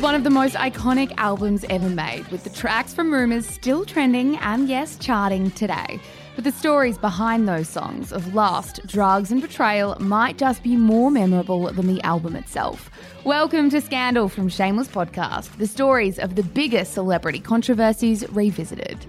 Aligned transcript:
It's 0.00 0.04
one 0.06 0.14
of 0.14 0.24
the 0.24 0.30
most 0.30 0.54
iconic 0.54 1.12
albums 1.18 1.62
ever 1.68 1.90
made, 1.90 2.26
with 2.28 2.42
the 2.42 2.48
tracks 2.48 2.94
from 2.94 3.12
Rumours 3.12 3.46
still 3.46 3.84
trending 3.84 4.38
and, 4.38 4.66
yes, 4.66 4.96
charting 4.96 5.50
today. 5.50 6.00
But 6.34 6.44
the 6.44 6.52
stories 6.52 6.96
behind 6.96 7.46
those 7.46 7.68
songs 7.68 8.10
of 8.10 8.32
lust, 8.34 8.80
drugs, 8.86 9.30
and 9.30 9.42
betrayal 9.42 9.98
might 10.00 10.38
just 10.38 10.62
be 10.62 10.74
more 10.74 11.10
memorable 11.10 11.70
than 11.70 11.86
the 11.86 12.00
album 12.00 12.34
itself. 12.34 12.90
Welcome 13.24 13.68
to 13.68 13.82
Scandal 13.82 14.30
from 14.30 14.48
Shameless 14.48 14.88
Podcast, 14.88 15.54
the 15.58 15.66
stories 15.66 16.18
of 16.18 16.34
the 16.34 16.44
biggest 16.44 16.94
celebrity 16.94 17.38
controversies 17.38 18.26
revisited. 18.30 19.04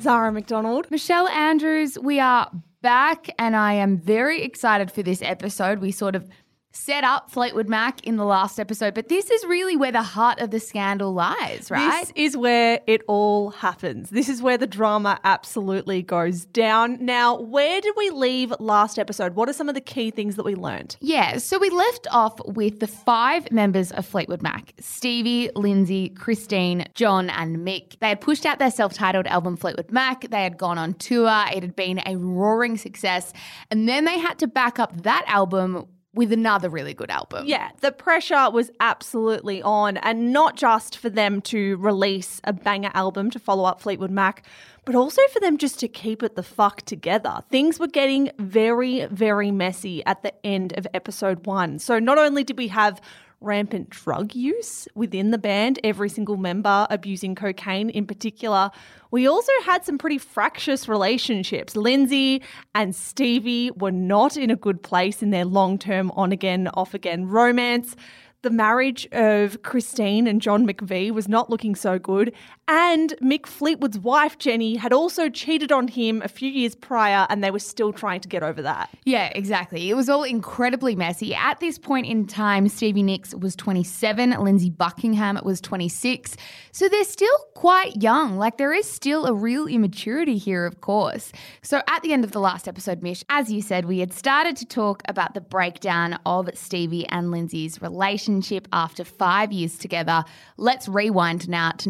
Zara 0.00 0.32
McDonald. 0.32 0.90
Michelle 0.90 1.28
Andrews, 1.28 1.98
we 1.98 2.18
are 2.18 2.50
back, 2.80 3.28
and 3.38 3.54
I 3.54 3.74
am 3.74 3.98
very 3.98 4.42
excited 4.42 4.90
for 4.90 5.02
this 5.02 5.20
episode. 5.20 5.80
We 5.80 5.92
sort 5.92 6.16
of 6.16 6.30
set 6.72 7.02
up 7.02 7.30
Fleetwood 7.30 7.68
Mac 7.68 8.06
in 8.06 8.16
the 8.16 8.24
last 8.24 8.60
episode, 8.60 8.94
but 8.94 9.08
this 9.08 9.30
is 9.30 9.44
really 9.46 9.76
where 9.76 9.92
the 9.92 10.02
heart 10.02 10.40
of 10.40 10.50
the 10.50 10.60
scandal 10.60 11.12
lies, 11.12 11.70
right? 11.70 12.00
This 12.00 12.12
is 12.14 12.36
where 12.36 12.80
it 12.86 13.02
all 13.08 13.50
happens. 13.50 14.10
This 14.10 14.28
is 14.28 14.42
where 14.42 14.58
the 14.58 14.66
drama 14.66 15.18
absolutely 15.24 16.02
goes 16.02 16.44
down. 16.44 16.98
Now, 17.04 17.40
where 17.40 17.80
did 17.80 17.94
we 17.96 18.10
leave 18.10 18.52
last 18.60 18.98
episode? 18.98 19.34
What 19.34 19.48
are 19.48 19.52
some 19.52 19.68
of 19.68 19.74
the 19.74 19.80
key 19.80 20.10
things 20.10 20.36
that 20.36 20.44
we 20.44 20.54
learned? 20.54 20.96
Yeah, 21.00 21.38
so 21.38 21.58
we 21.58 21.70
left 21.70 22.06
off 22.10 22.38
with 22.46 22.80
the 22.80 22.86
five 22.86 23.50
members 23.50 23.90
of 23.92 24.06
Fleetwood 24.06 24.42
Mac 24.42 24.74
Stevie, 24.78 25.50
Lindsey, 25.54 26.10
Christine, 26.10 26.86
John, 26.94 27.30
and 27.30 27.58
Mick. 27.58 27.98
They 28.00 28.10
had 28.10 28.20
pushed 28.20 28.44
out 28.44 28.58
their 28.58 28.70
self 28.70 28.92
titled 28.92 29.26
album 29.26 29.56
Fleetwood 29.56 29.90
Mac, 29.90 30.28
they 30.30 30.42
had 30.42 30.58
gone 30.58 30.78
on 30.78 30.94
tour, 30.94 31.44
it 31.52 31.62
had 31.62 31.74
been 31.74 32.00
a 32.06 32.16
roaring 32.16 32.76
success, 32.76 33.32
and 33.70 33.88
then 33.88 34.04
they 34.04 34.18
had 34.18 34.38
to 34.38 34.46
back 34.46 34.78
up 34.78 35.02
that 35.02 35.24
album 35.26 35.86
with 36.18 36.32
another 36.32 36.68
really 36.68 36.94
good 36.94 37.12
album. 37.12 37.46
Yeah, 37.46 37.70
the 37.80 37.92
pressure 37.92 38.50
was 38.50 38.72
absolutely 38.80 39.62
on, 39.62 39.98
and 39.98 40.32
not 40.32 40.56
just 40.56 40.98
for 40.98 41.08
them 41.08 41.40
to 41.42 41.76
release 41.76 42.40
a 42.42 42.52
banger 42.52 42.90
album 42.92 43.30
to 43.30 43.38
follow 43.38 43.62
up 43.62 43.80
Fleetwood 43.80 44.10
Mac, 44.10 44.44
but 44.84 44.96
also 44.96 45.22
for 45.32 45.38
them 45.38 45.58
just 45.58 45.78
to 45.78 45.86
keep 45.86 46.24
it 46.24 46.34
the 46.34 46.42
fuck 46.42 46.82
together. 46.82 47.44
Things 47.50 47.78
were 47.78 47.86
getting 47.86 48.32
very, 48.40 49.06
very 49.06 49.52
messy 49.52 50.04
at 50.06 50.24
the 50.24 50.34
end 50.44 50.76
of 50.76 50.88
episode 50.92 51.46
one. 51.46 51.78
So 51.78 52.00
not 52.00 52.18
only 52.18 52.42
did 52.42 52.58
we 52.58 52.66
have 52.66 53.00
rampant 53.40 53.90
drug 53.90 54.34
use 54.34 54.88
within 54.94 55.30
the 55.30 55.38
band, 55.38 55.78
every 55.84 56.08
single 56.08 56.36
member 56.36 56.86
abusing 56.90 57.34
cocaine 57.34 57.90
in 57.90 58.06
particular. 58.06 58.70
We 59.10 59.26
also 59.26 59.52
had 59.64 59.84
some 59.84 59.98
pretty 59.98 60.18
fractious 60.18 60.88
relationships. 60.88 61.76
Lindsey 61.76 62.42
and 62.74 62.94
Stevie 62.94 63.70
were 63.72 63.92
not 63.92 64.36
in 64.36 64.50
a 64.50 64.56
good 64.56 64.82
place 64.82 65.22
in 65.22 65.30
their 65.30 65.44
long 65.44 65.78
term 65.78 66.10
on 66.12 66.32
again, 66.32 66.68
off 66.68 66.94
again 66.94 67.28
romance 67.28 67.96
the 68.42 68.50
marriage 68.50 69.06
of 69.10 69.62
Christine 69.62 70.26
and 70.28 70.40
John 70.40 70.66
McVie 70.66 71.10
was 71.10 71.28
not 71.28 71.50
looking 71.50 71.74
so 71.74 71.98
good. 71.98 72.32
And 72.70 73.14
Mick 73.22 73.46
Fleetwood's 73.46 73.98
wife, 73.98 74.36
Jenny, 74.36 74.76
had 74.76 74.92
also 74.92 75.30
cheated 75.30 75.72
on 75.72 75.88
him 75.88 76.20
a 76.22 76.28
few 76.28 76.50
years 76.50 76.74
prior, 76.74 77.26
and 77.30 77.42
they 77.42 77.50
were 77.50 77.58
still 77.58 77.94
trying 77.94 78.20
to 78.20 78.28
get 78.28 78.42
over 78.42 78.60
that. 78.60 78.90
Yeah, 79.06 79.32
exactly. 79.34 79.88
It 79.88 79.94
was 79.94 80.10
all 80.10 80.22
incredibly 80.22 80.94
messy. 80.94 81.34
At 81.34 81.60
this 81.60 81.78
point 81.78 82.06
in 82.06 82.26
time, 82.26 82.68
Stevie 82.68 83.02
Nicks 83.02 83.34
was 83.34 83.56
27, 83.56 84.32
Lindsey 84.32 84.68
Buckingham 84.68 85.40
was 85.42 85.62
26. 85.62 86.36
So 86.72 86.90
they're 86.90 87.04
still 87.04 87.38
quite 87.54 88.02
young. 88.02 88.36
Like, 88.36 88.58
there 88.58 88.74
is 88.74 88.86
still 88.86 89.24
a 89.24 89.32
real 89.32 89.66
immaturity 89.66 90.36
here, 90.36 90.66
of 90.66 90.82
course. 90.82 91.32
So 91.62 91.80
at 91.88 92.02
the 92.02 92.12
end 92.12 92.22
of 92.22 92.32
the 92.32 92.40
last 92.40 92.68
episode, 92.68 93.02
Mish, 93.02 93.24
as 93.30 93.50
you 93.50 93.62
said, 93.62 93.86
we 93.86 94.00
had 94.00 94.12
started 94.12 94.56
to 94.58 94.66
talk 94.66 95.02
about 95.08 95.32
the 95.32 95.40
breakdown 95.40 96.18
of 96.26 96.50
Stevie 96.52 97.06
and 97.08 97.30
Lindsey's 97.30 97.80
relationship 97.80 98.68
after 98.74 99.04
five 99.04 99.52
years 99.52 99.78
together. 99.78 100.22
Let's 100.58 100.86
rewind 100.86 101.48
now 101.48 101.70
to 101.70 101.88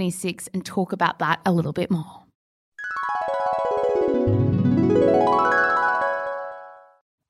1976 0.00 0.48
and 0.54 0.64
talk 0.64 0.92
about 0.92 1.18
that 1.18 1.40
a 1.44 1.52
little 1.52 1.72
bit 1.72 1.90
more. 1.90 2.24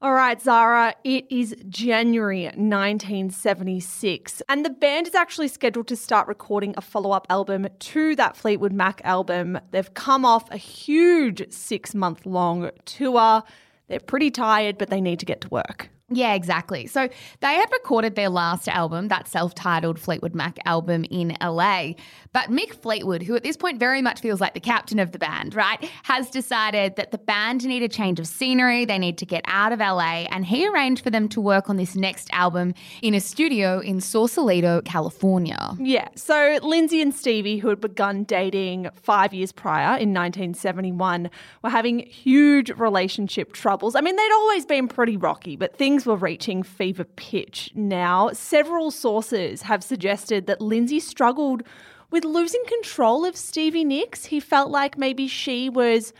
All 0.02 0.14
right, 0.14 0.40
Zara, 0.40 0.94
it 1.04 1.26
is 1.30 1.54
January 1.68 2.44
1976, 2.44 4.42
and 4.48 4.64
the 4.64 4.70
band 4.70 5.06
is 5.08 5.14
actually 5.14 5.48
scheduled 5.48 5.88
to 5.88 5.96
start 5.96 6.26
recording 6.26 6.72
a 6.76 6.80
follow 6.80 7.10
up 7.10 7.26
album 7.28 7.68
to 7.78 8.16
that 8.16 8.34
Fleetwood 8.34 8.72
Mac 8.72 9.02
album. 9.04 9.58
They've 9.72 9.92
come 9.92 10.24
off 10.24 10.50
a 10.50 10.56
huge 10.56 11.52
six 11.52 11.94
month 11.94 12.24
long 12.24 12.70
tour. 12.86 13.42
They're 13.88 14.00
pretty 14.00 14.30
tired, 14.30 14.78
but 14.78 14.88
they 14.88 15.02
need 15.02 15.18
to 15.20 15.26
get 15.26 15.42
to 15.42 15.48
work. 15.50 15.90
Yeah, 16.12 16.34
exactly. 16.34 16.86
So 16.88 17.08
they 17.40 17.54
had 17.54 17.70
recorded 17.72 18.16
their 18.16 18.28
last 18.28 18.68
album, 18.68 19.08
that 19.08 19.28
self 19.28 19.54
titled 19.54 19.98
Fleetwood 19.98 20.34
Mac 20.34 20.58
album, 20.64 21.04
in 21.04 21.36
LA. 21.40 21.92
But 22.32 22.50
Mick 22.50 22.74
Fleetwood, 22.74 23.22
who 23.22 23.36
at 23.36 23.44
this 23.44 23.56
point 23.56 23.78
very 23.78 24.02
much 24.02 24.20
feels 24.20 24.40
like 24.40 24.54
the 24.54 24.60
captain 24.60 24.98
of 24.98 25.12
the 25.12 25.18
band, 25.18 25.54
right, 25.54 25.90
has 26.02 26.28
decided 26.30 26.96
that 26.96 27.12
the 27.12 27.18
band 27.18 27.64
need 27.64 27.82
a 27.82 27.88
change 27.88 28.18
of 28.18 28.26
scenery. 28.26 28.84
They 28.84 28.98
need 28.98 29.18
to 29.18 29.26
get 29.26 29.44
out 29.46 29.72
of 29.72 29.78
LA. 29.78 30.26
And 30.30 30.44
he 30.44 30.68
arranged 30.68 31.04
for 31.04 31.10
them 31.10 31.28
to 31.30 31.40
work 31.40 31.70
on 31.70 31.76
this 31.76 31.94
next 31.94 32.28
album 32.32 32.74
in 33.02 33.14
a 33.14 33.20
studio 33.20 33.78
in 33.78 34.00
Sausalito, 34.00 34.80
California. 34.84 35.76
Yeah. 35.78 36.08
So 36.16 36.58
Lindsey 36.62 37.00
and 37.00 37.14
Stevie, 37.14 37.58
who 37.58 37.68
had 37.68 37.80
begun 37.80 38.24
dating 38.24 38.88
five 38.94 39.32
years 39.32 39.52
prior 39.52 39.96
in 39.96 40.12
1971, 40.12 41.30
were 41.62 41.70
having 41.70 42.00
huge 42.00 42.70
relationship 42.70 43.52
troubles. 43.52 43.94
I 43.94 44.00
mean, 44.00 44.16
they'd 44.16 44.32
always 44.32 44.66
been 44.66 44.88
pretty 44.88 45.16
rocky, 45.16 45.56
but 45.56 45.76
things 45.76 45.99
things 46.00 46.06
were 46.06 46.16
reaching 46.16 46.62
fever 46.62 47.04
pitch 47.04 47.70
now. 47.74 48.30
Several 48.32 48.90
sources 48.90 49.62
have 49.62 49.84
suggested 49.84 50.46
that 50.46 50.62
Lindsey 50.62 50.98
struggled 50.98 51.62
with 52.10 52.24
losing 52.24 52.64
control 52.66 53.26
of 53.26 53.36
Stevie 53.36 53.84
Nicks. 53.84 54.24
He 54.24 54.40
felt 54.40 54.70
like 54.70 54.96
maybe 54.96 55.28
she 55.28 55.68
was. 55.68 56.14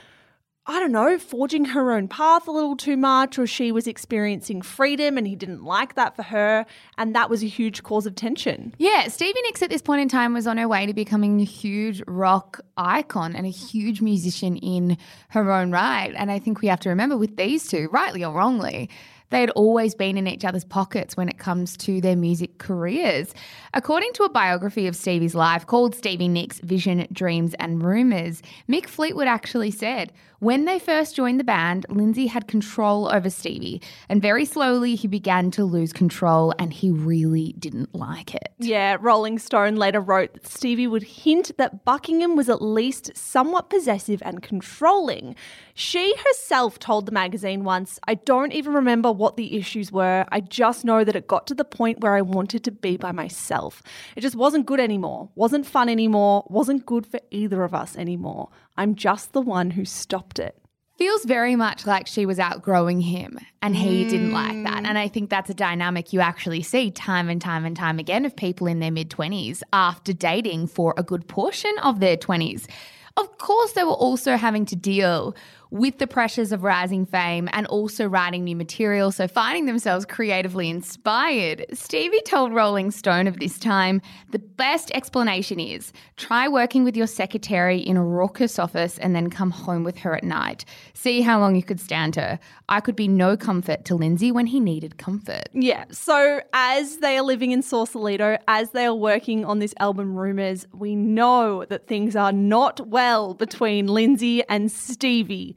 I 0.67 0.79
don't 0.79 0.93
know, 0.93 1.19
forging 1.19 1.65
her 1.65 1.91
own 1.91 2.07
path 2.07 2.47
a 2.47 2.51
little 2.53 2.77
too 2.77 2.97
much, 2.97 3.39
or 3.39 3.47
she 3.47 3.73
was 3.73 3.89
experiencing 3.89 4.61
freedom 4.61 5.17
and 5.17 5.27
he 5.27 5.35
didn't 5.35 5.65
like 5.65 5.95
that 5.95 6.15
for 6.15 6.23
her. 6.23 6.67
And 6.99 7.15
that 7.17 7.31
was 7.31 7.43
a 7.43 7.47
huge 7.47 7.83
cause 7.83 8.07
of 8.07 8.15
tension. 8.15 8.75
Yeah, 8.79 9.09
Stevie 9.09 9.41
Nicks 9.43 9.63
at 9.63 9.71
this 9.71 9.83
point 9.83 10.03
in 10.03 10.09
time 10.09 10.35
was 10.35 10.47
on 10.47 10.59
her 10.59 10.69
way 10.69 10.85
to 10.85 10.93
becoming 10.93 11.41
a 11.41 11.45
huge 11.45 12.03
rock 12.07 12.61
icon 12.77 13.35
and 13.35 13.47
a 13.47 13.51
huge 13.51 14.01
musician 14.03 14.59
in 14.59 14.99
her 15.31 15.51
own 15.51 15.73
right. 15.73 16.13
And 16.15 16.31
I 16.31 16.39
think 16.39 16.61
we 16.61 16.69
have 16.69 16.81
to 16.81 16.91
remember 16.91 17.17
with 17.17 17.37
these 17.37 17.67
two, 17.67 17.89
rightly 17.91 18.23
or 18.23 18.33
wrongly, 18.33 18.91
they 19.31 19.41
had 19.41 19.51
always 19.51 19.95
been 19.95 20.19
in 20.19 20.27
each 20.27 20.45
other's 20.45 20.65
pockets 20.65 21.17
when 21.17 21.29
it 21.29 21.39
comes 21.39 21.77
to 21.79 22.01
their 22.01 22.17
music 22.17 22.59
careers. 22.59 23.33
According 23.75 24.13
to 24.15 24.25
a 24.25 24.29
biography 24.29 24.87
of 24.87 24.97
Stevie's 24.97 25.35
life 25.35 25.67
called 25.67 25.95
Stevie 25.95 26.29
Nicks 26.29 26.61
Vision, 26.61 27.07
Dreams 27.13 27.55
and 27.55 27.83
Rumours, 27.83 28.43
Mick 28.69 28.87
Fleetwood 28.87 29.29
actually 29.29 29.71
said, 29.71 30.13
When 30.41 30.65
they 30.65 30.79
first 30.79 31.17
joined 31.17 31.39
the 31.39 31.45
band, 31.45 31.85
Lindsey 31.91 32.27
had 32.27 32.49
control 32.49 33.13
over 33.13 33.29
Stevie, 33.29 33.83
and 34.09 34.23
very 34.23 34.47
slowly 34.47 34.95
he 34.95 35.07
began 35.07 35.51
to 35.51 35.65
lose 35.65 35.93
control 35.93 36.55
and 36.59 36.73
he 36.73 36.91
really 36.91 37.55
didn't 37.59 37.95
like 37.95 38.35
it. 38.35 38.49
Yeah, 38.59 38.97
Rolling 38.99 39.39
Stone 39.39 39.77
later 39.77 40.01
wrote 40.01 40.33
that 40.33 40.47
Stevie 40.47 40.87
would 40.87 41.03
hint 41.03 41.51
that 41.59 41.85
Buckingham 41.85 42.37
was 42.37 42.49
at 42.49 42.63
least 42.63 43.15
somewhat 43.15 43.69
possessive 43.69 44.23
and 44.25 44.43
controlling. 44.43 45.37
She 45.75 46.15
herself 46.17 46.79
told 46.79 47.05
the 47.05 47.13
magazine 47.13 47.63
once, 47.63 47.99
I 48.09 48.15
don't 48.15 48.55
even 48.55 48.73
remember 48.73 49.13
what 49.13 49.37
the 49.37 49.59
issues 49.59 49.93
were. 49.93 50.25
I 50.33 50.41
just 50.41 50.87
know 50.87 51.05
that 51.05 51.17
it 51.17 51.27
got 51.27 51.47
to 51.49 51.55
the 51.55 51.67
point 51.67 52.01
where 52.01 52.15
I 52.15 52.23
wanted 52.23 52.65
to 52.65 52.71
be 52.71 52.97
by 52.97 53.13
myself. 53.13 53.83
It 54.17 54.23
just 54.23 54.37
wasn't 54.37 54.65
good 54.65 54.81
anymore, 54.81 55.29
wasn't 55.35 55.67
fun 55.67 55.91
anymore, 55.91 56.47
wasn't 56.49 56.87
good 56.87 57.07
for 57.07 57.21
either 57.31 57.63
of 57.63 57.75
us 57.75 57.95
anymore. 57.95 58.49
I'm 58.81 58.95
just 58.95 59.35
the 59.35 59.43
one 59.43 59.73
who 59.73 59.85
stopped 59.85 60.39
it. 60.39 60.57
Feels 60.97 61.27
very 61.27 61.55
much 61.55 61.87
like 61.87 62.07
she 62.07 62.25
was 62.25 62.39
outgrowing 62.39 63.03
him 63.03 63.39
and 63.61 63.77
he 63.77 64.09
didn't 64.09 64.33
like 64.33 64.65
that. 64.65 64.87
And 64.87 64.97
I 64.97 65.07
think 65.07 65.29
that's 65.29 65.51
a 65.51 65.55
dynamic 65.55 66.15
you 66.15 66.21
actually 66.21 66.63
see 66.63 66.91
time 66.91 67.29
and 67.29 67.43
time 67.43 67.67
and 67.67 67.77
time 67.77 67.99
again 67.99 68.25
of 68.25 68.35
people 68.35 68.67
in 68.67 68.81
their 68.81 68.91
mid 68.91 69.11
20s 69.11 69.61
after 69.75 70.15
dating 70.15 70.69
for 70.69 70.95
a 70.97 71.03
good 71.03 71.29
portion 71.29 71.75
of 71.83 72.01
their 72.01 72.17
20s. 72.17 72.67
Of 73.19 73.37
course, 73.37 73.73
they 73.73 73.85
were 73.85 73.91
also 73.91 74.39
having 74.39 74.65
to 74.65 74.77
deal 74.77 75.35
with 75.71 75.99
the 75.99 76.07
pressures 76.07 76.53
of 76.53 76.63
rising 76.63 77.07
fame 77.07 77.49
and 77.53 77.67
also 77.69 78.07
writing 78.07 78.45
new 78.45 78.57
material, 78.57 79.13
so 79.13 79.29
finding 79.29 79.67
themselves 79.67 80.05
creatively 80.05 80.69
inspired. 80.69 81.65
Stevie 81.73 82.23
told 82.23 82.53
Rolling 82.53 82.91
Stone 82.91 83.27
of 83.27 83.39
this 83.39 83.59
time 83.59 84.03
the 84.31 84.39
best 84.39 84.91
explanation 84.93 85.61
is 85.61 85.93
try 86.17 86.49
working 86.49 86.85
with 86.85 86.97
your 86.97 87.07
secretary 87.07 87.79
in 87.79 87.97
a 87.97 88.05
raucous 88.05 88.59
office 88.59 88.99
and 88.99 89.15
then 89.15 89.31
come 89.31 89.51
home 89.51 89.85
with 89.85 89.99
her 89.99 90.15
at 90.15 90.25
night. 90.25 90.65
See 90.95 91.21
how 91.21 91.39
long 91.39 91.55
you 91.55 91.63
could 91.63 91.81
stand 91.81 92.17
her. 92.17 92.39
I 92.69 92.81
could 92.81 92.97
be 92.97 93.09
no 93.09 93.37
comfort 93.37 93.85
to 93.87 93.95
Lindsey 93.95 94.33
when 94.33 94.47
he 94.47 94.61
needed 94.61 94.99
comfort. 94.99 95.49
Yeah, 95.53 95.85
so 95.91 96.41
as 96.53 96.99
they 96.99 97.17
are 97.17 97.23
living 97.23 97.53
in 97.53 97.63
Sausalito, 97.63 98.39
as 98.49 98.71
they 98.71 98.87
are 98.87 98.95
working 98.95 99.45
on 99.45 99.61
this 99.61 99.75
album 99.79 100.17
Rumours, 100.17 100.67
we 100.73 100.95
know 100.97 101.65
that 101.67 101.87
things 101.87 102.17
are 102.17 102.33
not 102.33 102.89
well 102.89 103.35
between 103.35 103.87
Lindsey 103.87 104.43
and 104.49 104.71
Stevie. 104.71 105.57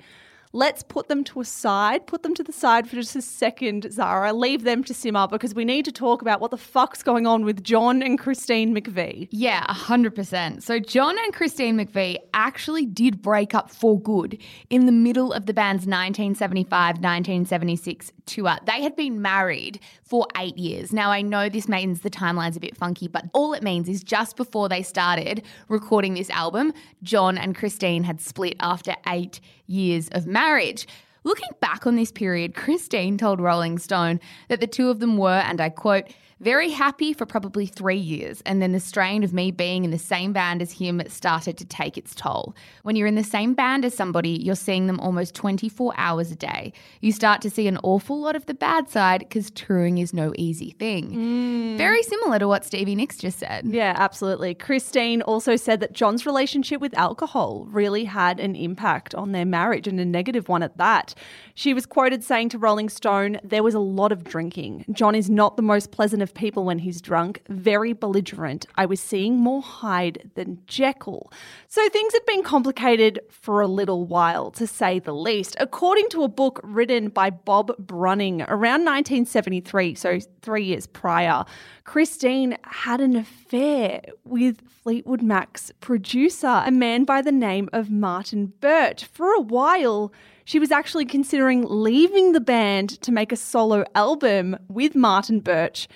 Let's 0.55 0.83
put 0.83 1.07
them 1.07 1.23
to 1.23 1.41
a 1.41 1.45
side, 1.45 2.05
put 2.05 2.21
them 2.21 2.35
to 2.35 2.43
the 2.43 2.51
side 2.51 2.87
for 2.87 2.95
just 2.95 3.15
a 3.15 3.23
second, 3.23 3.91
Zara. 3.91 4.31
Leave 4.33 4.63
them 4.63 4.83
to 4.83 4.93
simmer 4.93 5.27
because 5.27 5.55
we 5.55 5.65
need 5.65 5.83
to 5.85 5.91
talk 5.91 6.21
about 6.21 6.41
what 6.41 6.51
the 6.51 6.57
fuck's 6.57 7.01
going 7.01 7.25
on 7.25 7.43
with 7.43 7.63
John 7.63 8.03
and 8.03 8.19
Christine 8.19 8.75
McVie. 8.75 9.29
Yeah, 9.31 9.65
100%. 9.65 10.61
So 10.61 10.77
John 10.77 11.17
and 11.17 11.33
Christine 11.33 11.75
McVie 11.77 12.17
actually 12.35 12.85
did 12.85 13.19
break 13.19 13.55
up 13.55 13.71
for 13.71 13.99
good 13.99 14.37
in 14.69 14.85
the 14.85 14.91
middle 14.91 15.33
of 15.33 15.47
the 15.47 15.55
band's 15.55 15.87
1975 15.87 16.97
1976 16.97 18.11
tour. 18.27 18.55
They 18.67 18.83
had 18.83 18.95
been 18.95 19.23
married 19.23 19.79
for 20.03 20.27
eight 20.37 20.59
years. 20.59 20.93
Now, 20.93 21.09
I 21.09 21.23
know 21.23 21.49
this 21.49 21.67
means 21.67 22.01
the 22.01 22.11
timeline's 22.11 22.57
a 22.57 22.59
bit 22.59 22.77
funky, 22.77 23.07
but 23.07 23.25
all 23.33 23.53
it 23.53 23.63
means 23.63 23.89
is 23.89 24.03
just 24.03 24.37
before 24.37 24.69
they 24.69 24.83
started 24.83 25.41
recording 25.67 26.13
this 26.13 26.29
album, 26.29 26.73
John 27.01 27.39
and 27.39 27.55
Christine 27.55 28.03
had 28.03 28.21
split 28.21 28.55
after 28.59 28.95
eight 29.07 29.41
years 29.67 30.09
of 30.09 30.27
marriage. 30.27 30.87
Looking 31.23 31.49
back 31.61 31.87
on 31.87 31.95
this 31.95 32.11
period, 32.11 32.53
Christine 32.53 33.17
told 33.17 33.39
Rolling 33.39 33.79
Stone 33.79 34.19
that 34.49 34.59
the 34.59 34.67
two 34.67 34.89
of 34.89 34.99
them 34.99 35.17
were, 35.17 35.29
and 35.29 35.61
I 35.61 35.69
quote, 35.69 36.05
very 36.43 36.69
happy 36.69 37.13
for 37.13 37.25
probably 37.25 37.65
three 37.65 37.97
years, 37.97 38.43
and 38.45 38.61
then 38.61 38.73
the 38.73 38.79
strain 38.79 39.23
of 39.23 39.33
me 39.33 39.49
being 39.49 39.85
in 39.85 39.91
the 39.91 39.97
same 39.97 40.33
band 40.33 40.61
as 40.61 40.73
him 40.73 41.01
started 41.07 41.57
to 41.57 41.65
take 41.65 41.97
its 41.97 42.13
toll. 42.13 42.53
When 42.83 42.97
you're 42.97 43.07
in 43.07 43.15
the 43.15 43.23
same 43.23 43.53
band 43.53 43.85
as 43.85 43.95
somebody, 43.95 44.31
you're 44.31 44.55
seeing 44.55 44.87
them 44.87 44.99
almost 44.99 45.35
24 45.35 45.93
hours 45.95 46.31
a 46.31 46.35
day. 46.35 46.73
You 46.99 47.13
start 47.13 47.41
to 47.43 47.49
see 47.49 47.67
an 47.67 47.79
awful 47.81 48.19
lot 48.19 48.35
of 48.35 48.45
the 48.45 48.53
bad 48.53 48.89
side 48.89 49.19
because 49.19 49.49
touring 49.51 49.99
is 49.99 50.13
no 50.13 50.33
easy 50.37 50.71
thing. 50.71 51.11
Mm. 51.11 51.77
Very 51.77 52.03
similar 52.03 52.39
to 52.39 52.47
what 52.47 52.65
Stevie 52.65 52.95
Nicks 52.95 53.17
just 53.17 53.39
said. 53.39 53.65
Yeah, 53.65 53.93
absolutely. 53.95 54.53
Christine 54.53 55.21
also 55.21 55.55
said 55.55 55.79
that 55.79 55.93
John's 55.93 56.25
relationship 56.25 56.81
with 56.81 56.97
alcohol 56.97 57.65
really 57.69 58.03
had 58.03 58.41
an 58.41 58.55
impact 58.55 59.15
on 59.15 59.31
their 59.31 59.45
marriage 59.45 59.87
and 59.87 59.99
a 59.99 60.05
negative 60.05 60.49
one 60.49 60.61
at 60.61 60.77
that. 60.77 61.15
She 61.53 61.73
was 61.73 61.85
quoted 61.85 62.23
saying 62.23 62.49
to 62.49 62.57
Rolling 62.57 62.89
Stone, 62.89 63.39
There 63.43 63.63
was 63.63 63.73
a 63.73 63.79
lot 63.79 64.11
of 64.11 64.25
drinking. 64.25 64.85
John 64.91 65.15
is 65.15 65.29
not 65.29 65.55
the 65.55 65.63
most 65.63 65.91
pleasant 65.91 66.21
of 66.21 66.32
people 66.33 66.65
when 66.65 66.79
he's 66.79 67.01
drunk, 67.01 67.41
very 67.49 67.93
belligerent. 67.93 68.65
I 68.75 68.85
was 68.85 68.99
seeing 68.99 69.37
more 69.37 69.61
Hyde 69.61 70.31
than 70.35 70.61
Jekyll. 70.67 71.31
So 71.67 71.87
things 71.89 72.13
had 72.13 72.25
been 72.25 72.43
complicated 72.43 73.19
for 73.29 73.61
a 73.61 73.67
little 73.67 74.05
while, 74.05 74.51
to 74.51 74.67
say 74.67 74.99
the 74.99 75.13
least. 75.13 75.55
According 75.59 76.09
to 76.09 76.23
a 76.23 76.27
book 76.27 76.59
written 76.63 77.09
by 77.09 77.29
Bob 77.29 77.75
Brunning 77.77 78.41
around 78.43 78.85
1973, 78.85 79.95
so 79.95 80.19
three 80.41 80.65
years 80.65 80.87
prior, 80.87 81.45
Christine 81.83 82.57
had 82.63 83.01
an 83.01 83.15
affair 83.15 84.01
with 84.23 84.61
Fleetwood 84.83 85.21
Mac's 85.21 85.71
producer, 85.79 86.63
a 86.65 86.71
man 86.71 87.03
by 87.03 87.21
the 87.21 87.31
name 87.31 87.69
of 87.73 87.89
Martin 87.89 88.53
Birch. 88.59 89.05
For 89.05 89.33
a 89.33 89.41
while, 89.41 90.13
she 90.45 90.59
was 90.59 90.71
actually 90.71 91.05
considering 91.05 91.65
leaving 91.67 92.33
the 92.33 92.41
band 92.41 92.89
to 93.01 93.11
make 93.11 93.31
a 93.31 93.37
solo 93.37 93.85
album 93.95 94.57
with 94.67 94.95
Martin 94.95 95.39
Birch, 95.39 95.87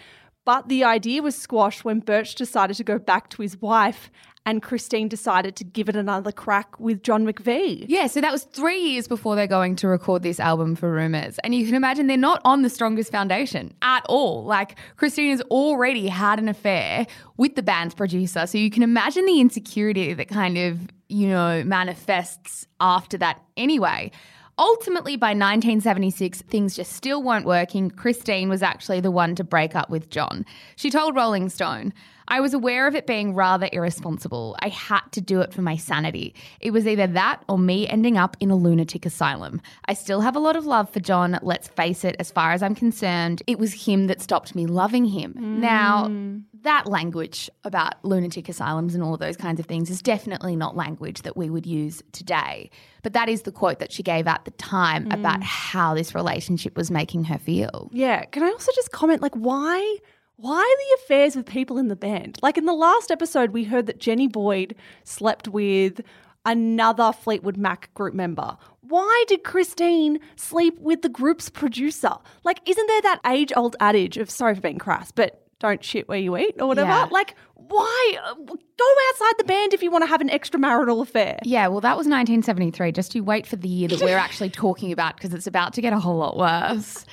but 0.47 0.69
the 0.69 0.85
idea 0.85 1.21
was 1.21 1.35
squashed 1.35 1.83
when 1.83 1.99
Birch 1.99 2.33
decided 2.35 2.77
to 2.77 2.83
go 2.85 2.97
back 2.97 3.29
to 3.31 3.41
his 3.41 3.61
wife 3.61 4.09
and 4.45 4.63
Christine 4.63 5.09
decided 5.09 5.57
to 5.57 5.65
give 5.65 5.89
it 5.89 5.97
another 5.97 6.31
crack 6.31 6.79
with 6.79 7.03
John 7.03 7.27
McVie. 7.27 7.83
Yeah, 7.89 8.07
so 8.07 8.21
that 8.21 8.31
was 8.31 8.43
three 8.43 8.79
years 8.79 9.09
before 9.09 9.35
they're 9.35 9.45
going 9.45 9.75
to 9.75 9.89
record 9.89 10.23
this 10.23 10.39
album 10.39 10.77
for 10.77 10.89
Rumours. 10.89 11.37
And 11.43 11.53
you 11.53 11.65
can 11.65 11.75
imagine 11.75 12.07
they're 12.07 12.15
not 12.15 12.39
on 12.45 12.61
the 12.61 12.69
strongest 12.69 13.11
foundation 13.11 13.73
at 13.81 14.05
all. 14.07 14.45
Like, 14.45 14.77
Christine 14.95 15.31
has 15.31 15.41
already 15.51 16.07
had 16.07 16.39
an 16.39 16.47
affair 16.47 17.07
with 17.35 17.55
the 17.55 17.61
band's 17.61 17.93
producer. 17.93 18.47
So 18.47 18.57
you 18.57 18.71
can 18.71 18.83
imagine 18.83 19.25
the 19.25 19.41
insecurity 19.41 20.13
that 20.13 20.29
kind 20.29 20.57
of, 20.57 20.79
you 21.09 21.27
know, 21.27 21.61
manifests 21.65 22.65
after 22.79 23.17
that 23.17 23.43
anyway. 23.57 24.11
Ultimately, 24.59 25.15
by 25.15 25.29
1976, 25.29 26.41
things 26.41 26.75
just 26.75 26.93
still 26.93 27.21
weren't 27.21 27.45
working. 27.45 27.91
Christine 27.91 28.49
was 28.49 28.63
actually 28.63 28.99
the 28.99 29.11
one 29.11 29.35
to 29.35 29.43
break 29.43 29.75
up 29.75 29.89
with 29.89 30.09
John. 30.09 30.45
She 30.75 30.89
told 30.89 31.15
Rolling 31.15 31.49
Stone, 31.49 31.93
I 32.27 32.39
was 32.39 32.53
aware 32.53 32.87
of 32.87 32.95
it 32.95 33.07
being 33.07 33.33
rather 33.33 33.69
irresponsible. 33.71 34.55
I 34.59 34.69
had 34.69 35.01
to 35.11 35.21
do 35.21 35.41
it 35.41 35.53
for 35.53 35.61
my 35.61 35.77
sanity. 35.77 36.35
It 36.59 36.71
was 36.71 36.87
either 36.87 37.07
that 37.07 37.43
or 37.47 37.57
me 37.57 37.87
ending 37.87 38.17
up 38.17 38.35
in 38.39 38.51
a 38.51 38.55
lunatic 38.55 39.05
asylum. 39.05 39.61
I 39.85 39.93
still 39.93 40.21
have 40.21 40.35
a 40.35 40.39
lot 40.39 40.55
of 40.55 40.65
love 40.65 40.89
for 40.89 40.99
John. 40.99 41.39
Let's 41.41 41.67
face 41.69 42.03
it, 42.03 42.15
as 42.19 42.31
far 42.31 42.51
as 42.51 42.61
I'm 42.61 42.75
concerned, 42.75 43.43
it 43.47 43.59
was 43.59 43.85
him 43.85 44.07
that 44.07 44.21
stopped 44.21 44.55
me 44.55 44.65
loving 44.65 45.05
him. 45.05 45.33
Now, 45.37 46.07
mm. 46.07 46.43
that 46.61 46.87
language 46.87 47.49
about 47.63 48.03
lunatic 48.03 48.49
asylums 48.49 48.93
and 48.93 49.03
all 49.03 49.13
of 49.13 49.19
those 49.19 49.37
kinds 49.37 49.59
of 49.59 49.65
things 49.65 49.89
is 49.89 50.01
definitely 50.01 50.55
not 50.55 50.75
language 50.75 51.21
that 51.21 51.37
we 51.37 51.49
would 51.49 51.65
use 51.65 52.03
today. 52.11 52.69
But 53.03 53.13
that 53.13 53.29
is 53.29 53.43
the 53.43 53.51
quote 53.51 53.79
that 53.79 53.91
she 53.91 54.03
gave 54.03 54.27
at 54.27 54.43
the 54.43 54.51
time 54.51 55.05
mm. 55.05 55.13
about 55.13 55.41
how 55.43 55.93
this 55.93 56.13
relationship 56.13 56.75
was 56.75 56.91
making 56.91 57.25
her 57.25 57.37
feel. 57.37 57.89
Yeah, 57.93 58.25
can 58.25 58.43
I 58.43 58.47
also 58.47 58.71
just 58.75 58.91
comment 58.91 59.21
like 59.21 59.35
why 59.35 59.97
why 60.37 60.75
the 60.77 61.03
affairs 61.03 61.35
with 61.35 61.45
people 61.45 61.77
in 61.77 61.87
the 61.87 61.95
band? 61.95 62.39
Like 62.41 62.57
in 62.57 62.65
the 62.65 62.73
last 62.73 63.11
episode 63.11 63.51
we 63.51 63.63
heard 63.63 63.87
that 63.87 63.99
Jenny 63.99 64.27
Boyd 64.27 64.75
slept 65.03 65.47
with 65.47 66.01
another 66.45 67.11
Fleetwood 67.11 67.57
Mac 67.57 67.93
group 67.93 68.13
member. 68.13 68.57
Why 68.81 69.25
did 69.27 69.43
Christine 69.43 70.19
sleep 70.37 70.79
with 70.79 71.01
the 71.01 71.09
group's 71.09 71.49
producer? 71.49 72.13
Like 72.43 72.61
isn't 72.67 72.87
there 72.87 73.01
that 73.01 73.19
age-old 73.25 73.75
adage 73.79 74.17
of 74.17 74.29
sorry 74.29 74.55
for 74.55 74.61
being 74.61 74.77
crass, 74.77 75.11
but 75.11 75.43
don't 75.59 75.83
shit 75.83 76.07
where 76.07 76.19
you 76.19 76.37
eat 76.37 76.55
or 76.59 76.67
whatever? 76.67 76.89
Yeah. 76.89 77.07
Like 77.11 77.35
why 77.55 78.17
uh, 78.23 78.33
go 78.35 78.93
outside 79.09 79.33
the 79.39 79.43
band 79.43 79.73
if 79.73 79.81
you 79.81 79.91
want 79.91 80.03
to 80.03 80.07
have 80.07 80.21
an 80.21 80.29
extramarital 80.29 81.01
affair? 81.01 81.39
Yeah, 81.43 81.67
well, 81.67 81.81
that 81.81 81.97
was 81.97 82.05
1973. 82.05 82.91
Just 82.91 83.15
you 83.15 83.23
wait 83.23 83.45
for 83.45 83.55
the 83.55 83.67
year 83.67 83.87
that 83.89 84.01
we're 84.01 84.17
actually 84.17 84.49
talking 84.49 84.91
about 84.91 85.17
because 85.17 85.33
it's 85.33 85.47
about 85.47 85.73
to 85.73 85.81
get 85.81 85.93
a 85.93 85.99
whole 85.99 86.17
lot 86.17 86.37
worse. 86.37 87.05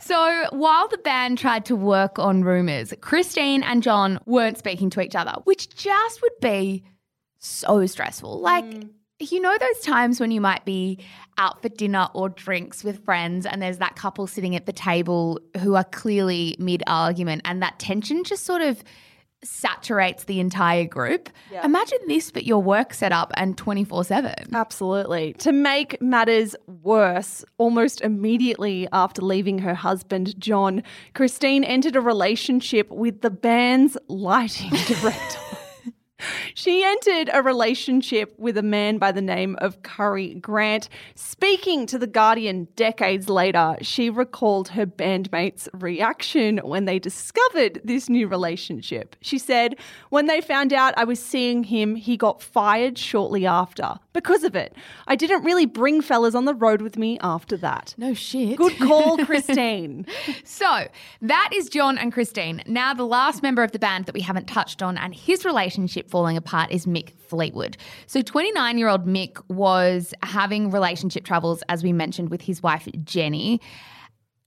So 0.00 0.44
while 0.50 0.88
the 0.88 0.98
band 0.98 1.38
tried 1.38 1.64
to 1.66 1.76
work 1.76 2.18
on 2.18 2.42
rumours, 2.42 2.92
Christine 3.00 3.62
and 3.62 3.82
John 3.82 4.20
weren't 4.26 4.58
speaking 4.58 4.90
to 4.90 5.00
each 5.00 5.14
other, 5.14 5.32
which 5.44 5.74
just 5.74 6.22
would 6.22 6.38
be 6.40 6.84
so 7.38 7.86
stressful. 7.86 8.38
Mm. 8.38 8.42
Like, 8.42 8.64
you 9.18 9.40
know, 9.40 9.56
those 9.58 9.80
times 9.80 10.20
when 10.20 10.30
you 10.30 10.40
might 10.40 10.64
be 10.64 10.98
out 11.38 11.62
for 11.62 11.68
dinner 11.68 12.08
or 12.14 12.28
drinks 12.28 12.84
with 12.84 13.04
friends, 13.04 13.46
and 13.46 13.62
there's 13.62 13.78
that 13.78 13.96
couple 13.96 14.26
sitting 14.26 14.54
at 14.54 14.66
the 14.66 14.72
table 14.72 15.40
who 15.60 15.74
are 15.74 15.84
clearly 15.84 16.56
mid 16.58 16.82
argument, 16.86 17.42
and 17.44 17.62
that 17.62 17.78
tension 17.78 18.24
just 18.24 18.44
sort 18.44 18.62
of 18.62 18.82
saturates 19.46 20.24
the 20.24 20.40
entire 20.40 20.84
group. 20.84 21.30
Imagine 21.64 21.98
this, 22.06 22.30
but 22.30 22.44
your 22.44 22.62
work 22.62 22.92
set 22.92 23.12
up 23.12 23.32
and 23.36 23.56
24 23.56 24.04
7. 24.04 24.34
Absolutely. 24.52 25.34
To 25.34 25.52
make 25.52 26.00
matters 26.00 26.54
worse, 26.82 27.44
almost 27.58 28.00
immediately 28.00 28.88
after 28.92 29.22
leaving 29.22 29.58
her 29.58 29.74
husband, 29.74 30.38
John, 30.40 30.82
Christine 31.14 31.64
entered 31.64 31.96
a 31.96 32.00
relationship 32.00 32.90
with 32.90 33.22
the 33.22 33.30
band's 33.30 33.96
lighting 34.08 34.70
director. 34.86 35.55
She 36.54 36.82
entered 36.82 37.30
a 37.32 37.42
relationship 37.42 38.34
with 38.38 38.56
a 38.56 38.62
man 38.62 38.98
by 38.98 39.12
the 39.12 39.20
name 39.20 39.56
of 39.60 39.82
Curry 39.82 40.34
Grant. 40.34 40.88
Speaking 41.14 41.86
to 41.86 41.98
The 41.98 42.06
Guardian 42.06 42.68
decades 42.76 43.28
later, 43.28 43.76
she 43.82 44.08
recalled 44.08 44.68
her 44.68 44.86
bandmates' 44.86 45.68
reaction 45.74 46.58
when 46.58 46.86
they 46.86 46.98
discovered 46.98 47.80
this 47.84 48.08
new 48.08 48.28
relationship. 48.28 49.16
She 49.20 49.38
said, 49.38 49.76
When 50.10 50.26
they 50.26 50.40
found 50.40 50.72
out 50.72 50.94
I 50.96 51.04
was 51.04 51.20
seeing 51.20 51.64
him, 51.64 51.94
he 51.94 52.16
got 52.16 52.40
fired 52.40 52.96
shortly 52.96 53.46
after. 53.46 53.96
Because 54.12 54.44
of 54.44 54.56
it, 54.56 54.74
I 55.06 55.16
didn't 55.16 55.44
really 55.44 55.66
bring 55.66 56.00
fellas 56.00 56.34
on 56.34 56.46
the 56.46 56.54
road 56.54 56.80
with 56.80 56.96
me 56.96 57.18
after 57.20 57.56
that. 57.58 57.94
No 57.98 58.14
shit. 58.14 58.56
Good 58.56 58.78
call, 58.78 59.18
Christine. 59.26 60.06
So 60.44 60.88
that 61.20 61.50
is 61.52 61.68
John 61.68 61.98
and 61.98 62.12
Christine. 62.12 62.62
Now, 62.66 62.94
the 62.94 63.04
last 63.04 63.42
member 63.42 63.62
of 63.62 63.72
the 63.72 63.78
band 63.78 64.06
that 64.06 64.14
we 64.14 64.22
haven't 64.22 64.46
touched 64.46 64.82
on 64.82 64.96
and 64.96 65.14
his 65.14 65.44
relationship 65.44 66.05
falling 66.08 66.36
apart 66.36 66.70
is 66.70 66.86
Mick 66.86 67.12
Fleetwood. 67.18 67.76
So, 68.06 68.22
29 68.22 68.78
year 68.78 68.88
old 68.88 69.06
Mick 69.06 69.42
was 69.48 70.14
having 70.22 70.70
relationship 70.70 71.24
troubles, 71.24 71.62
as 71.68 71.82
we 71.82 71.92
mentioned, 71.92 72.30
with 72.30 72.42
his 72.42 72.62
wife, 72.62 72.88
Jenny. 73.04 73.60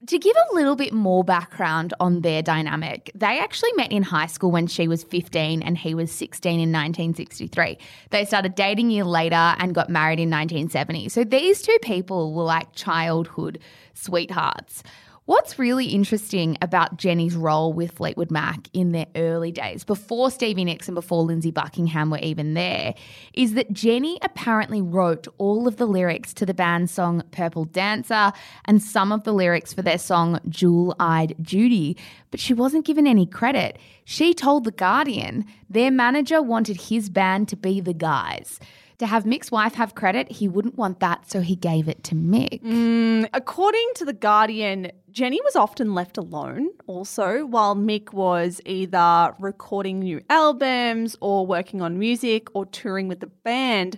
To 0.08 0.18
give 0.18 0.36
a 0.50 0.56
little 0.56 0.78
bit 0.78 0.94
more 0.94 1.26
background 1.26 1.94
on 2.00 2.22
their 2.22 2.42
dynamic, 2.42 3.12
they 3.16 3.38
actually 3.38 3.74
met 3.74 3.92
in 3.92 4.02
high 4.02 4.28
school 4.28 4.50
when 4.50 4.66
she 4.66 4.88
was 4.88 5.04
15 5.04 5.62
and 5.62 5.78
he 5.78 5.94
was 5.94 6.10
16 6.10 6.54
in 6.54 6.70
1963. 6.70 7.78
They 8.10 8.24
started 8.24 8.56
dating 8.56 8.92
a 8.92 8.94
year 8.94 9.04
later 9.04 9.36
and 9.36 9.76
got 9.76 9.90
married 9.90 10.22
in 10.22 10.30
1970. 10.30 11.10
So 11.10 11.26
these 11.26 11.62
two 11.62 11.78
people 11.82 12.34
were 12.34 12.44
like 12.44 12.74
childhood 12.76 13.60
sweethearts. 13.94 14.84
What's 15.30 15.60
really 15.60 15.86
interesting 15.86 16.58
about 16.60 16.98
Jenny's 16.98 17.36
role 17.36 17.72
with 17.72 17.92
Fleetwood 17.92 18.32
Mac 18.32 18.68
in 18.74 18.94
their 18.94 19.06
early 19.16 19.52
days, 19.52 19.84
before 19.84 20.32
Stevie 20.32 20.66
Nicks 20.66 20.88
and 20.88 20.96
before 20.96 21.22
Lindsey 21.22 21.52
Buckingham 21.52 22.10
were 22.10 22.18
even 22.18 22.56
there, 22.56 22.96
is 23.36 23.54
that 23.54 23.72
Jenny 23.72 24.18
apparently 24.24 24.82
wrote 24.82 25.28
all 25.38 25.68
of 25.68 25.78
the 25.78 25.86
lyrics 25.86 26.34
to 26.34 26.48
the 26.48 26.54
band's 26.56 26.92
song 26.92 27.22
Purple 27.30 27.66
Dancer 27.66 28.32
and 28.66 28.82
some 28.82 29.12
of 29.12 29.24
the 29.24 29.32
lyrics 29.32 29.72
for 29.72 29.84
their 29.84 30.00
song 30.00 30.40
Jewel 30.50 30.96
Eyed 31.00 31.36
Judy, 31.44 31.96
but 32.32 32.40
she 32.40 32.56
wasn't 32.56 32.88
given 32.88 33.06
any 33.06 33.28
credit. 33.28 33.78
She 34.06 34.34
told 34.34 34.64
The 34.64 34.72
Guardian 34.72 35.46
their 35.70 35.92
manager 35.92 36.42
wanted 36.42 36.82
his 36.82 37.08
band 37.08 37.50
to 37.50 37.56
be 37.56 37.82
the 37.82 37.94
guys. 37.94 38.60
To 39.00 39.08
have 39.08 39.24
Mick's 39.24 39.50
wife 39.50 39.76
have 39.76 39.96
credit, 39.96 40.30
he 40.30 40.50
wouldn't 40.50 40.78
want 40.78 41.00
that, 41.00 41.32
so 41.32 41.40
he 41.40 41.56
gave 41.56 41.88
it 41.88 42.04
to 42.06 42.16
Mick. 42.16 42.62
Mm, 42.62 43.30
according 43.34 43.90
to 43.96 44.04
The 44.04 44.12
Guardian, 44.12 44.92
Jenny 45.10 45.40
was 45.42 45.56
often 45.56 45.96
left 45.96 46.18
alone 46.18 46.70
also 46.86 47.46
while 47.46 47.78
Mick 47.78 48.12
was 48.12 48.60
either 48.66 49.34
recording 49.40 50.00
new 50.00 50.22
albums 50.30 51.16
or 51.22 51.46
working 51.46 51.82
on 51.82 51.98
music 51.98 52.50
or 52.54 52.66
touring 52.66 53.08
with 53.08 53.22
the 53.22 53.28
band. 53.28 53.98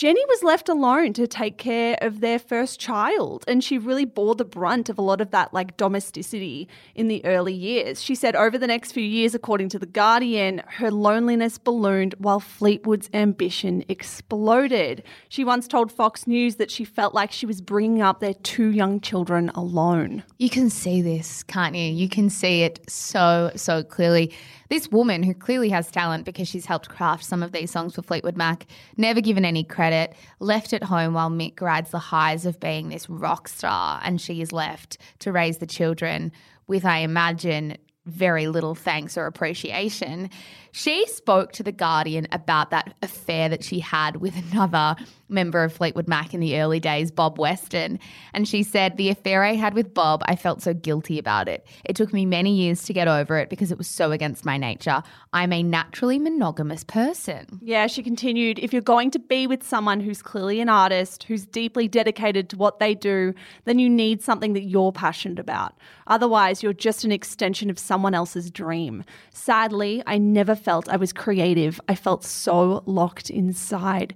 Jenny 0.00 0.24
was 0.30 0.42
left 0.42 0.70
alone 0.70 1.12
to 1.12 1.26
take 1.26 1.58
care 1.58 1.98
of 2.00 2.20
their 2.20 2.38
first 2.38 2.80
child, 2.80 3.44
and 3.46 3.62
she 3.62 3.76
really 3.76 4.06
bore 4.06 4.34
the 4.34 4.46
brunt 4.46 4.88
of 4.88 4.96
a 4.96 5.02
lot 5.02 5.20
of 5.20 5.30
that 5.32 5.52
like 5.52 5.76
domesticity 5.76 6.68
in 6.94 7.08
the 7.08 7.22
early 7.26 7.52
years. 7.52 8.02
She 8.02 8.14
said 8.14 8.34
over 8.34 8.56
the 8.56 8.66
next 8.66 8.92
few 8.92 9.02
years, 9.02 9.34
according 9.34 9.68
to 9.68 9.78
The 9.78 9.84
Guardian, 9.84 10.62
her 10.68 10.90
loneliness 10.90 11.58
ballooned 11.58 12.14
while 12.16 12.40
Fleetwood's 12.40 13.10
ambition 13.12 13.84
exploded. 13.90 15.02
She 15.28 15.44
once 15.44 15.68
told 15.68 15.92
Fox 15.92 16.26
News 16.26 16.56
that 16.56 16.70
she 16.70 16.86
felt 16.86 17.12
like 17.12 17.30
she 17.30 17.44
was 17.44 17.60
bringing 17.60 18.00
up 18.00 18.20
their 18.20 18.32
two 18.32 18.70
young 18.70 19.00
children 19.00 19.50
alone. 19.50 20.22
You 20.38 20.48
can 20.48 20.70
see 20.70 21.02
this, 21.02 21.42
can't 21.42 21.76
you? 21.76 21.92
You 21.92 22.08
can 22.08 22.30
see 22.30 22.62
it 22.62 22.80
so, 22.88 23.50
so 23.54 23.82
clearly. 23.82 24.32
This 24.70 24.88
woman, 24.88 25.24
who 25.24 25.34
clearly 25.34 25.68
has 25.70 25.90
talent 25.90 26.24
because 26.24 26.46
she's 26.46 26.66
helped 26.66 26.88
craft 26.88 27.24
some 27.24 27.42
of 27.42 27.50
these 27.50 27.72
songs 27.72 27.96
for 27.96 28.02
Fleetwood 28.02 28.36
Mac, 28.36 28.66
never 28.96 29.20
given 29.20 29.44
any 29.44 29.64
credit, 29.64 30.14
left 30.38 30.72
at 30.72 30.84
home 30.84 31.14
while 31.14 31.28
Mick 31.28 31.60
rides 31.60 31.90
the 31.90 31.98
highs 31.98 32.46
of 32.46 32.60
being 32.60 32.88
this 32.88 33.10
rock 33.10 33.48
star, 33.48 34.00
and 34.04 34.20
she 34.20 34.40
is 34.40 34.52
left 34.52 34.96
to 35.18 35.32
raise 35.32 35.58
the 35.58 35.66
children 35.66 36.30
with, 36.68 36.84
I 36.84 36.98
imagine, 36.98 37.78
very 38.06 38.46
little 38.46 38.76
thanks 38.76 39.18
or 39.18 39.26
appreciation. 39.26 40.30
She 40.72 41.06
spoke 41.06 41.52
to 41.52 41.62
The 41.62 41.72
Guardian 41.72 42.28
about 42.32 42.70
that 42.70 42.94
affair 43.02 43.48
that 43.48 43.64
she 43.64 43.80
had 43.80 44.16
with 44.16 44.34
another 44.52 44.96
member 45.30 45.62
of 45.62 45.72
Fleetwood 45.72 46.08
Mac 46.08 46.34
in 46.34 46.40
the 46.40 46.60
early 46.60 46.80
days, 46.80 47.10
Bob 47.10 47.38
Weston. 47.38 47.98
And 48.34 48.46
she 48.46 48.62
said, 48.62 48.96
The 48.96 49.08
affair 49.08 49.44
I 49.44 49.54
had 49.54 49.74
with 49.74 49.94
Bob, 49.94 50.22
I 50.26 50.36
felt 50.36 50.62
so 50.62 50.74
guilty 50.74 51.18
about 51.18 51.48
it. 51.48 51.66
It 51.84 51.96
took 51.96 52.12
me 52.12 52.26
many 52.26 52.54
years 52.54 52.82
to 52.84 52.92
get 52.92 53.08
over 53.08 53.38
it 53.38 53.48
because 53.48 53.70
it 53.70 53.78
was 53.78 53.88
so 53.88 54.12
against 54.12 54.44
my 54.44 54.56
nature. 54.56 55.02
I'm 55.32 55.52
a 55.52 55.62
naturally 55.62 56.18
monogamous 56.18 56.84
person. 56.84 57.60
Yeah, 57.62 57.86
she 57.86 58.02
continued 58.02 58.58
if 58.58 58.72
you're 58.72 58.82
going 58.82 59.10
to 59.12 59.18
be 59.18 59.46
with 59.46 59.62
someone 59.62 60.00
who's 60.00 60.22
clearly 60.22 60.60
an 60.60 60.68
artist, 60.68 61.24
who's 61.24 61.46
deeply 61.46 61.88
dedicated 61.88 62.50
to 62.50 62.56
what 62.56 62.78
they 62.78 62.94
do, 62.94 63.34
then 63.64 63.78
you 63.78 63.88
need 63.88 64.22
something 64.22 64.52
that 64.54 64.64
you're 64.64 64.92
passionate 64.92 65.38
about. 65.38 65.76
Otherwise, 66.06 66.62
you're 66.62 66.72
just 66.72 67.04
an 67.04 67.12
extension 67.12 67.70
of 67.70 67.78
someone 67.78 68.14
else's 68.14 68.50
dream. 68.50 69.04
Sadly, 69.32 70.02
I 70.06 70.18
never 70.18 70.54
felt 70.60 70.88
I 70.88 70.96
was 70.96 71.12
creative. 71.12 71.80
I 71.88 71.94
felt 71.94 72.24
so 72.24 72.82
locked 72.86 73.30
inside. 73.30 74.14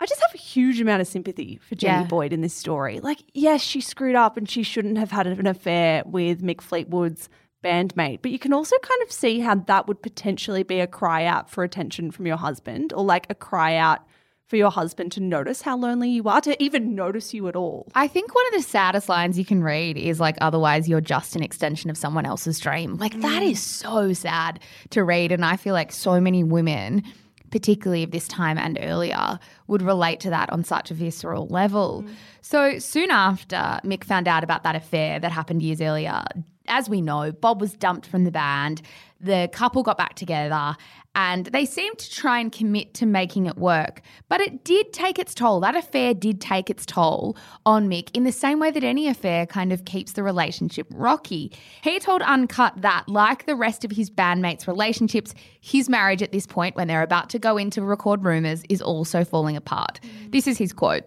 I 0.00 0.06
just 0.06 0.20
have 0.20 0.34
a 0.34 0.38
huge 0.38 0.80
amount 0.80 1.00
of 1.00 1.06
sympathy 1.06 1.58
for 1.66 1.76
Jenny 1.76 2.02
Yeah. 2.02 2.08
Boyd 2.08 2.32
in 2.32 2.40
this 2.40 2.54
story. 2.54 3.00
Like, 3.00 3.20
yes, 3.32 3.60
she 3.62 3.80
screwed 3.80 4.16
up 4.16 4.36
and 4.36 4.48
she 4.48 4.62
shouldn't 4.62 4.98
have 4.98 5.10
had 5.10 5.26
an 5.26 5.46
affair 5.46 6.02
with 6.04 6.42
Mick 6.42 6.60
Fleetwood's 6.60 7.28
bandmate, 7.64 8.20
but 8.20 8.30
you 8.30 8.38
can 8.38 8.52
also 8.52 8.76
kind 8.82 9.02
of 9.02 9.10
see 9.12 9.40
how 9.40 9.54
that 9.54 9.88
would 9.88 10.02
potentially 10.02 10.62
be 10.62 10.80
a 10.80 10.86
cry 10.86 11.24
out 11.24 11.48
for 11.48 11.64
attention 11.64 12.10
from 12.10 12.26
your 12.26 12.36
husband 12.36 12.92
or 12.92 13.04
like 13.04 13.26
a 13.30 13.34
cry 13.34 13.76
out 13.76 14.00
for 14.46 14.56
your 14.56 14.70
husband 14.70 15.12
to 15.12 15.20
notice 15.20 15.62
how 15.62 15.76
lonely 15.76 16.10
you 16.10 16.24
are, 16.24 16.40
to 16.42 16.62
even 16.62 16.94
notice 16.94 17.32
you 17.32 17.48
at 17.48 17.56
all. 17.56 17.90
I 17.94 18.08
think 18.08 18.34
one 18.34 18.46
of 18.48 18.52
the 18.52 18.62
saddest 18.62 19.08
lines 19.08 19.38
you 19.38 19.44
can 19.44 19.62
read 19.62 19.96
is 19.96 20.20
like, 20.20 20.36
otherwise, 20.40 20.88
you're 20.88 21.00
just 21.00 21.34
an 21.34 21.42
extension 21.42 21.90
of 21.90 21.96
someone 21.96 22.26
else's 22.26 22.58
dream. 22.58 22.96
Like, 22.96 23.20
that 23.20 23.42
mm. 23.42 23.52
is 23.52 23.62
so 23.62 24.12
sad 24.12 24.60
to 24.90 25.02
read. 25.02 25.32
And 25.32 25.44
I 25.44 25.56
feel 25.56 25.72
like 25.72 25.92
so 25.92 26.20
many 26.20 26.44
women, 26.44 27.02
particularly 27.50 28.02
of 28.02 28.10
this 28.10 28.28
time 28.28 28.58
and 28.58 28.78
earlier, 28.82 29.38
would 29.66 29.80
relate 29.80 30.20
to 30.20 30.30
that 30.30 30.52
on 30.52 30.62
such 30.62 30.90
a 30.90 30.94
visceral 30.94 31.46
level. 31.46 32.04
Mm. 32.06 32.14
So 32.42 32.78
soon 32.78 33.10
after 33.10 33.80
Mick 33.82 34.04
found 34.04 34.28
out 34.28 34.44
about 34.44 34.62
that 34.64 34.76
affair 34.76 35.18
that 35.20 35.32
happened 35.32 35.62
years 35.62 35.80
earlier, 35.80 36.22
as 36.68 36.88
we 36.88 37.00
know, 37.00 37.32
Bob 37.32 37.60
was 37.60 37.72
dumped 37.72 38.06
from 38.06 38.24
the 38.24 38.30
band. 38.30 38.82
The 39.24 39.48
couple 39.52 39.82
got 39.82 39.96
back 39.96 40.14
together 40.14 40.76
and 41.14 41.46
they 41.46 41.64
seemed 41.64 41.98
to 41.98 42.10
try 42.10 42.40
and 42.40 42.50
commit 42.50 42.92
to 42.94 43.06
making 43.06 43.46
it 43.46 43.56
work. 43.56 44.02
But 44.28 44.40
it 44.40 44.64
did 44.64 44.92
take 44.92 45.18
its 45.18 45.34
toll. 45.34 45.60
That 45.60 45.76
affair 45.76 46.12
did 46.12 46.40
take 46.40 46.68
its 46.68 46.84
toll 46.84 47.36
on 47.64 47.88
Mick 47.88 48.10
in 48.14 48.24
the 48.24 48.32
same 48.32 48.58
way 48.58 48.70
that 48.70 48.84
any 48.84 49.08
affair 49.08 49.46
kind 49.46 49.72
of 49.72 49.84
keeps 49.84 50.12
the 50.12 50.22
relationship 50.22 50.86
rocky. 50.90 51.52
He 51.82 51.98
told 52.00 52.22
Uncut 52.22 52.74
that, 52.82 53.08
like 53.08 53.46
the 53.46 53.56
rest 53.56 53.84
of 53.84 53.92
his 53.92 54.10
bandmates' 54.10 54.66
relationships, 54.66 55.34
his 55.60 55.88
marriage 55.88 56.22
at 56.22 56.32
this 56.32 56.46
point, 56.46 56.76
when 56.76 56.88
they're 56.88 57.02
about 57.02 57.30
to 57.30 57.38
go 57.38 57.56
into 57.56 57.82
record 57.82 58.24
rumors, 58.24 58.62
is 58.68 58.82
also 58.82 59.24
falling 59.24 59.56
apart. 59.56 60.00
Mm. 60.02 60.32
This 60.32 60.46
is 60.46 60.58
his 60.58 60.72
quote. 60.72 61.04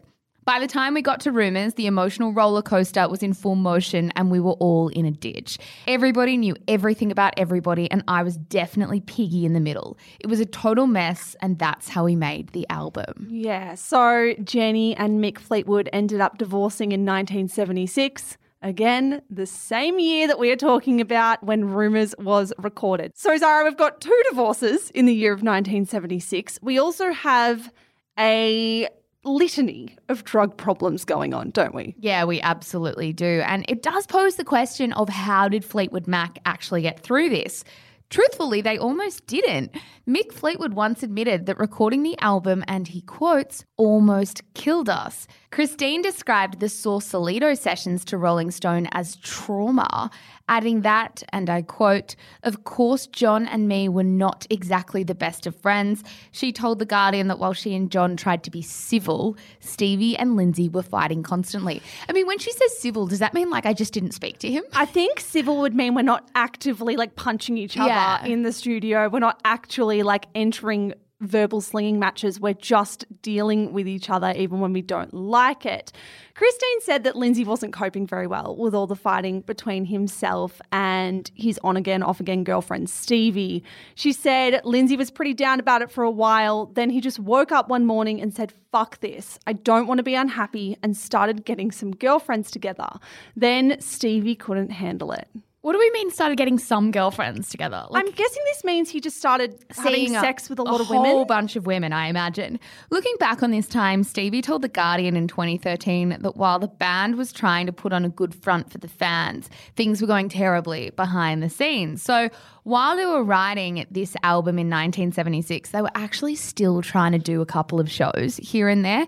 By 0.47 0.59
the 0.61 0.67
time 0.67 0.93
we 0.93 1.01
got 1.01 1.19
to 1.19 1.31
Rumours, 1.33 1.73
the 1.73 1.87
emotional 1.87 2.31
roller 2.31 2.61
coaster 2.61 3.09
was 3.09 3.21
in 3.21 3.33
full 3.33 3.55
motion 3.55 4.13
and 4.15 4.31
we 4.31 4.39
were 4.39 4.53
all 4.53 4.87
in 4.87 5.05
a 5.05 5.11
ditch. 5.11 5.57
Everybody 5.87 6.37
knew 6.37 6.55
everything 6.69 7.11
about 7.11 7.33
everybody, 7.35 7.91
and 7.91 8.01
I 8.07 8.23
was 8.23 8.37
definitely 8.37 9.01
piggy 9.01 9.45
in 9.45 9.51
the 9.51 9.59
middle. 9.59 9.97
It 10.21 10.27
was 10.27 10.39
a 10.39 10.45
total 10.45 10.87
mess, 10.87 11.35
and 11.41 11.59
that's 11.59 11.89
how 11.89 12.05
we 12.05 12.15
made 12.15 12.53
the 12.53 12.65
album. 12.69 13.27
Yeah, 13.29 13.75
so 13.75 14.35
Jenny 14.41 14.95
and 14.95 15.21
Mick 15.21 15.37
Fleetwood 15.37 15.89
ended 15.91 16.21
up 16.21 16.37
divorcing 16.37 16.93
in 16.93 17.01
1976. 17.01 18.37
Again, 18.61 19.21
the 19.29 19.45
same 19.45 19.99
year 19.99 20.27
that 20.27 20.39
we 20.39 20.49
are 20.49 20.55
talking 20.55 21.01
about 21.01 21.43
when 21.43 21.65
Rumours 21.65 22.15
was 22.19 22.53
recorded. 22.57 23.11
So, 23.15 23.35
Zara, 23.35 23.65
we've 23.65 23.75
got 23.75 23.99
two 23.99 24.23
divorces 24.29 24.91
in 24.91 25.07
the 25.07 25.13
year 25.13 25.33
of 25.33 25.39
1976. 25.39 26.59
We 26.61 26.79
also 26.79 27.11
have 27.11 27.69
a 28.17 28.87
litany 29.27 29.95
of 30.09 30.23
drug 30.23 30.57
problems 30.57 31.05
going 31.05 31.33
on, 31.33 31.51
don't 31.51 31.75
we? 31.75 31.95
Yeah, 31.99 32.23
we 32.23 32.41
absolutely 32.41 33.13
do. 33.13 33.41
And 33.45 33.65
it 33.67 33.83
does 33.83 34.07
pose 34.07 34.35
the 34.35 34.43
question 34.43 34.93
of 34.93 35.09
how 35.09 35.47
did 35.47 35.63
Fleetwood 35.63 36.07
Mac 36.07 36.39
actually 36.45 36.81
get 36.81 36.99
through 36.99 37.29
this? 37.29 37.63
Truthfully, 38.09 38.61
they 38.61 38.77
almost 38.77 39.27
didn't. 39.27 39.75
Mick 40.07 40.31
Fleetwood 40.31 40.73
once 40.73 41.03
admitted 41.03 41.45
that 41.45 41.59
recording 41.59 42.03
the 42.03 42.17
album, 42.19 42.63
and 42.67 42.87
he 42.87 43.01
quotes, 43.01 43.65
almost 43.75 44.41
killed 44.53 44.87
us. 44.87 45.27
Christine 45.51 46.01
described 46.01 46.59
the 46.59 46.69
Sausalito 46.69 47.53
sessions 47.53 48.05
to 48.05 48.17
Rolling 48.17 48.51
Stone 48.51 48.87
as 48.91 49.17
trauma, 49.17 50.09
adding 50.47 50.81
that, 50.81 51.23
and 51.33 51.49
I 51.49 51.61
quote, 51.61 52.15
Of 52.43 52.63
course, 52.63 53.07
John 53.07 53.45
and 53.47 53.67
me 53.67 53.89
were 53.89 54.03
not 54.03 54.47
exactly 54.49 55.03
the 55.03 55.15
best 55.15 55.45
of 55.45 55.55
friends. 55.55 56.03
She 56.31 56.53
told 56.53 56.79
The 56.79 56.85
Guardian 56.85 57.27
that 57.27 57.39
while 57.39 57.53
she 57.53 57.75
and 57.75 57.91
John 57.91 58.15
tried 58.15 58.43
to 58.43 58.51
be 58.51 58.61
civil, 58.61 59.35
Stevie 59.59 60.15
and 60.17 60.37
Lindsey 60.37 60.69
were 60.69 60.83
fighting 60.83 61.23
constantly. 61.23 61.81
I 62.07 62.13
mean, 62.13 62.27
when 62.27 62.39
she 62.39 62.51
says 62.53 62.77
civil, 62.79 63.07
does 63.07 63.19
that 63.19 63.33
mean 63.33 63.49
like 63.49 63.65
I 63.65 63.73
just 63.73 63.93
didn't 63.93 64.11
speak 64.11 64.39
to 64.39 64.49
him? 64.49 64.63
I 64.73 64.85
think 64.85 65.19
civil 65.19 65.57
would 65.59 65.75
mean 65.75 65.95
we're 65.95 66.03
not 66.03 66.29
actively 66.35 66.95
like 66.95 67.15
punching 67.15 67.57
each 67.57 67.77
other 67.77 67.89
Yeah. 67.89 67.96
In 68.25 68.43
the 68.43 68.51
studio. 68.51 69.09
We're 69.09 69.19
not 69.19 69.41
actually 69.43 70.03
like 70.03 70.27
entering 70.35 70.93
verbal 71.19 71.61
slinging 71.61 71.99
matches. 71.99 72.39
We're 72.39 72.53
just 72.53 73.05
dealing 73.21 73.73
with 73.73 73.87
each 73.87 74.09
other 74.09 74.33
even 74.35 74.59
when 74.59 74.73
we 74.73 74.81
don't 74.81 75.13
like 75.13 75.65
it. 75.65 75.91
Christine 76.35 76.81
said 76.81 77.03
that 77.03 77.15
Lindsey 77.15 77.43
wasn't 77.43 77.73
coping 77.73 78.05
very 78.05 78.27
well 78.27 78.55
with 78.55 78.75
all 78.75 78.85
the 78.85 78.95
fighting 78.95 79.41
between 79.41 79.85
himself 79.85 80.61
and 80.71 81.31
his 81.33 81.59
on 81.63 81.75
again, 81.75 82.03
off 82.03 82.19
again 82.19 82.43
girlfriend, 82.43 82.89
Stevie. 82.89 83.63
She 83.95 84.13
said 84.13 84.61
Lindsey 84.63 84.95
was 84.95 85.09
pretty 85.09 85.33
down 85.33 85.59
about 85.59 85.81
it 85.81 85.89
for 85.89 86.03
a 86.03 86.11
while. 86.11 86.67
Then 86.67 86.91
he 86.91 87.01
just 87.01 87.19
woke 87.19 87.51
up 87.51 87.69
one 87.69 87.85
morning 87.85 88.21
and 88.21 88.33
said, 88.33 88.53
Fuck 88.71 88.99
this. 88.99 89.39
I 89.47 89.53
don't 89.53 89.87
want 89.87 89.97
to 89.97 90.03
be 90.03 90.13
unhappy, 90.13 90.77
and 90.83 90.95
started 90.95 91.45
getting 91.45 91.71
some 91.71 91.95
girlfriends 91.95 92.51
together. 92.51 92.89
Then 93.35 93.79
Stevie 93.79 94.35
couldn't 94.35 94.69
handle 94.69 95.13
it. 95.13 95.27
What 95.67 95.73
do 95.73 95.79
we 95.79 95.91
mean 95.91 96.11
started 96.11 96.37
getting 96.37 96.59
some 96.59 96.91
girlfriends 96.91 97.49
together? 97.49 97.85
I'm 97.93 98.09
guessing 98.11 98.43
this 98.45 98.63
means 98.63 98.89
he 98.89 99.01
just 99.01 99.17
started 99.17 99.65
having 99.75 99.93
seeing 99.95 100.11
sex 100.13 100.49
with 100.49 100.59
a 100.59 100.63
lot 100.63 100.79
of 100.79 100.89
women. 100.89 101.07
A 101.07 101.09
whole 101.09 101.25
bunch 101.25 101.57
of 101.57 101.65
women, 101.65 101.91
I 101.91 102.07
imagine. 102.07 102.57
Looking 102.89 103.13
back 103.19 103.43
on 103.43 103.51
this 103.51 103.67
time, 103.67 104.05
Stevie 104.05 104.41
told 104.41 104.61
The 104.61 104.69
Guardian 104.69 105.17
in 105.17 105.27
2013 105.27 106.19
that 106.21 106.37
while 106.37 106.57
the 106.57 106.69
band 106.69 107.17
was 107.17 107.33
trying 107.33 107.65
to 107.65 107.73
put 107.73 107.91
on 107.91 108.05
a 108.05 108.09
good 108.09 108.33
front 108.33 108.71
for 108.71 108.77
the 108.77 108.87
fans, 108.87 109.49
things 109.75 109.99
were 109.99 110.07
going 110.07 110.29
terribly 110.29 110.91
behind 110.91 111.43
the 111.43 111.49
scenes. 111.49 112.01
So 112.01 112.29
while 112.63 112.95
they 112.95 113.05
were 113.05 113.21
writing 113.21 113.85
this 113.91 114.15
album 114.23 114.57
in 114.59 114.67
1976, 114.67 115.71
they 115.71 115.81
were 115.81 115.91
actually 115.95 116.35
still 116.35 116.81
trying 116.81 117.11
to 117.11 117.19
do 117.19 117.41
a 117.41 117.45
couple 117.45 117.81
of 117.81 117.91
shows 117.91 118.37
here 118.37 118.69
and 118.69 118.85
there. 118.85 119.05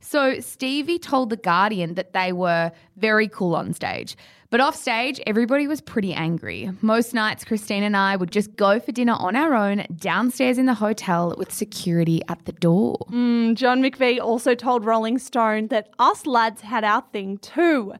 So 0.00 0.40
Stevie 0.40 0.98
told 0.98 1.30
The 1.30 1.36
Guardian 1.38 1.94
that 1.94 2.12
they 2.12 2.32
were 2.32 2.70
very 2.98 3.28
cool 3.28 3.56
on 3.56 3.72
stage. 3.72 4.14
But 4.52 4.60
off 4.60 4.76
stage, 4.76 5.18
everybody 5.26 5.66
was 5.66 5.80
pretty 5.80 6.12
angry. 6.12 6.70
Most 6.82 7.14
nights, 7.14 7.42
Christine 7.42 7.82
and 7.82 7.96
I 7.96 8.16
would 8.16 8.30
just 8.30 8.54
go 8.54 8.78
for 8.78 8.92
dinner 8.92 9.14
on 9.14 9.34
our 9.34 9.54
own 9.54 9.86
downstairs 9.96 10.58
in 10.58 10.66
the 10.66 10.74
hotel 10.74 11.34
with 11.38 11.50
security 11.50 12.20
at 12.28 12.44
the 12.44 12.52
door. 12.52 12.98
Mm, 13.10 13.54
John 13.54 13.80
McVie 13.80 14.20
also 14.20 14.54
told 14.54 14.84
Rolling 14.84 15.16
Stone 15.18 15.68
that 15.68 15.88
us 15.98 16.26
lads 16.26 16.60
had 16.60 16.84
our 16.84 17.02
thing 17.14 17.38
too. 17.38 17.94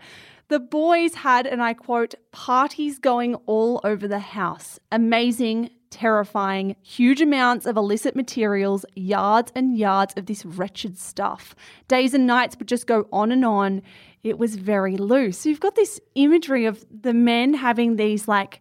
The 0.49 0.61
boys 0.61 1.15
had, 1.15 1.47
and 1.47 1.63
I 1.63 1.73
quote, 1.73 2.15
parties 2.33 2.99
going 2.99 3.37
all 3.47 3.81
over 3.83 4.07
the 4.07 4.19
house. 4.19 4.79
Amazing, 4.91 5.71
terrifying, 5.89 6.77
huge 6.83 7.23
amounts 7.23 7.65
of 7.65 7.79
illicit 7.79 8.17
materials, 8.17 8.85
yards 8.95 9.53
and 9.55 9.79
yards 9.79 10.13
of 10.19 10.27
this 10.27 10.45
wretched 10.45 10.99
stuff. 10.99 11.55
Days 11.89 12.13
and 12.13 12.27
nights 12.27 12.57
would 12.59 12.69
just 12.69 12.87
go 12.87 13.07
on 13.11 13.33
and 13.33 13.43
on. 13.43 13.81
It 14.25 14.39
was 14.39 14.55
very 14.57 14.97
loose. 14.97 15.39
So 15.39 15.49
you've 15.49 15.61
got 15.61 15.75
this 15.75 16.01
imagery 16.15 16.65
of 16.67 16.85
the 16.91 17.13
men 17.15 17.55
having 17.55 17.97
these 17.97 18.29
like 18.29 18.61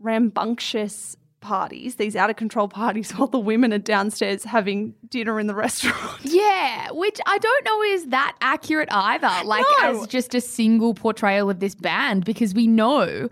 rambunctious 0.00 1.16
parties, 1.40 1.94
these 1.96 2.16
out 2.16 2.28
of 2.30 2.36
control 2.36 2.68
parties, 2.68 3.12
while 3.16 3.28
the 3.28 3.38
women 3.38 3.72
are 3.72 3.78
downstairs 3.78 4.44
having 4.44 4.94
dinner 5.08 5.38
in 5.40 5.46
the 5.46 5.54
restaurant. 5.54 5.96
Yeah, 6.24 6.90
which 6.92 7.18
I 7.26 7.38
don't 7.38 7.64
know 7.64 7.82
is 7.82 8.06
that 8.08 8.36
accurate 8.40 8.88
either, 8.92 9.30
like 9.44 9.64
No. 9.82 10.00
as 10.02 10.06
just 10.06 10.34
a 10.34 10.40
single 10.40 10.94
portrayal 10.94 11.48
of 11.50 11.60
this 11.60 11.74
band, 11.74 12.24
because 12.24 12.54
we 12.54 12.66
know, 12.66 13.28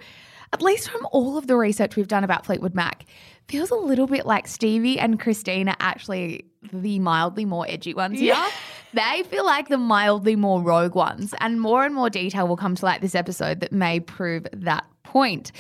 at 0.53 0.63
least 0.63 0.91
from 0.91 1.07
all 1.13 1.37
of 1.37 1.47
the 1.47 1.57
research 1.57 1.97
we've 1.97 2.09
done 2.09 2.25
about 2.25 2.47
Fleetwood 2.47 2.75
Mac, 2.75 3.05
feels 3.49 3.71
a 3.71 3.77
little 3.77 4.07
bit 4.07 4.27
like 4.27 4.47
Stevie 4.47 4.99
and 4.99 5.19
Christine 5.19 5.69
are 5.69 5.77
actually 5.81 6.45
the 6.73 6.99
mildly 6.99 7.45
more 7.45 7.67
edgy 7.69 7.95
ones 7.95 8.19
here. 8.19 8.37
They 8.95 9.23
feel 9.25 9.45
like 9.45 9.69
the 9.69 9.77
mildly 9.77 10.35
more 10.35 10.63
rogue 10.63 10.95
ones, 10.95 11.35
and 11.41 11.61
more 11.61 11.85
and 11.85 11.95
more 11.95 12.09
detail 12.09 12.49
will 12.49 12.57
come 12.57 12.75
to 12.75 12.85
light 12.87 13.03
this 13.03 13.15
episode 13.15 13.61
that 13.61 13.71
may 13.71 14.01
prove 14.01 14.47
that 14.51 14.87
point. 15.03 15.53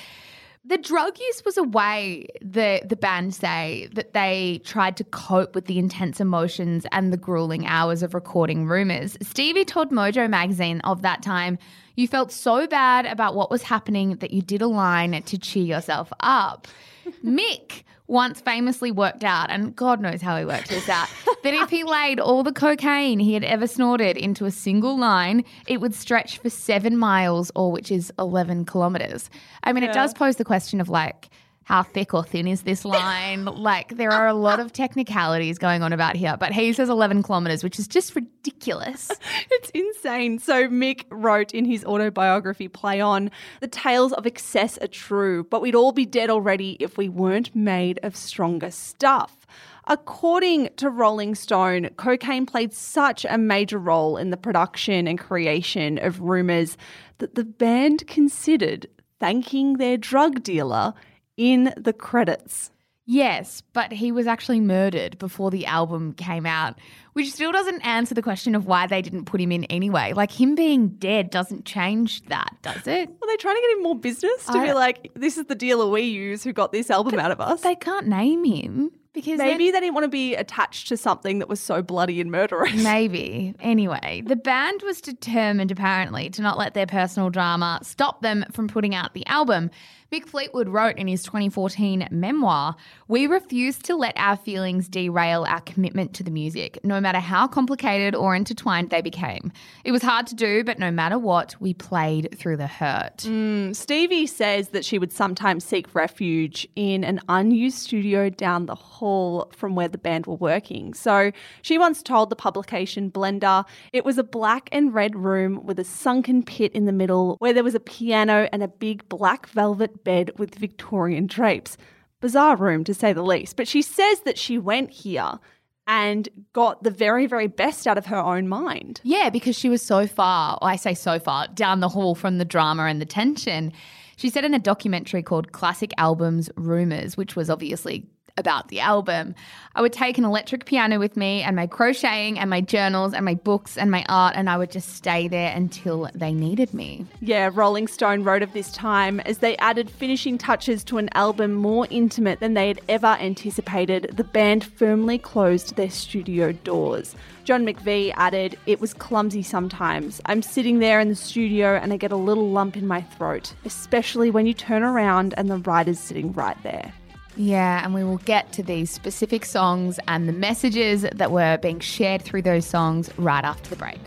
The 0.64 0.78
drug 0.78 1.18
use 1.18 1.44
was 1.44 1.56
a 1.58 1.62
way 1.62 2.26
the 2.40 2.82
the 2.86 2.96
band 2.96 3.34
say 3.34 3.88
that 3.92 4.12
they 4.14 4.60
tried 4.64 4.96
to 4.96 5.04
cope 5.04 5.54
with 5.54 5.66
the 5.66 5.78
intense 5.78 6.20
emotions 6.20 6.86
and 6.90 7.12
the 7.12 7.16
grueling 7.18 7.66
hours 7.66 8.02
of 8.02 8.14
recording 8.14 8.66
rumors. 8.66 9.16
Stevie 9.22 9.64
told 9.64 9.90
Mojo 9.90 10.28
magazine 10.28 10.80
of 10.80 11.02
that 11.02 11.22
time, 11.22 11.58
"You 11.98 12.06
felt 12.06 12.30
so 12.30 12.68
bad 12.68 13.06
about 13.06 13.34
what 13.34 13.50
was 13.50 13.62
happening 13.64 14.16
that 14.16 14.30
you 14.30 14.40
did 14.40 14.62
a 14.62 14.68
line 14.68 15.20
to 15.20 15.36
cheer 15.36 15.64
yourself 15.64 16.12
up." 16.20 16.68
Mick 17.24 17.82
once 18.06 18.40
famously 18.40 18.92
worked 18.92 19.24
out, 19.24 19.50
and 19.50 19.74
God 19.74 20.00
knows 20.00 20.22
how 20.22 20.38
he 20.38 20.44
worked 20.44 20.68
this 20.68 20.88
out, 20.88 21.08
that 21.42 21.54
if 21.54 21.70
he 21.70 21.82
laid 21.82 22.20
all 22.20 22.44
the 22.44 22.52
cocaine 22.52 23.18
he 23.18 23.34
had 23.34 23.42
ever 23.42 23.66
snorted 23.66 24.16
into 24.16 24.44
a 24.44 24.50
single 24.52 24.96
line, 24.96 25.44
it 25.66 25.80
would 25.80 25.92
stretch 25.92 26.38
for 26.38 26.48
seven 26.48 26.96
miles, 26.96 27.50
or 27.56 27.72
which 27.72 27.90
is 27.90 28.12
11 28.16 28.64
kilometers. 28.64 29.28
I 29.64 29.72
mean, 29.72 29.82
it 29.82 29.92
does 29.92 30.14
pose 30.14 30.36
the 30.36 30.44
question 30.44 30.80
of 30.80 30.88
like, 30.88 31.30
how 31.68 31.82
thick 31.82 32.14
or 32.14 32.24
thin 32.24 32.48
is 32.48 32.62
this 32.62 32.82
line? 32.82 33.44
like, 33.44 33.94
there 33.98 34.10
are 34.10 34.26
a 34.26 34.32
lot 34.32 34.58
of 34.58 34.72
technicalities 34.72 35.58
going 35.58 35.82
on 35.82 35.92
about 35.92 36.16
here, 36.16 36.34
but 36.40 36.50
he 36.50 36.72
says 36.72 36.88
11 36.88 37.22
kilometers, 37.22 37.62
which 37.62 37.78
is 37.78 37.86
just 37.86 38.16
ridiculous. 38.16 39.10
It's 39.50 39.70
insane. 39.70 40.38
So 40.38 40.68
Mick 40.68 41.04
wrote 41.10 41.52
in 41.52 41.64
his 41.64 41.84
autobiography, 41.84 42.68
Play 42.68 43.00
On, 43.00 43.30
the 43.60 43.66
tales 43.66 44.12
of 44.12 44.26
excess 44.26 44.78
are 44.78 44.86
true, 44.86 45.44
but 45.44 45.60
we'd 45.60 45.74
all 45.74 45.92
be 45.92 46.06
dead 46.06 46.30
already 46.30 46.76
if 46.80 46.96
we 46.96 47.08
weren't 47.08 47.54
made 47.54 47.98
of 48.02 48.16
stronger 48.16 48.70
stuff. 48.70 49.46
According 49.86 50.70
to 50.76 50.88
Rolling 50.90 51.34
Stone, 51.34 51.90
cocaine 51.96 52.46
played 52.46 52.72
such 52.72 53.26
a 53.28 53.36
major 53.36 53.78
role 53.78 54.16
in 54.16 54.30
the 54.30 54.36
production 54.36 55.06
and 55.06 55.18
creation 55.18 55.98
of 55.98 56.20
Rumours 56.20 56.78
that 57.18 57.34
the 57.34 57.44
band 57.44 58.06
considered 58.06 58.86
thanking 59.20 59.74
their 59.74 59.96
drug 59.96 60.42
dealer 60.42 60.94
in 61.38 61.72
the 61.78 61.94
credits. 61.94 62.70
Yes, 63.10 63.62
but 63.72 63.90
he 63.90 64.12
was 64.12 64.26
actually 64.26 64.60
murdered 64.60 65.18
before 65.18 65.50
the 65.50 65.64
album 65.64 66.12
came 66.12 66.44
out, 66.44 66.78
which 67.14 67.32
still 67.32 67.52
doesn't 67.52 67.80
answer 67.80 68.14
the 68.14 68.20
question 68.20 68.54
of 68.54 68.66
why 68.66 68.86
they 68.86 69.00
didn't 69.00 69.24
put 69.24 69.40
him 69.40 69.50
in 69.50 69.64
anyway. 69.64 70.12
Like 70.12 70.30
him 70.30 70.54
being 70.54 70.88
dead 70.88 71.30
doesn't 71.30 71.64
change 71.64 72.22
that, 72.26 72.54
does 72.60 72.86
it? 72.86 73.08
Were 73.08 73.26
they 73.26 73.36
trying 73.38 73.54
to 73.56 73.60
get 73.62 73.70
him 73.78 73.82
more 73.82 73.98
business 73.98 74.44
to 74.44 74.58
I- 74.58 74.66
be 74.66 74.72
like, 74.74 75.10
this 75.14 75.38
is 75.38 75.46
the 75.46 75.54
dealer 75.54 75.88
we 75.88 76.02
use 76.02 76.44
who 76.44 76.52
got 76.52 76.70
this 76.70 76.90
album 76.90 77.18
out 77.18 77.30
of 77.30 77.40
us? 77.40 77.62
They 77.62 77.76
can't 77.76 78.08
name 78.08 78.44
him 78.44 78.90
because 79.14 79.38
Maybe 79.38 79.70
they 79.70 79.80
didn't 79.80 79.94
want 79.94 80.04
to 80.04 80.08
be 80.08 80.34
attached 80.34 80.88
to 80.88 80.96
something 80.98 81.38
that 81.38 81.48
was 81.48 81.60
so 81.60 81.80
bloody 81.80 82.20
and 82.20 82.30
murderous. 82.30 82.74
Maybe. 82.84 83.54
Anyway, 83.58 84.22
the 84.26 84.36
band 84.36 84.82
was 84.82 85.00
determined 85.00 85.70
apparently 85.70 86.28
to 86.30 86.42
not 86.42 86.58
let 86.58 86.74
their 86.74 86.86
personal 86.86 87.30
drama 87.30 87.80
stop 87.82 88.20
them 88.20 88.44
from 88.52 88.68
putting 88.68 88.94
out 88.94 89.14
the 89.14 89.26
album. 89.26 89.70
Mick 90.10 90.24
Fleetwood 90.24 90.70
wrote 90.70 90.96
in 90.96 91.06
his 91.06 91.22
2014 91.22 92.08
memoir 92.10 92.74
We 93.08 93.26
refused 93.26 93.84
to 93.84 93.94
let 93.94 94.14
our 94.16 94.38
feelings 94.38 94.88
derail 94.88 95.44
our 95.46 95.60
commitment 95.60 96.14
to 96.14 96.22
the 96.22 96.30
music, 96.30 96.78
no 96.82 96.98
matter 96.98 97.18
how 97.18 97.46
complicated 97.46 98.14
or 98.14 98.34
intertwined 98.34 98.88
they 98.88 99.02
became. 99.02 99.52
It 99.84 99.92
was 99.92 100.00
hard 100.00 100.26
to 100.28 100.34
do, 100.34 100.64
but 100.64 100.78
no 100.78 100.90
matter 100.90 101.18
what, 101.18 101.56
we 101.60 101.74
played 101.74 102.34
through 102.38 102.56
the 102.56 102.66
hurt. 102.66 103.18
Mm, 103.18 103.76
Stevie 103.76 104.26
says 104.26 104.70
that 104.70 104.82
she 104.82 104.98
would 104.98 105.12
sometimes 105.12 105.62
seek 105.62 105.94
refuge 105.94 106.66
in 106.74 107.04
an 107.04 107.20
unused 107.28 107.76
studio 107.76 108.30
down 108.30 108.64
the 108.64 108.74
hall 108.74 109.52
from 109.54 109.74
where 109.74 109.88
the 109.88 109.98
band 109.98 110.24
were 110.24 110.36
working. 110.36 110.94
So 110.94 111.32
she 111.60 111.76
once 111.76 112.02
told 112.02 112.30
the 112.30 112.36
publication 112.36 113.10
Blender 113.10 113.62
it 113.92 114.06
was 114.06 114.16
a 114.16 114.24
black 114.24 114.70
and 114.72 114.94
red 114.94 115.14
room 115.14 115.66
with 115.66 115.78
a 115.78 115.84
sunken 115.84 116.42
pit 116.42 116.72
in 116.72 116.86
the 116.86 116.92
middle 116.92 117.36
where 117.40 117.52
there 117.52 117.62
was 117.62 117.74
a 117.74 117.80
piano 117.80 118.48
and 118.54 118.62
a 118.62 118.68
big 118.68 119.06
black 119.10 119.46
velvet 119.48 119.97
bed 120.04 120.32
with 120.38 120.54
Victorian 120.54 121.26
drapes. 121.26 121.76
Bizarre 122.20 122.56
room 122.56 122.84
to 122.84 122.94
say 122.94 123.12
the 123.12 123.22
least. 123.22 123.56
But 123.56 123.68
she 123.68 123.82
says 123.82 124.20
that 124.20 124.38
she 124.38 124.58
went 124.58 124.90
here 124.90 125.38
and 125.86 126.28
got 126.52 126.82
the 126.82 126.90
very, 126.90 127.26
very 127.26 127.46
best 127.46 127.86
out 127.86 127.96
of 127.96 128.06
her 128.06 128.18
own 128.18 128.46
mind. 128.48 129.00
Yeah, 129.04 129.30
because 129.30 129.56
she 129.56 129.70
was 129.70 129.80
so 129.80 130.06
far, 130.06 130.58
I 130.60 130.76
say 130.76 130.94
so 130.94 131.18
far, 131.18 131.48
down 131.48 131.80
the 131.80 131.88
hall 131.88 132.14
from 132.14 132.38
the 132.38 132.44
drama 132.44 132.84
and 132.84 133.00
the 133.00 133.06
tension. 133.06 133.72
She 134.16 134.28
said 134.28 134.44
in 134.44 134.52
a 134.52 134.58
documentary 134.58 135.22
called 135.22 135.52
Classic 135.52 135.92
Albums 135.96 136.50
Rumors, 136.56 137.16
which 137.16 137.36
was 137.36 137.48
obviously 137.48 138.04
about 138.38 138.68
the 138.68 138.80
album, 138.80 139.34
I 139.74 139.82
would 139.82 139.92
take 139.92 140.18
an 140.18 140.24
electric 140.24 140.64
piano 140.64 140.98
with 140.98 141.16
me 141.16 141.42
and 141.42 141.54
my 141.54 141.66
crocheting 141.66 142.38
and 142.38 142.48
my 142.48 142.60
journals 142.60 143.12
and 143.12 143.24
my 143.24 143.34
books 143.34 143.76
and 143.76 143.90
my 143.90 144.04
art, 144.08 144.34
and 144.36 144.48
I 144.48 144.56
would 144.56 144.70
just 144.70 144.94
stay 144.94 145.28
there 145.28 145.54
until 145.54 146.08
they 146.14 146.32
needed 146.32 146.72
me. 146.72 147.06
Yeah, 147.20 147.50
Rolling 147.52 147.86
Stone 147.86 148.24
wrote 148.24 148.42
of 148.42 148.52
this 148.54 148.72
time 148.72 149.20
as 149.20 149.38
they 149.38 149.56
added 149.58 149.90
finishing 149.90 150.38
touches 150.38 150.82
to 150.84 150.98
an 150.98 151.10
album 151.14 151.54
more 151.54 151.86
intimate 151.90 152.40
than 152.40 152.54
they 152.54 152.68
had 152.68 152.80
ever 152.88 153.16
anticipated. 153.20 154.14
The 154.16 154.24
band 154.24 154.64
firmly 154.64 155.18
closed 155.18 155.76
their 155.76 155.90
studio 155.90 156.52
doors. 156.52 157.14
John 157.44 157.64
McVie 157.64 158.12
added, 158.16 158.58
It 158.66 158.80
was 158.80 158.92
clumsy 158.92 159.42
sometimes. 159.42 160.20
I'm 160.26 160.42
sitting 160.42 160.80
there 160.80 161.00
in 161.00 161.08
the 161.08 161.14
studio 161.14 161.76
and 161.76 161.92
I 161.92 161.96
get 161.96 162.12
a 162.12 162.16
little 162.16 162.50
lump 162.50 162.76
in 162.76 162.86
my 162.86 163.00
throat, 163.00 163.54
especially 163.64 164.30
when 164.30 164.46
you 164.46 164.54
turn 164.54 164.82
around 164.82 165.34
and 165.36 165.48
the 165.48 165.58
writer's 165.58 165.98
sitting 165.98 166.32
right 166.32 166.60
there. 166.62 166.92
Yeah, 167.38 167.84
and 167.84 167.94
we 167.94 168.02
will 168.02 168.18
get 168.18 168.52
to 168.54 168.64
these 168.64 168.90
specific 168.90 169.44
songs 169.44 170.00
and 170.08 170.28
the 170.28 170.32
messages 170.32 171.06
that 171.14 171.30
were 171.30 171.56
being 171.58 171.78
shared 171.78 172.20
through 172.20 172.42
those 172.42 172.66
songs 172.66 173.10
right 173.16 173.44
after 173.44 173.70
the 173.70 173.76
break. 173.76 174.00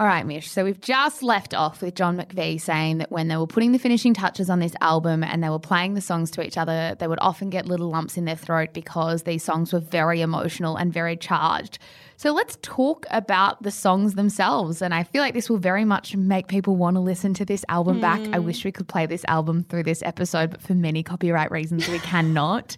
All 0.00 0.06
right, 0.06 0.24
Mish. 0.24 0.50
So 0.50 0.64
we've 0.64 0.80
just 0.80 1.22
left 1.22 1.52
off 1.52 1.82
with 1.82 1.94
John 1.94 2.16
McVie 2.16 2.58
saying 2.58 2.96
that 2.98 3.12
when 3.12 3.28
they 3.28 3.36
were 3.36 3.46
putting 3.46 3.72
the 3.72 3.78
finishing 3.78 4.14
touches 4.14 4.48
on 4.48 4.58
this 4.58 4.72
album 4.80 5.22
and 5.22 5.44
they 5.44 5.50
were 5.50 5.58
playing 5.58 5.92
the 5.92 6.00
songs 6.00 6.30
to 6.30 6.42
each 6.42 6.56
other, 6.56 6.96
they 6.98 7.06
would 7.06 7.18
often 7.20 7.50
get 7.50 7.66
little 7.66 7.90
lumps 7.90 8.16
in 8.16 8.24
their 8.24 8.34
throat 8.34 8.70
because 8.72 9.24
these 9.24 9.44
songs 9.44 9.74
were 9.74 9.78
very 9.78 10.22
emotional 10.22 10.78
and 10.78 10.90
very 10.90 11.18
charged. 11.18 11.78
So 12.16 12.32
let's 12.32 12.56
talk 12.62 13.04
about 13.10 13.62
the 13.62 13.70
songs 13.70 14.14
themselves. 14.14 14.80
And 14.80 14.94
I 14.94 15.02
feel 15.02 15.20
like 15.20 15.34
this 15.34 15.50
will 15.50 15.58
very 15.58 15.84
much 15.84 16.16
make 16.16 16.48
people 16.48 16.76
want 16.76 16.96
to 16.96 17.00
listen 17.00 17.34
to 17.34 17.44
this 17.44 17.62
album 17.68 18.00
back. 18.00 18.20
I 18.32 18.38
hmm. 18.38 18.46
wish 18.46 18.64
we 18.64 18.72
could 18.72 18.88
play 18.88 19.04
this 19.04 19.26
album 19.28 19.64
through 19.64 19.82
this 19.82 20.02
episode, 20.02 20.52
but 20.52 20.62
for 20.62 20.72
many 20.72 21.02
copyright 21.02 21.50
reasons, 21.50 21.86
we 21.88 21.98
cannot. 21.98 22.74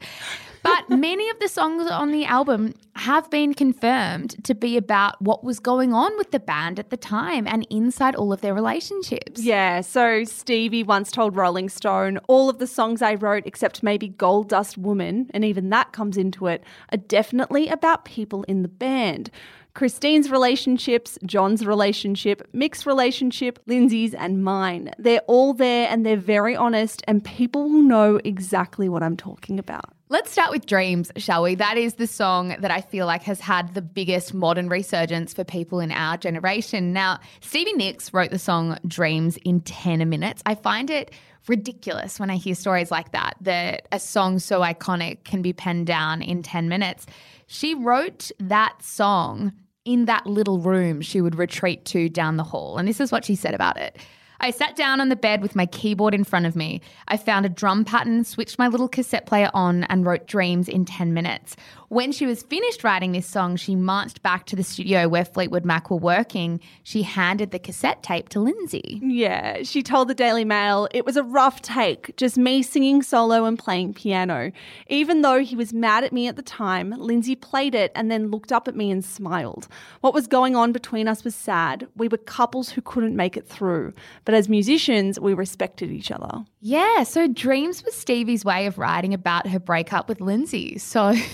But 0.62 0.88
many 0.90 1.28
of 1.30 1.38
the 1.40 1.48
songs 1.48 1.90
on 1.90 2.12
the 2.12 2.24
album 2.24 2.74
have 2.94 3.30
been 3.30 3.54
confirmed 3.54 4.44
to 4.44 4.54
be 4.54 4.76
about 4.76 5.20
what 5.20 5.42
was 5.42 5.58
going 5.58 5.92
on 5.92 6.16
with 6.16 6.30
the 6.30 6.38
band 6.40 6.78
at 6.78 6.90
the 6.90 6.96
time 6.96 7.46
and 7.46 7.66
inside 7.70 8.14
all 8.14 8.32
of 8.32 8.40
their 8.42 8.54
relationships. 8.54 9.42
Yeah, 9.42 9.80
so 9.80 10.24
Stevie 10.24 10.84
once 10.84 11.10
told 11.10 11.36
Rolling 11.36 11.68
Stone, 11.68 12.18
all 12.28 12.48
of 12.48 12.58
the 12.58 12.66
songs 12.66 13.02
I 13.02 13.14
wrote, 13.14 13.46
except 13.46 13.82
maybe 13.82 14.08
Gold 14.08 14.48
Dust 14.48 14.78
Woman, 14.78 15.30
and 15.34 15.44
even 15.44 15.70
that 15.70 15.92
comes 15.92 16.16
into 16.16 16.46
it, 16.46 16.62
are 16.90 16.98
definitely 16.98 17.68
about 17.68 18.04
people 18.04 18.44
in 18.44 18.62
the 18.62 18.68
band. 18.68 19.30
Christine's 19.74 20.30
relationships, 20.30 21.18
John's 21.24 21.64
relationship, 21.64 22.46
Mick's 22.52 22.84
relationship, 22.84 23.58
Lindsey's, 23.66 24.12
and 24.12 24.44
mine. 24.44 24.90
They're 24.98 25.22
all 25.26 25.54
there 25.54 25.88
and 25.88 26.04
they're 26.04 26.16
very 26.16 26.54
honest, 26.54 27.02
and 27.08 27.24
people 27.24 27.70
will 27.70 27.82
know 27.82 28.20
exactly 28.22 28.88
what 28.90 29.02
I'm 29.02 29.16
talking 29.16 29.58
about. 29.58 29.86
Let's 30.12 30.30
start 30.30 30.50
with 30.50 30.66
Dreams, 30.66 31.10
shall 31.16 31.42
we? 31.42 31.54
That 31.54 31.78
is 31.78 31.94
the 31.94 32.06
song 32.06 32.54
that 32.58 32.70
I 32.70 32.82
feel 32.82 33.06
like 33.06 33.22
has 33.22 33.40
had 33.40 33.72
the 33.72 33.80
biggest 33.80 34.34
modern 34.34 34.68
resurgence 34.68 35.32
for 35.32 35.42
people 35.42 35.80
in 35.80 35.90
our 35.90 36.18
generation. 36.18 36.92
Now, 36.92 37.18
Stevie 37.40 37.72
Nicks 37.72 38.12
wrote 38.12 38.30
the 38.30 38.38
song 38.38 38.76
Dreams 38.86 39.38
in 39.38 39.62
10 39.62 40.06
minutes. 40.10 40.42
I 40.44 40.54
find 40.54 40.90
it 40.90 41.12
ridiculous 41.48 42.20
when 42.20 42.28
I 42.28 42.36
hear 42.36 42.54
stories 42.54 42.90
like 42.90 43.12
that, 43.12 43.36
that 43.40 43.88
a 43.90 43.98
song 43.98 44.38
so 44.38 44.60
iconic 44.60 45.24
can 45.24 45.40
be 45.40 45.54
penned 45.54 45.86
down 45.86 46.20
in 46.20 46.42
10 46.42 46.68
minutes. 46.68 47.06
She 47.46 47.74
wrote 47.74 48.30
that 48.38 48.82
song 48.82 49.54
in 49.86 50.04
that 50.04 50.26
little 50.26 50.58
room 50.58 51.00
she 51.00 51.22
would 51.22 51.36
retreat 51.36 51.86
to 51.86 52.10
down 52.10 52.36
the 52.36 52.44
hall. 52.44 52.76
And 52.76 52.86
this 52.86 53.00
is 53.00 53.12
what 53.12 53.24
she 53.24 53.34
said 53.34 53.54
about 53.54 53.78
it. 53.78 53.96
I 54.44 54.50
sat 54.50 54.74
down 54.74 55.00
on 55.00 55.08
the 55.08 55.14
bed 55.14 55.40
with 55.40 55.54
my 55.54 55.66
keyboard 55.66 56.14
in 56.14 56.24
front 56.24 56.46
of 56.46 56.56
me. 56.56 56.80
I 57.06 57.16
found 57.16 57.46
a 57.46 57.48
drum 57.48 57.84
pattern, 57.84 58.24
switched 58.24 58.58
my 58.58 58.66
little 58.66 58.88
cassette 58.88 59.24
player 59.24 59.48
on, 59.54 59.84
and 59.84 60.04
wrote 60.04 60.26
Dreams 60.26 60.68
in 60.68 60.84
10 60.84 61.14
minutes. 61.14 61.54
When 61.92 62.10
she 62.10 62.24
was 62.24 62.42
finished 62.42 62.84
writing 62.84 63.12
this 63.12 63.26
song, 63.26 63.56
she 63.56 63.76
marched 63.76 64.22
back 64.22 64.46
to 64.46 64.56
the 64.56 64.64
studio 64.64 65.08
where 65.08 65.26
Fleetwood 65.26 65.66
Mac 65.66 65.90
were 65.90 65.98
working. 65.98 66.58
She 66.82 67.02
handed 67.02 67.50
the 67.50 67.58
cassette 67.58 68.02
tape 68.02 68.30
to 68.30 68.40
Lindsey. 68.40 68.98
Yeah, 69.02 69.62
she 69.62 69.82
told 69.82 70.08
the 70.08 70.14
Daily 70.14 70.46
Mail 70.46 70.88
it 70.94 71.04
was 71.04 71.18
a 71.18 71.22
rough 71.22 71.60
take, 71.60 72.16
just 72.16 72.38
me 72.38 72.62
singing 72.62 73.02
solo 73.02 73.44
and 73.44 73.58
playing 73.58 73.92
piano. 73.92 74.52
Even 74.86 75.20
though 75.20 75.40
he 75.40 75.54
was 75.54 75.74
mad 75.74 76.02
at 76.02 76.14
me 76.14 76.28
at 76.28 76.36
the 76.36 76.42
time, 76.42 76.92
Lindsey 76.92 77.36
played 77.36 77.74
it 77.74 77.92
and 77.94 78.10
then 78.10 78.30
looked 78.30 78.52
up 78.52 78.68
at 78.68 78.74
me 78.74 78.90
and 78.90 79.04
smiled. 79.04 79.68
What 80.00 80.14
was 80.14 80.26
going 80.26 80.56
on 80.56 80.72
between 80.72 81.08
us 81.08 81.24
was 81.24 81.34
sad. 81.34 81.86
We 81.94 82.08
were 82.08 82.16
couples 82.16 82.70
who 82.70 82.80
couldn't 82.80 83.16
make 83.16 83.36
it 83.36 83.46
through, 83.46 83.92
but 84.24 84.34
as 84.34 84.48
musicians, 84.48 85.20
we 85.20 85.34
respected 85.34 85.90
each 85.90 86.10
other. 86.10 86.42
Yeah, 86.62 87.02
so 87.02 87.28
Dreams 87.28 87.84
was 87.84 87.94
Stevie's 87.94 88.46
way 88.46 88.64
of 88.64 88.78
writing 88.78 89.12
about 89.12 89.46
her 89.48 89.60
breakup 89.60 90.08
with 90.08 90.22
Lindsey. 90.22 90.78
So. 90.78 91.14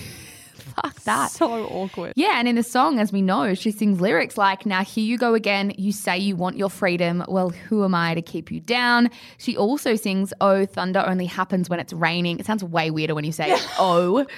Fuck 0.75 1.01
that. 1.01 1.31
So 1.31 1.65
awkward. 1.65 2.13
Yeah, 2.15 2.39
and 2.39 2.47
in 2.47 2.55
the 2.55 2.63
song, 2.63 2.99
as 2.99 3.11
we 3.11 3.21
know, 3.21 3.53
she 3.53 3.71
sings 3.71 3.99
lyrics 4.01 4.37
like, 4.37 4.65
Now 4.65 4.83
here 4.83 5.03
you 5.03 5.17
go 5.17 5.33
again. 5.33 5.73
You 5.77 5.91
say 5.91 6.17
you 6.17 6.35
want 6.35 6.57
your 6.57 6.69
freedom. 6.69 7.23
Well, 7.27 7.49
who 7.49 7.83
am 7.83 7.95
I 7.95 8.13
to 8.15 8.21
keep 8.21 8.51
you 8.51 8.59
down? 8.59 9.09
She 9.37 9.57
also 9.57 9.95
sings, 9.95 10.33
Oh, 10.41 10.65
thunder 10.65 11.03
only 11.05 11.25
happens 11.25 11.69
when 11.69 11.79
it's 11.79 11.93
raining. 11.93 12.39
It 12.39 12.45
sounds 12.45 12.63
way 12.63 12.91
weirder 12.91 13.15
when 13.15 13.25
you 13.25 13.31
say, 13.31 13.55
Oh. 13.77 14.25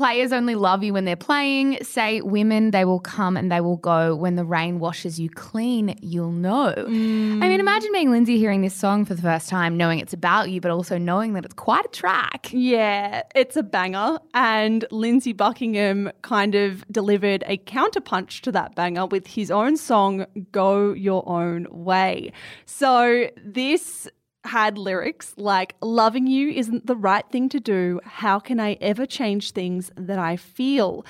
Players 0.00 0.32
only 0.32 0.54
love 0.54 0.82
you 0.82 0.94
when 0.94 1.04
they're 1.04 1.14
playing. 1.14 1.76
Say 1.82 2.22
women, 2.22 2.70
they 2.70 2.86
will 2.86 3.00
come 3.00 3.36
and 3.36 3.52
they 3.52 3.60
will 3.60 3.76
go. 3.76 4.16
When 4.16 4.34
the 4.34 4.46
rain 4.46 4.78
washes 4.78 5.20
you 5.20 5.28
clean, 5.28 5.94
you'll 6.00 6.32
know. 6.32 6.72
I 6.74 6.88
mean, 6.88 7.60
imagine 7.60 7.92
being 7.92 8.10
Lindsey 8.10 8.38
hearing 8.38 8.62
this 8.62 8.74
song 8.74 9.04
for 9.04 9.12
the 9.12 9.20
first 9.20 9.50
time, 9.50 9.76
knowing 9.76 9.98
it's 9.98 10.14
about 10.14 10.48
you, 10.48 10.58
but 10.62 10.70
also 10.70 10.96
knowing 10.96 11.34
that 11.34 11.44
it's 11.44 11.52
quite 11.52 11.84
a 11.84 11.88
track. 11.88 12.48
Yeah, 12.50 13.24
it's 13.34 13.58
a 13.58 13.62
banger. 13.62 14.20
And 14.32 14.86
Lindsey 14.90 15.34
Buckingham 15.34 16.10
kind 16.22 16.54
of 16.54 16.82
delivered 16.90 17.44
a 17.46 17.58
counterpunch 17.58 18.40
to 18.40 18.52
that 18.52 18.74
banger 18.74 19.04
with 19.04 19.26
his 19.26 19.50
own 19.50 19.76
song, 19.76 20.24
Go 20.50 20.94
Your 20.94 21.28
Own 21.28 21.66
Way. 21.70 22.32
So 22.64 23.28
this 23.44 24.08
had 24.44 24.78
lyrics 24.78 25.34
like, 25.36 25.74
Loving 25.80 26.26
you 26.26 26.50
isn't 26.50 26.86
the 26.86 26.96
right 26.96 27.28
thing 27.30 27.48
to 27.50 27.60
do. 27.60 28.00
How 28.04 28.38
can 28.38 28.60
I 28.60 28.78
ever 28.80 29.06
change 29.06 29.52
things 29.52 29.90
that 29.96 30.18
I 30.18 30.36
feel? 30.36 31.04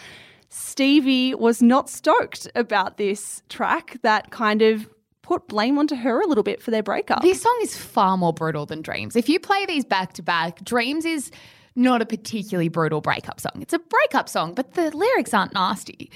Stevie 0.48 1.34
was 1.34 1.62
not 1.62 1.88
stoked 1.88 2.48
about 2.54 2.96
this 2.96 3.42
track 3.48 3.98
that 4.02 4.30
kind 4.30 4.62
of 4.62 4.88
put 5.22 5.46
blame 5.46 5.78
onto 5.78 5.94
her 5.94 6.20
a 6.20 6.26
little 6.26 6.42
bit 6.42 6.60
for 6.60 6.72
their 6.72 6.82
breakup. 6.82 7.22
This 7.22 7.40
song 7.40 7.56
is 7.62 7.76
far 7.76 8.16
more 8.16 8.32
brutal 8.32 8.66
than 8.66 8.82
Dreams. 8.82 9.14
If 9.14 9.28
you 9.28 9.38
play 9.38 9.64
these 9.66 9.84
back 9.84 10.12
to 10.14 10.22
back, 10.22 10.64
Dreams 10.64 11.04
is 11.04 11.30
not 11.76 12.02
a 12.02 12.06
particularly 12.06 12.68
brutal 12.68 13.00
breakup 13.00 13.40
song. 13.40 13.52
It's 13.60 13.72
a 13.72 13.78
breakup 13.78 14.28
song, 14.28 14.54
but 14.54 14.74
the 14.74 14.90
lyrics 14.90 15.32
aren't 15.32 15.54
nasty. 15.54 16.10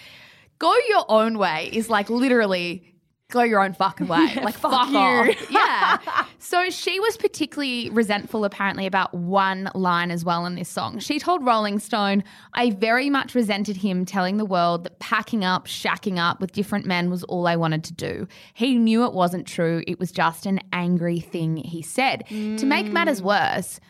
Go 0.59 0.75
Your 0.89 1.05
Own 1.09 1.39
Way 1.39 1.71
is 1.73 1.89
like 1.89 2.11
literally 2.11 2.94
go 3.35 3.43
your 3.43 3.63
own 3.63 3.75
fucking 3.75 4.09
way. 4.09 4.35
like 4.43 4.57
fuck, 4.57 4.71
fuck 4.71 4.91
you. 4.91 4.97
off. 4.97 5.51
yeah. 5.51 6.25
So 6.39 6.69
she 6.69 7.01
was 7.01 7.17
particularly 7.17 7.89
resentful 7.89 8.45
apparently 8.45 8.85
about 8.85 9.15
one 9.15 9.71
line 9.75 10.11
as 10.11 10.27
well 10.27 10.45
in 10.45 10.57
this 10.57 10.69
song. 10.69 10.99
She 10.99 11.19
told 11.19 11.43
Rolling 11.43 11.79
Stone, 11.79 12.23
I 12.53 12.71
very 12.71 13.09
much 13.09 13.35
resented 13.35 13.79
him 13.79 14.05
telling 14.05 14.37
the 14.37 14.45
world 14.45 14.85
that 14.85 14.99
packing 14.99 15.43
up, 15.43 15.67
shacking 15.67 16.19
up 16.19 16.43
with 16.43 16.53
different 16.53 16.85
men 16.85 17.09
was 17.09 17.25
all 17.25 17.47
I 17.47 17.57
wanted 17.57 17.83
to 17.85 17.95
do. 17.95 18.29
He 18.53 18.77
knew 18.77 19.05
it 19.05 19.15
wasn't 19.15 19.47
true. 19.47 19.83
It 19.87 19.99
was 19.99 20.13
just 20.13 20.45
an 20.45 20.61
angry 20.71 21.19
thing 21.19 21.57
he 21.57 21.81
said. 21.81 22.25
To 22.29 22.67
make 22.67 22.93
matters 22.93 23.23
mm. 23.23 23.25
worse, 23.25 23.81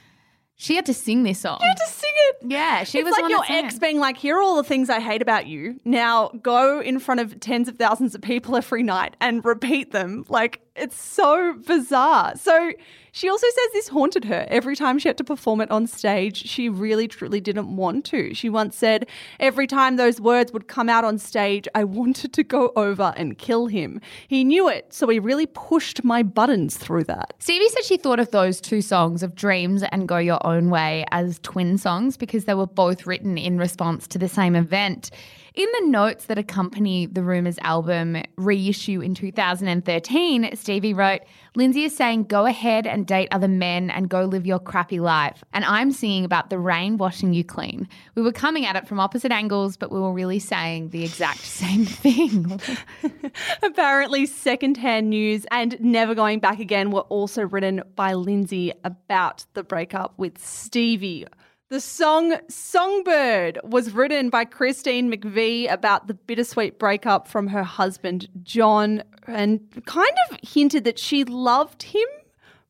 she 0.57 0.77
had 0.77 0.87
to 0.87 0.95
sing 0.95 1.23
this 1.25 1.41
song. 1.41 1.59
You 1.61 1.69
had 1.69 1.77
to 1.77 1.93
sing 1.93 2.13
it. 2.15 2.37
Yeah, 2.47 2.85
she 2.85 2.99
it's 2.99 3.05
was 3.05 3.13
like 3.13 3.31
your 3.31 3.45
ex 3.49 3.79
being 3.79 3.99
like, 3.99 4.17
"Here 4.17 4.37
are 4.37 4.43
all 4.43 4.57
the 4.57 4.65
things 4.65 4.89
I 4.89 5.01
hate 5.01 5.23
about 5.23 5.47
you. 5.47 5.81
Now 5.85 6.29
go 6.43 6.81
in 6.81 6.99
front 7.01 7.21
of 7.21 7.41
tens 7.41 7.69
of 7.69 7.77
thousands 7.77 8.15
of 8.15 8.23
people 8.23 8.57
every 8.57 8.83
night 8.83 9.17
and 9.21 9.45
repeat 9.45 9.93
them." 9.93 10.25
Like 10.29 10.61
it's 10.77 11.01
so 11.01 11.55
bizarre. 11.67 12.35
So 12.37 12.73
she 13.13 13.29
also 13.29 13.47
says 13.47 13.73
this 13.73 13.89
haunted 13.89 14.25
her 14.25 14.45
every 14.49 14.75
time 14.75 14.99
she 14.99 15.09
had 15.09 15.17
to 15.19 15.25
perform 15.25 15.61
it 15.61 15.71
on 15.71 15.87
stage. 15.87 16.49
She 16.49 16.69
really, 16.69 17.07
truly 17.07 17.41
didn't 17.41 17.77
want 17.77 18.05
to. 18.07 18.35
She 18.35 18.49
once 18.49 18.77
said, 18.77 19.07
"Every 19.39 19.69
time 19.69 19.95
those 19.95 20.21
words 20.21 20.53
would 20.53 20.67
come 20.67 20.89
out 20.89 21.05
on 21.05 21.19
stage, 21.19 21.69
I 21.77 21.85
wanted 21.85 22.33
to 22.33 22.43
go 22.43 22.73
over 22.75 23.15
and 23.17 23.39
kill 23.39 23.67
him. 23.67 24.01
He 24.27 24.43
knew 24.43 24.69
it, 24.69 24.93
so 24.93 25.07
he 25.09 25.21
really 25.21 25.47
pushed 25.47 26.03
my 26.03 26.25
buttons 26.25 26.77
through 26.77 27.05
that." 27.05 27.35
Stevie 27.39 27.69
said 27.69 27.85
she 27.85 27.97
thought 27.97 28.19
of 28.19 28.33
those 28.33 28.61
two 28.61 28.83
songs 28.83 29.23
of 29.23 29.37
Dreams 29.37 29.85
and 29.93 30.09
Go 30.09 30.19
Your 30.19 30.45
Own 30.45 30.71
Way 30.71 31.05
as 31.13 31.39
twin 31.45 31.79
songs 31.79 32.17
because 32.17 32.47
they 32.47 32.55
were 32.55 32.67
both 32.67 33.07
written 33.07 33.39
in 33.39 33.59
response 33.59 34.09
to 34.09 34.19
the 34.19 34.29
same 34.29 34.57
event. 34.57 35.13
In 35.55 35.69
the 35.79 35.87
notes 35.87 36.25
that 36.25 36.37
accompany 36.37 37.07
the 37.07 37.23
Rumours 37.23 37.61
album 37.61 38.21
reissue 38.35 39.01
in 39.01 39.15
2013, 39.15 40.57
Stevie 40.57 40.95
wrote, 40.95 41.21
Lindsey 41.55 41.85
is 41.85 41.97
saying, 41.97 42.25
go 42.25 42.45
ahead 42.45 42.89
and 42.89 43.07
date 43.07 43.29
other 43.31 43.47
men 43.47 43.89
and 43.89 44.09
go 44.09 44.25
live 44.25 44.47
your 44.47 44.59
crappy 44.59 44.99
life. 44.99 45.45
And 45.53 45.65
I'm 45.65 45.93
singing 45.93 46.25
about 46.25 46.51
the 46.51 46.59
rain 46.59 46.97
washing 46.97 47.33
you 47.35 47.45
clean. 47.45 47.89
We 48.17 48.23
were 48.23 48.33
coming 48.33 48.67
at 48.67 48.75
it 48.75 48.89
from 48.89 48.99
opposite 48.99 49.31
angles, 49.31 49.77
but 49.77 49.93
we 49.93 50.01
were 50.01 50.13
really 50.13 50.41
saying 50.41 50.89
the 50.89 51.05
exact 51.05 51.39
same 51.45 51.85
thing. 51.85 52.61
Apparently, 53.63 54.27
secondhand 54.27 55.09
news 55.09 55.47
and 55.53 55.81
Never 55.81 56.17
Going 56.17 56.41
Back 56.41 56.59
Again 56.59 56.91
were 56.91 57.03
also 57.03 57.43
written 57.43 57.81
by 57.95 58.15
Lindsey 58.15 58.73
about 58.83 59.47
the 59.55 59.63
breakup 59.63 60.15
with 60.19 60.37
Stevie. 60.37 61.27
The 61.75 61.81
song 61.81 62.37
Songbird 62.49 63.59
was 63.65 63.91
written 63.91 64.31
by 64.31 64.45
Christine 64.45 65.11
McVie 65.11 65.69
about 65.69 66.07
the 66.07 66.15
bittersweet 66.15 66.79
breakup 66.79 67.27
from 67.27 67.49
her 67.49 67.65
husband, 67.65 68.29
John, 68.45 69.03
and 69.27 69.59
kind 69.85 70.17
of 70.31 70.39
hinted 70.49 70.85
that 70.85 71.01
she 71.01 71.25
loved 71.25 71.83
him, 71.83 72.07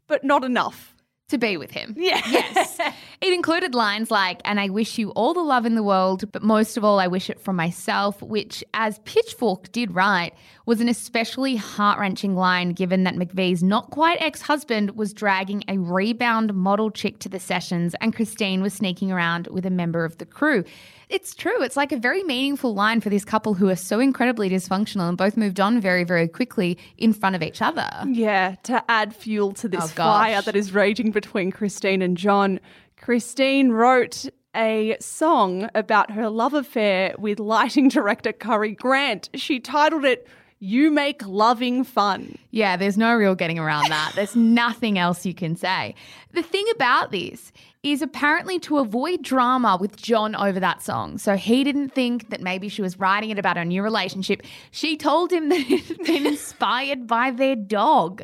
but 0.07 0.25
not 0.25 0.43
enough. 0.43 0.94
To 1.29 1.39
be 1.39 1.57
with 1.57 1.71
him. 1.71 1.95
Yeah. 1.97 2.21
Yes. 2.29 2.79
It 3.21 3.33
included 3.33 3.75
lines 3.75 4.11
like, 4.11 4.43
and 4.45 4.61
I 4.61 4.69
wish 4.69 4.99
you 4.99 5.09
all 5.13 5.33
the 5.33 5.41
love 5.41 5.65
in 5.65 5.77
the 5.77 5.83
world, 5.83 6.31
but 6.31 6.43
most 6.43 6.77
of 6.77 6.85
all, 6.85 7.01
I 7.01 7.07
wish 7.07 7.31
it 7.31 7.41
from 7.41 7.57
myself, 7.57 8.21
which, 8.21 8.63
as 8.75 8.99
Pitchfork 9.07 9.73
did 9.73 9.95
write, 9.95 10.35
was 10.67 10.83
an 10.83 10.91
especially 10.91 11.57
heart 11.57 11.99
wrenching 11.99 12.35
line 12.37 12.73
given 12.73 13.05
that 13.05 13.15
McVie's 13.15 13.63
not 13.63 13.91
quite 13.91 14.21
ex 14.21 14.43
husband 14.43 14.91
was 14.99 15.15
dragging 15.15 15.65
a 15.69 15.79
rebound 15.79 16.53
model 16.53 16.91
chick 16.91 17.19
to 17.21 17.31
the 17.31 17.41
sessions 17.41 17.95
and 18.03 18.15
Christine 18.15 18.61
was 18.61 18.75
sneaking 18.75 19.11
around 19.11 19.47
with 19.47 19.65
a 19.65 19.71
member 19.71 20.05
of 20.05 20.19
the 20.19 20.27
crew. 20.27 20.63
It's 21.15 21.33
true. 21.33 21.63
It's 21.63 21.77
like 21.77 21.93
a 21.93 21.97
very 21.97 22.25
meaningful 22.25 22.75
line 22.75 23.01
for 23.01 23.09
this 23.09 23.25
couple 23.25 23.55
who 23.55 23.69
are 23.69 23.77
so 23.77 24.01
incredibly 24.01 24.51
dysfunctional 24.51 25.09
and 25.09 25.17
both 25.17 25.37
moved 25.37 25.61
on 25.61 25.81
very, 25.81 26.03
very 26.03 26.27
quickly 26.27 26.77
in 26.99 27.13
front 27.13 27.37
of 27.37 27.43
each 27.43 27.63
other. 27.63 27.89
Yeah, 28.05 28.57
to 28.65 28.83
add 28.91 29.15
fuel 29.15 29.53
to 29.53 29.69
this 29.69 29.85
Oh, 29.85 29.87
fire 29.87 30.43
that 30.43 30.57
is 30.57 30.75
raging 30.75 31.13
between 31.13 31.53
Christine 31.53 32.03
and 32.03 32.17
John, 32.17 32.59
Christine 32.97 33.71
wrote 33.71 34.29
a 34.57 34.97
song 34.99 35.69
about 35.77 36.11
her 36.11 36.29
love 36.29 36.53
affair 36.53 37.15
with 37.17 37.39
lighting 37.39 37.89
director 37.91 38.33
Curry 38.33 38.75
Grant. 38.75 39.31
She 39.35 39.61
titled 39.61 40.05
it 40.05 40.27
You 40.59 40.91
Make 40.91 41.25
Loving 41.25 41.85
Fun. 41.85 42.37
Yeah, 42.51 42.77
there's 42.77 42.99
no 42.99 43.15
real 43.15 43.37
getting 43.37 43.61
around 43.61 43.89
that. 43.89 44.15
There's 44.17 44.35
nothing 44.35 44.99
else 44.99 45.25
you 45.25 45.33
can 45.35 45.55
say. 45.55 45.95
The 46.33 46.43
thing 46.43 46.67
about 46.75 47.13
this 47.13 47.53
is 47.85 48.01
apparently 48.01 48.59
to 48.61 48.79
avoid 48.79 49.23
drama 49.23 49.77
with 49.79 49.97
John 49.97 50.35
over 50.35 50.59
that 50.59 50.83
song. 50.83 51.19
So 51.19 51.37
he 51.37 51.63
didn't 51.63 51.91
think 51.91 52.31
that 52.31 52.41
maybe 52.41 52.69
she 52.71 52.81
was 52.81 52.99
writing 52.99 53.31
it 53.31 53.39
about 53.39 53.59
her 53.59 53.65
new 53.65 53.83
relationship. 53.83 54.43
She 54.71 54.97
told 54.97 55.31
him 55.31 55.51
that 55.51 55.61
it 55.71 55.85
had 55.85 55.99
been 55.99 56.27
inspired 56.35 57.07
by 57.07 57.31
their 57.31 57.55
dog. 57.55 58.23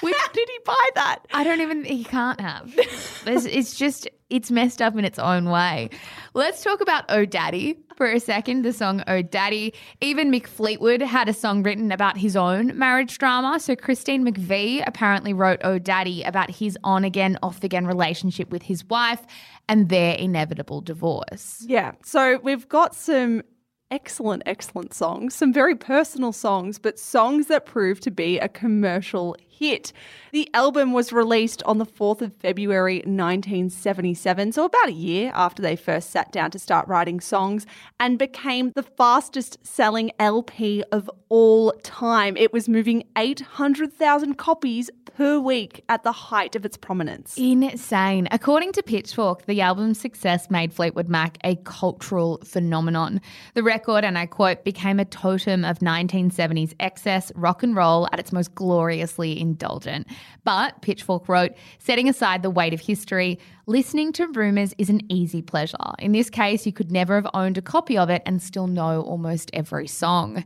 Which 0.00 0.16
How 0.16 0.32
did 0.32 0.48
he 0.48 0.58
buy 0.64 0.88
that? 0.96 1.20
I 1.32 1.44
don't 1.44 1.60
even, 1.60 1.84
he 1.84 2.04
can't 2.04 2.40
have. 2.40 2.74
It's, 3.26 3.44
it's 3.44 3.76
just, 3.76 4.08
it's 4.30 4.50
messed 4.50 4.80
up 4.80 4.96
in 4.96 5.04
its 5.04 5.18
own 5.18 5.50
way. 5.50 5.90
Let's 6.34 6.62
talk 6.62 6.80
about 6.80 7.04
Oh 7.08 7.24
Daddy 7.24 7.78
for 7.96 8.10
a 8.10 8.20
second, 8.20 8.62
the 8.62 8.72
song 8.72 9.02
Oh 9.06 9.22
Daddy. 9.22 9.74
Even 10.00 10.30
Mick 10.30 10.46
Fleetwood 10.46 11.02
had 11.02 11.28
a 11.28 11.34
song 11.34 11.62
written 11.62 11.92
about 11.92 12.16
his 12.16 12.36
own 12.36 12.78
marriage 12.78 13.18
drama. 13.18 13.60
So 13.60 13.76
Christine 13.76 14.24
McVie 14.24 14.82
apparently 14.86 15.32
wrote 15.32 15.60
Oh 15.62 15.78
Daddy 15.78 16.22
about 16.22 16.50
his 16.50 16.78
on 16.84 17.04
again, 17.04 17.38
off 17.42 17.62
again 17.62 17.86
relationship 17.86 18.50
with 18.50 18.62
his 18.62 18.84
wife 18.88 19.22
and 19.68 19.88
their 19.88 20.14
inevitable 20.14 20.80
divorce. 20.80 21.64
Yeah, 21.66 21.92
so 22.02 22.38
we've 22.42 22.68
got 22.68 22.94
some 22.94 23.42
excellent, 23.90 24.42
excellent 24.46 24.94
songs, 24.94 25.34
some 25.34 25.52
very 25.52 25.74
personal 25.74 26.32
songs, 26.32 26.78
but 26.78 26.98
songs 26.98 27.46
that 27.46 27.66
prove 27.66 28.00
to 28.00 28.10
be 28.10 28.38
a 28.38 28.48
commercial 28.48 29.36
hit. 29.60 29.92
The 30.32 30.48
album 30.54 30.92
was 30.92 31.12
released 31.12 31.62
on 31.64 31.78
the 31.78 31.86
4th 31.86 32.22
of 32.22 32.34
February 32.36 32.98
1977, 32.98 34.52
so 34.52 34.64
about 34.64 34.88
a 34.88 34.92
year 34.92 35.30
after 35.34 35.60
they 35.60 35.76
first 35.76 36.10
sat 36.10 36.32
down 36.32 36.50
to 36.52 36.58
start 36.58 36.88
writing 36.88 37.20
songs, 37.20 37.66
and 37.98 38.18
became 38.18 38.72
the 38.74 38.82
fastest 38.82 39.58
selling 39.62 40.10
LP 40.18 40.82
of 40.90 41.10
all 41.28 41.72
time. 41.82 42.36
It 42.36 42.52
was 42.52 42.68
moving 42.68 43.04
800,000 43.16 44.34
copies 44.34 44.90
per 45.04 45.38
week 45.38 45.84
at 45.88 46.02
the 46.02 46.12
height 46.12 46.56
of 46.56 46.64
its 46.64 46.76
prominence. 46.76 47.36
Insane. 47.36 48.28
According 48.30 48.72
to 48.72 48.82
Pitchfork, 48.82 49.44
the 49.46 49.60
album's 49.60 50.00
success 50.00 50.50
made 50.50 50.72
Fleetwood 50.72 51.08
Mac 51.08 51.36
a 51.44 51.56
cultural 51.56 52.40
phenomenon. 52.44 53.20
The 53.54 53.62
record, 53.62 54.04
and 54.04 54.16
I 54.16 54.26
quote, 54.26 54.64
became 54.64 54.98
a 54.98 55.04
totem 55.04 55.64
of 55.64 55.80
1970s 55.80 56.74
excess 56.80 57.30
rock 57.34 57.62
and 57.62 57.76
roll 57.76 58.08
at 58.12 58.18
its 58.18 58.32
most 58.32 58.54
gloriously 58.54 59.38
indulgent. 59.50 60.06
But, 60.44 60.80
Pitchfork 60.82 61.28
wrote, 61.28 61.52
setting 61.78 62.08
aside 62.08 62.42
the 62.42 62.50
weight 62.50 62.74
of 62.74 62.80
history, 62.80 63.38
listening 63.66 64.12
to 64.14 64.26
rumours 64.26 64.74
is 64.78 64.90
an 64.90 65.00
easy 65.10 65.42
pleasure. 65.42 65.76
In 65.98 66.12
this 66.12 66.30
case, 66.30 66.66
you 66.66 66.72
could 66.72 66.90
never 66.90 67.16
have 67.16 67.28
owned 67.34 67.58
a 67.58 67.62
copy 67.62 67.98
of 67.98 68.10
it 68.10 68.22
and 68.26 68.42
still 68.42 68.66
know 68.66 69.02
almost 69.02 69.50
every 69.52 69.86
song. 69.86 70.44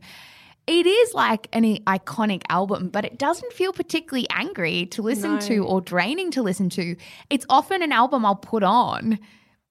It 0.67 0.87
is 0.87 1.13
like 1.13 1.47
an 1.53 1.63
iconic 1.85 2.41
album, 2.49 2.89
but 2.89 3.05
it 3.05 3.19
doesn't 3.19 3.53
feel 3.53 3.71
particularly 3.71 4.27
angry 4.31 4.87
to 4.87 5.03
listen 5.03 5.37
to 5.41 5.63
or 5.63 5.79
draining 5.79 6.31
to 6.31 6.41
listen 6.41 6.69
to. 6.71 6.95
It's 7.29 7.45
often 7.49 7.83
an 7.83 7.91
album 7.91 8.25
I'll 8.25 8.35
put 8.35 8.63
on 8.63 9.19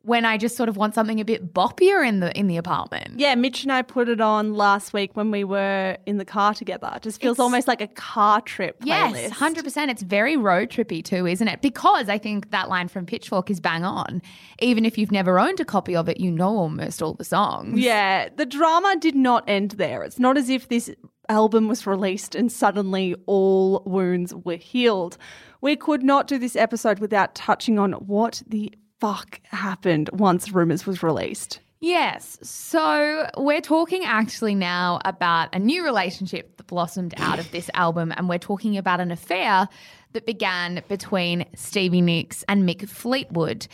when 0.04 0.24
I 0.26 0.36
just 0.36 0.54
sort 0.56 0.68
of 0.68 0.76
want 0.76 0.94
something 0.94 1.18
a 1.18 1.24
bit 1.24 1.54
boppier 1.54 2.06
in 2.06 2.20
the 2.20 2.30
in 2.38 2.46
the 2.46 2.56
apartment. 2.58 3.18
Yeah, 3.18 3.34
Mish 3.34 3.62
and 3.62 3.72
I 3.72 3.82
put 3.82 4.08
it 4.08 4.20
on 4.20 4.52
last 4.54 4.92
week 4.92 5.16
when 5.16 5.30
we 5.30 5.44
were 5.44 5.96
in 6.04 6.18
the 6.18 6.24
car 6.24 6.52
together. 6.54 6.92
It 6.96 7.02
just 7.02 7.20
feels 7.20 7.36
It's- 7.36 7.42
almost 7.42 7.66
like 7.66 7.80
a 7.80 7.86
car 7.88 8.40
trip 8.42 8.80
playlist. 8.80 8.86
Yes, 9.14 9.30
hundred 9.32 9.64
percent. 9.64 9.90
It's 9.90 10.02
very 10.02 10.36
road 10.36 10.68
trippy 10.68 11.02
too, 11.02 11.26
isn't 11.26 11.48
it? 11.48 11.62
Because 11.62 12.08
I 12.08 12.18
think 12.18 12.50
that 12.50 12.68
line 12.68 12.88
from 12.88 13.06
Pitchfork 13.06 13.50
is 13.50 13.60
bang 13.60 13.82
on. 13.84 14.20
Even 14.60 14.84
if 14.84 14.98
you've 14.98 15.12
never 15.12 15.38
owned 15.40 15.58
a 15.60 15.64
copy 15.64 15.96
of 15.96 16.08
it, 16.08 16.20
you 16.20 16.30
know 16.30 16.56
almost 16.56 17.02
all 17.02 17.14
the 17.14 17.24
songs. 17.24 17.78
Yeah, 17.80 18.28
the 18.36 18.46
drama 18.46 18.96
did 19.00 19.14
not 19.16 19.44
end 19.48 19.72
there. 19.72 20.02
It's 20.02 20.18
not 20.18 20.36
as 20.36 20.48
if 20.50 20.68
this 20.68 20.90
album 21.30 21.68
was 21.68 21.86
released 21.86 22.34
and 22.34 22.52
suddenly 22.52 23.14
all 23.26 23.82
wounds 23.86 24.34
were 24.34 24.56
healed. 24.56 25.16
We 25.62 25.76
could 25.76 26.02
not 26.02 26.26
do 26.26 26.36
this 26.38 26.54
episode 26.56 26.98
without 26.98 27.34
touching 27.34 27.78
on 27.78 27.92
what 27.92 28.42
the 28.46 28.70
fuck 29.04 29.38
happened 29.50 30.08
once 30.14 30.50
Rumours 30.50 30.86
was 30.86 31.02
released. 31.02 31.60
Yes. 31.82 32.38
So 32.42 33.28
we're 33.36 33.60
talking 33.60 34.02
actually 34.02 34.54
now 34.54 34.98
about 35.04 35.54
a 35.54 35.58
new 35.58 35.84
relationship 35.84 36.56
that 36.56 36.66
blossomed 36.66 37.12
out 37.18 37.38
of 37.38 37.50
this 37.50 37.68
album, 37.74 38.14
and 38.16 38.30
we're 38.30 38.38
talking 38.38 38.78
about 38.78 39.00
an 39.00 39.10
affair 39.10 39.68
that 40.14 40.24
began 40.24 40.82
between 40.88 41.44
Stevie 41.54 42.00
Nicks 42.00 42.44
and 42.48 42.66
Mick 42.66 42.88
Fleetwood. 42.88 43.66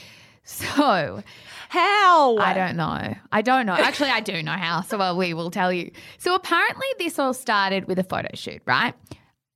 So 0.43 1.23
How? 1.71 2.37
I 2.39 2.53
don't 2.53 2.77
know. 2.77 3.15
I 3.31 3.43
don't 3.43 3.65
know. 3.65 3.75
Actually, 3.75 4.11
I 4.11 4.19
do 4.19 4.43
know 4.43 4.51
how, 4.51 4.81
so 4.81 4.99
well, 4.99 5.17
we 5.17 5.33
will 5.35 5.53
tell 5.53 5.73
you. 5.73 5.93
So 6.19 6.35
apparently, 6.35 6.89
this 6.99 7.17
all 7.21 7.33
started 7.33 7.85
with 7.85 8.01
a 8.01 8.03
photo 8.03 8.31
shoot, 8.35 8.61
right? 8.67 8.95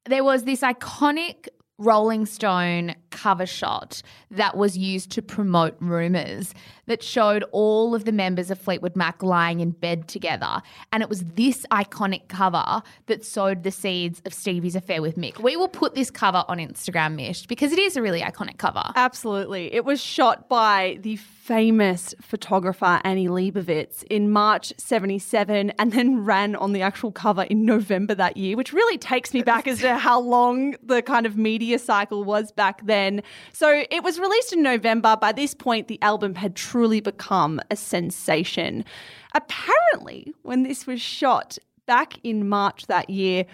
There 0.07 0.23
was 0.23 0.45
this 0.45 0.61
iconic 0.61 1.49
Rolling 1.79 2.25
Stone 2.27 2.95
cover 3.11 3.47
shot 3.47 4.03
that 4.31 4.57
was 4.57 4.79
used 4.79 5.11
to 5.13 5.23
promote 5.23 5.77
rumors 5.81 6.55
that 6.87 7.03
showed 7.03 7.45
all 7.53 7.95
of 7.95 8.05
the 8.05 8.13
members 8.13 8.51
of 8.51 8.59
Fleetwood 8.59 8.97
Mac 8.97 9.23
lying 9.23 9.61
in 9.61 9.71
bed 9.71 10.09
together. 10.09 10.63
And 10.93 11.03
it 11.03 11.09
was 11.09 11.25
this 11.25 11.67
iconic 11.71 12.29
cover 12.29 12.83
that 13.07 13.25
sowed 13.25 13.63
the 13.63 13.71
seeds 13.71 14.23
of 14.25 14.35
Stevie's 14.35 14.77
affair 14.77 15.03
with 15.03 15.17
Mick. 15.17 15.39
We 15.41 15.57
will 15.57 15.69
put 15.69 15.95
this 15.95 16.11
cover 16.11 16.45
on 16.49 16.59
Instagram, 16.59 17.17
Mish, 17.17 17.47
because 17.47 17.73
it 17.73 17.79
is 17.79 17.97
a 17.97 18.03
really 18.03 18.21
iconic 18.21 18.59
cover. 18.59 18.83
Absolutely. 18.97 19.73
It 19.73 19.85
was 19.85 20.01
shot 20.01 20.49
by 20.49 20.99
the 21.01 21.17
famous 21.45 22.15
photographer 22.23 23.03
Annie 23.05 23.29
Leibovitz 23.29 24.03
in 24.05 24.31
March 24.31 24.73
77 24.79 25.71
and 25.79 25.93
then 25.93 26.25
ran 26.25 26.57
on 26.57 26.73
the 26.73 26.81
actual 26.81 27.13
cover 27.13 27.43
in 27.43 27.67
November 27.67 28.15
that 28.15 28.39
year, 28.39 28.57
which 28.57 28.73
really 28.73 28.97
takes 28.97 29.35
me 29.35 29.43
back 29.43 29.69
as 29.69 29.81
to 29.81 29.99
how 29.99 30.19
long 30.19 30.75
the 30.83 31.03
kind 31.03 31.27
of 31.27 31.37
media 31.37 31.79
cycle 31.79 32.25
was 32.25 32.51
back 32.51 32.87
then. 32.87 33.23
So 33.53 33.85
it 33.91 34.03
was 34.03 34.19
released 34.19 34.55
in 34.55 34.63
November. 34.63 35.19
By 35.21 35.33
this 35.33 35.53
point, 35.53 35.89
the 35.89 36.01
album 36.01 36.35
had 36.35 36.57
truly 36.75 36.99
become 36.99 37.61
a 37.71 37.77
sensation. 37.77 38.85
Apparently, 39.33 40.35
when 40.43 40.65
this 40.65 40.89
was 40.89 41.01
shot 41.01 41.57
back 41.87 42.19
in 42.25 42.49
March 42.49 42.89
that 42.89 43.09
year, 43.09 43.47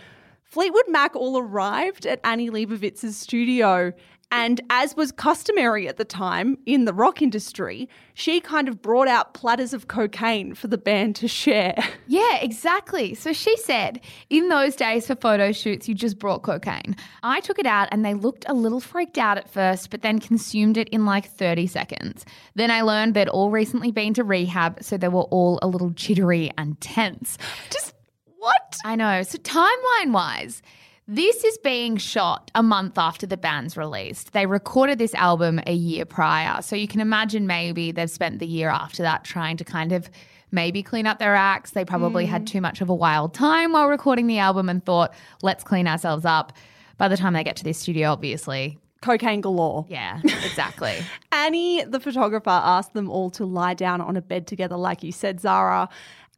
Fleetwood 0.42 0.86
Mac 0.88 1.14
all 1.14 1.36
arrived 1.38 2.06
at 2.06 2.18
Annie 2.24 2.48
Leibovitz's 2.48 3.18
studio. 3.18 3.92
And 4.32 4.60
as 4.70 4.96
was 4.96 5.10
customary 5.10 5.88
at 5.88 5.96
the 5.96 6.04
time 6.04 6.56
in 6.64 6.84
the 6.84 6.94
rock 6.94 7.20
industry, 7.20 7.88
she 8.14 8.40
kind 8.40 8.68
of 8.68 8.80
brought 8.80 9.08
out 9.08 9.34
platters 9.34 9.74
of 9.74 9.88
cocaine 9.88 10.54
for 10.54 10.68
the 10.68 10.78
band 10.78 11.16
to 11.16 11.28
share. 11.28 11.76
Yeah, 12.06 12.38
exactly. 12.38 13.14
So 13.14 13.32
she 13.32 13.56
said, 13.56 14.00
in 14.30 14.48
those 14.48 14.74
days 14.74 15.06
for 15.06 15.14
photo 15.14 15.52
shoots, 15.52 15.88
you 15.88 15.94
just 15.94 16.18
brought 16.18 16.42
cocaine. 16.42 16.96
I 17.22 17.38
took 17.38 17.60
it 17.60 17.66
out 17.66 17.88
and 17.92 18.04
they 18.04 18.14
looked 18.14 18.44
a 18.48 18.52
little 18.52 18.80
freaked 18.80 19.16
out 19.16 19.38
at 19.38 19.48
first, 19.48 19.90
but 19.90 20.02
then 20.02 20.18
consumed 20.18 20.76
it 20.76 20.88
in 20.88 21.06
like 21.06 21.30
30 21.30 21.68
seconds. 21.68 22.24
Then 22.56 22.72
I 22.72 22.82
learned 22.82 23.14
they'd 23.14 23.28
all 23.28 23.50
recently 23.50 23.92
been 23.92 24.12
to 24.14 24.24
rehab, 24.24 24.82
so 24.82 24.96
they 24.96 25.06
were 25.06 25.22
all 25.22 25.60
a 25.62 25.68
little 25.68 25.90
jittery 25.90 26.50
and 26.58 26.80
tense. 26.80 27.38
Just 27.70 27.94
what? 28.38 28.76
I 28.84 28.96
know. 28.96 29.22
So, 29.22 29.38
timeline 29.38 30.12
wise, 30.12 30.62
this 31.10 31.42
is 31.42 31.58
being 31.58 31.96
shot 31.96 32.52
a 32.54 32.62
month 32.62 32.96
after 32.96 33.26
the 33.26 33.36
band's 33.36 33.76
released. 33.76 34.32
They 34.32 34.46
recorded 34.46 34.98
this 35.00 35.12
album 35.14 35.60
a 35.66 35.72
year 35.72 36.04
prior. 36.04 36.62
So, 36.62 36.76
you 36.76 36.86
can 36.86 37.00
imagine 37.00 37.48
maybe 37.48 37.90
they've 37.90 38.08
spent 38.08 38.38
the 38.38 38.46
year 38.46 38.68
after 38.68 39.02
that 39.02 39.24
trying 39.24 39.56
to 39.56 39.64
kind 39.64 39.90
of 39.90 40.08
maybe 40.52 40.84
clean 40.84 41.08
up 41.08 41.18
their 41.18 41.34
acts. 41.34 41.72
They 41.72 41.84
probably 41.84 42.26
had 42.26 42.42
mm. 42.42 42.46
too 42.46 42.60
much 42.60 42.80
of 42.80 42.88
a 42.88 42.94
wild 42.94 43.34
time 43.34 43.72
while 43.72 43.88
recording 43.88 44.28
the 44.28 44.38
album 44.38 44.68
and 44.68 44.84
thought, 44.84 45.12
let's 45.42 45.64
clean 45.64 45.88
ourselves 45.88 46.24
up. 46.24 46.52
By 46.96 47.08
the 47.08 47.16
time 47.16 47.32
they 47.32 47.42
get 47.42 47.56
to 47.56 47.64
this 47.64 47.78
studio, 47.78 48.12
obviously, 48.12 48.78
Cocaine 49.02 49.40
galore. 49.40 49.86
yeah, 49.88 50.20
exactly. 50.24 50.98
Annie, 51.32 51.82
the 51.84 51.98
photographer, 51.98 52.50
asked 52.50 52.92
them 52.92 53.10
all 53.10 53.30
to 53.30 53.46
lie 53.46 53.74
down 53.74 54.00
on 54.00 54.16
a 54.16 54.22
bed 54.22 54.46
together, 54.46 54.76
like 54.76 55.02
you 55.02 55.10
said, 55.10 55.40
Zara, 55.40 55.88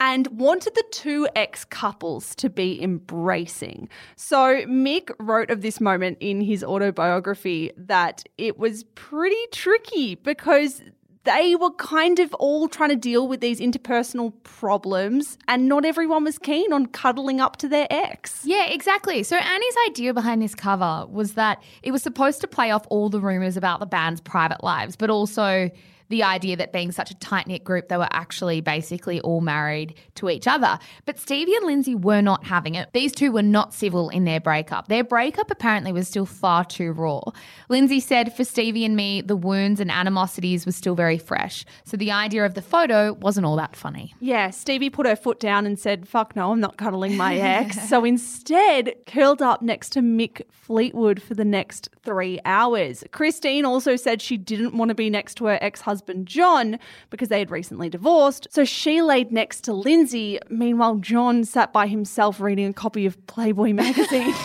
and 0.02 0.26
wanted 0.26 0.74
the 0.74 0.82
two 0.90 1.28
ex 1.36 1.64
couples 1.64 2.34
to 2.34 2.50
be 2.50 2.82
embracing. 2.82 3.88
So 4.16 4.62
Mick 4.66 5.12
wrote 5.20 5.48
of 5.48 5.62
this 5.62 5.80
moment 5.80 6.18
in 6.18 6.40
his 6.40 6.64
autobiography 6.64 7.70
that 7.76 8.24
it 8.36 8.58
was 8.58 8.82
pretty 8.96 9.46
tricky 9.52 10.16
because 10.16 10.82
they 11.22 11.54
were 11.54 11.70
kind 11.74 12.18
of 12.18 12.34
all 12.34 12.66
trying 12.66 12.88
to 12.88 12.96
deal 12.96 13.28
with 13.28 13.40
these 13.40 13.60
interpersonal 13.60 14.32
problems, 14.42 15.38
and 15.46 15.68
not 15.68 15.84
everyone 15.84 16.24
was 16.24 16.36
keen 16.36 16.72
on 16.72 16.86
cuddling 16.86 17.40
up 17.40 17.58
to 17.58 17.68
their 17.68 17.86
ex. 17.88 18.42
Yeah, 18.44 18.66
exactly. 18.66 19.22
So 19.22 19.36
Annie's 19.36 19.76
idea 19.86 20.12
behind 20.12 20.42
this 20.42 20.56
cover 20.56 21.06
was 21.08 21.34
that 21.34 21.62
it 21.84 21.92
was 21.92 22.02
supposed 22.02 22.40
to 22.40 22.48
play 22.48 22.72
off 22.72 22.84
all 22.90 23.08
the 23.08 23.20
rumors 23.20 23.56
about 23.56 23.78
the 23.78 23.86
band's 23.86 24.20
private 24.20 24.64
lives, 24.64 24.96
but 24.96 25.10
also 25.10 25.70
the 26.12 26.22
idea 26.22 26.54
that 26.56 26.74
being 26.74 26.92
such 26.92 27.10
a 27.10 27.14
tight 27.14 27.46
knit 27.46 27.64
group, 27.64 27.88
they 27.88 27.96
were 27.96 28.08
actually 28.10 28.60
basically 28.60 29.18
all 29.22 29.40
married 29.40 29.94
to 30.14 30.28
each 30.28 30.46
other. 30.46 30.78
But 31.06 31.18
Stevie 31.18 31.56
and 31.56 31.64
Lindsey 31.64 31.94
were 31.94 32.20
not 32.20 32.44
having 32.44 32.74
it. 32.74 32.90
These 32.92 33.12
two 33.12 33.32
were 33.32 33.42
not 33.42 33.72
civil 33.72 34.10
in 34.10 34.24
their 34.24 34.38
breakup. 34.38 34.88
Their 34.88 35.04
breakup 35.04 35.50
apparently 35.50 35.90
was 35.90 36.06
still 36.06 36.26
far 36.26 36.66
too 36.66 36.92
raw. 36.92 37.22
Lindsey 37.70 37.98
said, 37.98 38.36
For 38.36 38.44
Stevie 38.44 38.84
and 38.84 38.94
me, 38.94 39.22
the 39.22 39.34
wounds 39.36 39.80
and 39.80 39.90
animosities 39.90 40.66
were 40.66 40.72
still 40.72 40.94
very 40.94 41.16
fresh. 41.16 41.64
So 41.84 41.96
the 41.96 42.12
idea 42.12 42.44
of 42.44 42.52
the 42.52 42.60
photo 42.60 43.14
wasn't 43.14 43.46
all 43.46 43.56
that 43.56 43.74
funny. 43.74 44.14
Yeah, 44.20 44.50
Stevie 44.50 44.90
put 44.90 45.06
her 45.06 45.16
foot 45.16 45.40
down 45.40 45.64
and 45.64 45.78
said, 45.78 46.06
Fuck 46.06 46.36
no, 46.36 46.52
I'm 46.52 46.60
not 46.60 46.76
cuddling 46.76 47.16
my 47.16 47.36
ex. 47.36 47.88
so 47.88 48.04
instead, 48.04 48.94
curled 49.06 49.40
up 49.40 49.62
next 49.62 49.90
to 49.92 50.00
Mick 50.00 50.42
Fleetwood 50.50 51.22
for 51.22 51.32
the 51.32 51.46
next 51.46 51.88
three 52.04 52.40
hours. 52.44 53.04
Christine 53.12 53.64
also 53.64 53.96
said 53.96 54.20
she 54.20 54.36
didn't 54.36 54.76
want 54.76 54.88
to 54.88 54.94
be 54.94 55.10
next 55.10 55.36
to 55.36 55.46
her 55.46 55.58
ex 55.60 55.80
husband 55.80 56.26
John 56.26 56.78
because 57.10 57.28
they 57.28 57.38
had 57.38 57.50
recently 57.50 57.88
divorced. 57.88 58.48
So 58.50 58.64
she 58.64 59.02
laid 59.02 59.32
next 59.32 59.62
to 59.64 59.72
Lindsey. 59.72 60.38
Meanwhile, 60.50 60.96
John 60.96 61.44
sat 61.44 61.72
by 61.72 61.86
himself 61.86 62.40
reading 62.40 62.66
a 62.66 62.72
copy 62.72 63.06
of 63.06 63.26
Playboy 63.26 63.72
magazine. 63.74 64.34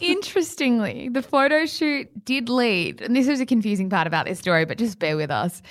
Interestingly, 0.00 1.08
the 1.10 1.22
photo 1.22 1.66
shoot 1.66 2.24
did 2.24 2.48
lead, 2.48 3.02
and 3.02 3.14
this 3.14 3.28
is 3.28 3.40
a 3.40 3.46
confusing 3.46 3.90
part 3.90 4.06
about 4.06 4.26
this 4.26 4.38
story, 4.38 4.64
but 4.64 4.78
just 4.78 4.98
bear 4.98 5.16
with 5.16 5.30
us, 5.30 5.62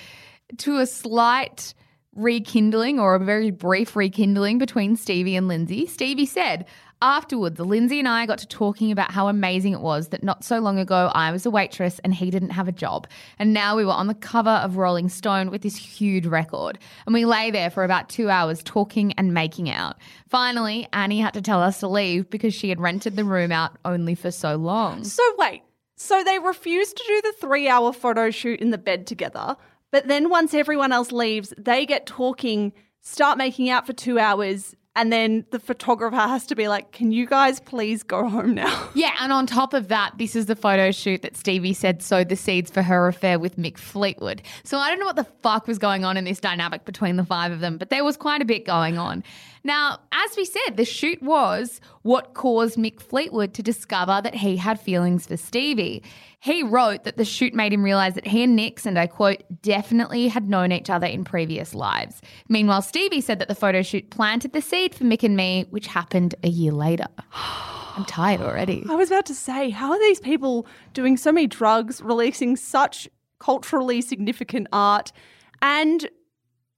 to 0.58 0.78
a 0.78 0.86
slight 0.86 1.74
rekindling 2.14 2.98
or 2.98 3.14
a 3.14 3.20
very 3.20 3.50
brief 3.50 3.96
rekindling 3.96 4.58
between 4.58 4.96
Stevie 4.96 5.36
and 5.36 5.48
Lindsey. 5.48 5.86
Stevie 5.86 6.26
said, 6.26 6.66
Afterwards, 7.02 7.58
Lindsey 7.58 7.98
and 7.98 8.06
I 8.06 8.26
got 8.26 8.38
to 8.40 8.46
talking 8.46 8.92
about 8.92 9.10
how 9.10 9.28
amazing 9.28 9.72
it 9.72 9.80
was 9.80 10.08
that 10.08 10.22
not 10.22 10.44
so 10.44 10.58
long 10.58 10.78
ago 10.78 11.10
I 11.14 11.32
was 11.32 11.46
a 11.46 11.50
waitress 11.50 11.98
and 12.00 12.12
he 12.12 12.30
didn't 12.30 12.50
have 12.50 12.68
a 12.68 12.72
job. 12.72 13.06
And 13.38 13.54
now 13.54 13.74
we 13.74 13.86
were 13.86 13.92
on 13.92 14.06
the 14.06 14.14
cover 14.14 14.50
of 14.50 14.76
Rolling 14.76 15.08
Stone 15.08 15.50
with 15.50 15.62
this 15.62 15.76
huge 15.76 16.26
record. 16.26 16.78
And 17.06 17.14
we 17.14 17.24
lay 17.24 17.50
there 17.50 17.70
for 17.70 17.84
about 17.84 18.10
two 18.10 18.28
hours 18.28 18.62
talking 18.62 19.14
and 19.14 19.32
making 19.32 19.70
out. 19.70 19.96
Finally, 20.28 20.88
Annie 20.92 21.20
had 21.20 21.32
to 21.34 21.40
tell 21.40 21.62
us 21.62 21.80
to 21.80 21.88
leave 21.88 22.28
because 22.28 22.52
she 22.52 22.68
had 22.68 22.80
rented 22.80 23.16
the 23.16 23.24
room 23.24 23.50
out 23.50 23.78
only 23.86 24.14
for 24.14 24.30
so 24.30 24.56
long. 24.56 25.02
So 25.04 25.22
wait, 25.38 25.62
so 25.96 26.22
they 26.22 26.38
refused 26.38 26.98
to 26.98 27.04
do 27.06 27.22
the 27.22 27.32
three 27.40 27.66
hour 27.66 27.94
photo 27.94 28.30
shoot 28.30 28.60
in 28.60 28.72
the 28.72 28.78
bed 28.78 29.06
together, 29.06 29.56
but 29.90 30.06
then 30.06 30.28
once 30.28 30.52
everyone 30.52 30.92
else 30.92 31.12
leaves, 31.12 31.54
they 31.56 31.86
get 31.86 32.04
talking, 32.04 32.74
start 33.00 33.38
making 33.38 33.70
out 33.70 33.86
for 33.86 33.94
two 33.94 34.18
hours, 34.18 34.76
and 34.96 35.12
then 35.12 35.44
the 35.50 35.58
photographer 35.60 36.16
has 36.16 36.46
to 36.46 36.54
be 36.54 36.68
like, 36.68 36.92
Can 36.92 37.12
you 37.12 37.26
guys 37.26 37.60
please 37.60 38.02
go 38.02 38.28
home 38.28 38.54
now? 38.54 38.88
Yeah, 38.94 39.14
and 39.20 39.32
on 39.32 39.46
top 39.46 39.72
of 39.72 39.88
that, 39.88 40.18
this 40.18 40.34
is 40.34 40.46
the 40.46 40.56
photo 40.56 40.90
shoot 40.90 41.22
that 41.22 41.36
Stevie 41.36 41.72
said 41.72 42.02
sowed 42.02 42.28
the 42.28 42.36
seeds 42.36 42.70
for 42.70 42.82
her 42.82 43.06
affair 43.08 43.38
with 43.38 43.56
Mick 43.56 43.78
Fleetwood. 43.78 44.42
So 44.64 44.78
I 44.78 44.90
don't 44.90 44.98
know 44.98 45.06
what 45.06 45.16
the 45.16 45.26
fuck 45.42 45.66
was 45.66 45.78
going 45.78 46.04
on 46.04 46.16
in 46.16 46.24
this 46.24 46.40
dynamic 46.40 46.84
between 46.84 47.16
the 47.16 47.24
five 47.24 47.52
of 47.52 47.60
them, 47.60 47.78
but 47.78 47.88
there 47.90 48.04
was 48.04 48.16
quite 48.16 48.42
a 48.42 48.44
bit 48.44 48.64
going 48.66 48.98
on. 48.98 49.22
Now, 49.62 49.98
as 50.12 50.36
we 50.36 50.44
said, 50.44 50.76
the 50.76 50.84
shoot 50.84 51.22
was 51.22 51.80
what 52.02 52.34
caused 52.34 52.78
Mick 52.78 53.00
Fleetwood 53.00 53.52
to 53.54 53.62
discover 53.62 54.20
that 54.22 54.34
he 54.34 54.56
had 54.56 54.80
feelings 54.80 55.26
for 55.26 55.36
Stevie. 55.36 56.02
He 56.40 56.62
wrote 56.62 57.04
that 57.04 57.18
the 57.18 57.24
shoot 57.24 57.52
made 57.52 57.72
him 57.72 57.82
realize 57.82 58.14
that 58.14 58.26
he 58.26 58.42
and 58.42 58.56
Nicks, 58.56 58.86
and 58.86 58.98
I 58.98 59.06
quote, 59.06 59.42
definitely 59.60 60.28
had 60.28 60.48
known 60.48 60.72
each 60.72 60.88
other 60.88 61.06
in 61.06 61.24
previous 61.24 61.74
lives. 61.74 62.22
Meanwhile, 62.48 62.82
Stevie 62.82 63.20
said 63.20 63.38
that 63.38 63.48
the 63.48 63.54
photo 63.54 63.82
shoot 63.82 64.08
planted 64.10 64.52
the 64.52 64.62
seed 64.62 64.94
for 64.94 65.04
Mick 65.04 65.22
and 65.22 65.36
me, 65.36 65.66
which 65.70 65.86
happened 65.86 66.34
a 66.42 66.48
year 66.48 66.72
later. 66.72 67.06
I'm 67.96 68.04
tired 68.06 68.40
already. 68.40 68.84
I 68.88 68.94
was 68.94 69.10
about 69.10 69.26
to 69.26 69.34
say, 69.34 69.68
how 69.68 69.90
are 69.90 69.98
these 69.98 70.20
people 70.20 70.66
doing 70.94 71.16
so 71.16 71.32
many 71.32 71.46
drugs, 71.46 72.00
releasing 72.00 72.56
such 72.56 73.08
culturally 73.40 74.00
significant 74.00 74.68
art, 74.72 75.12
and 75.60 76.08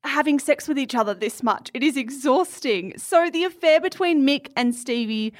having 0.05 0.38
sex 0.38 0.69
with 0.69 0.79
each 0.79 0.95
other 0.95 1.15
this 1.15 1.43
much? 1.43 1.71
It 1.75 1.83
is 1.83 1.97
exhausting. 1.97 2.95
So, 2.97 3.31
the 3.31 3.45
affair 3.45 3.81
between 3.81 4.27
Mick 4.27 4.51
and 4.57 4.75
Stevie 4.75 5.33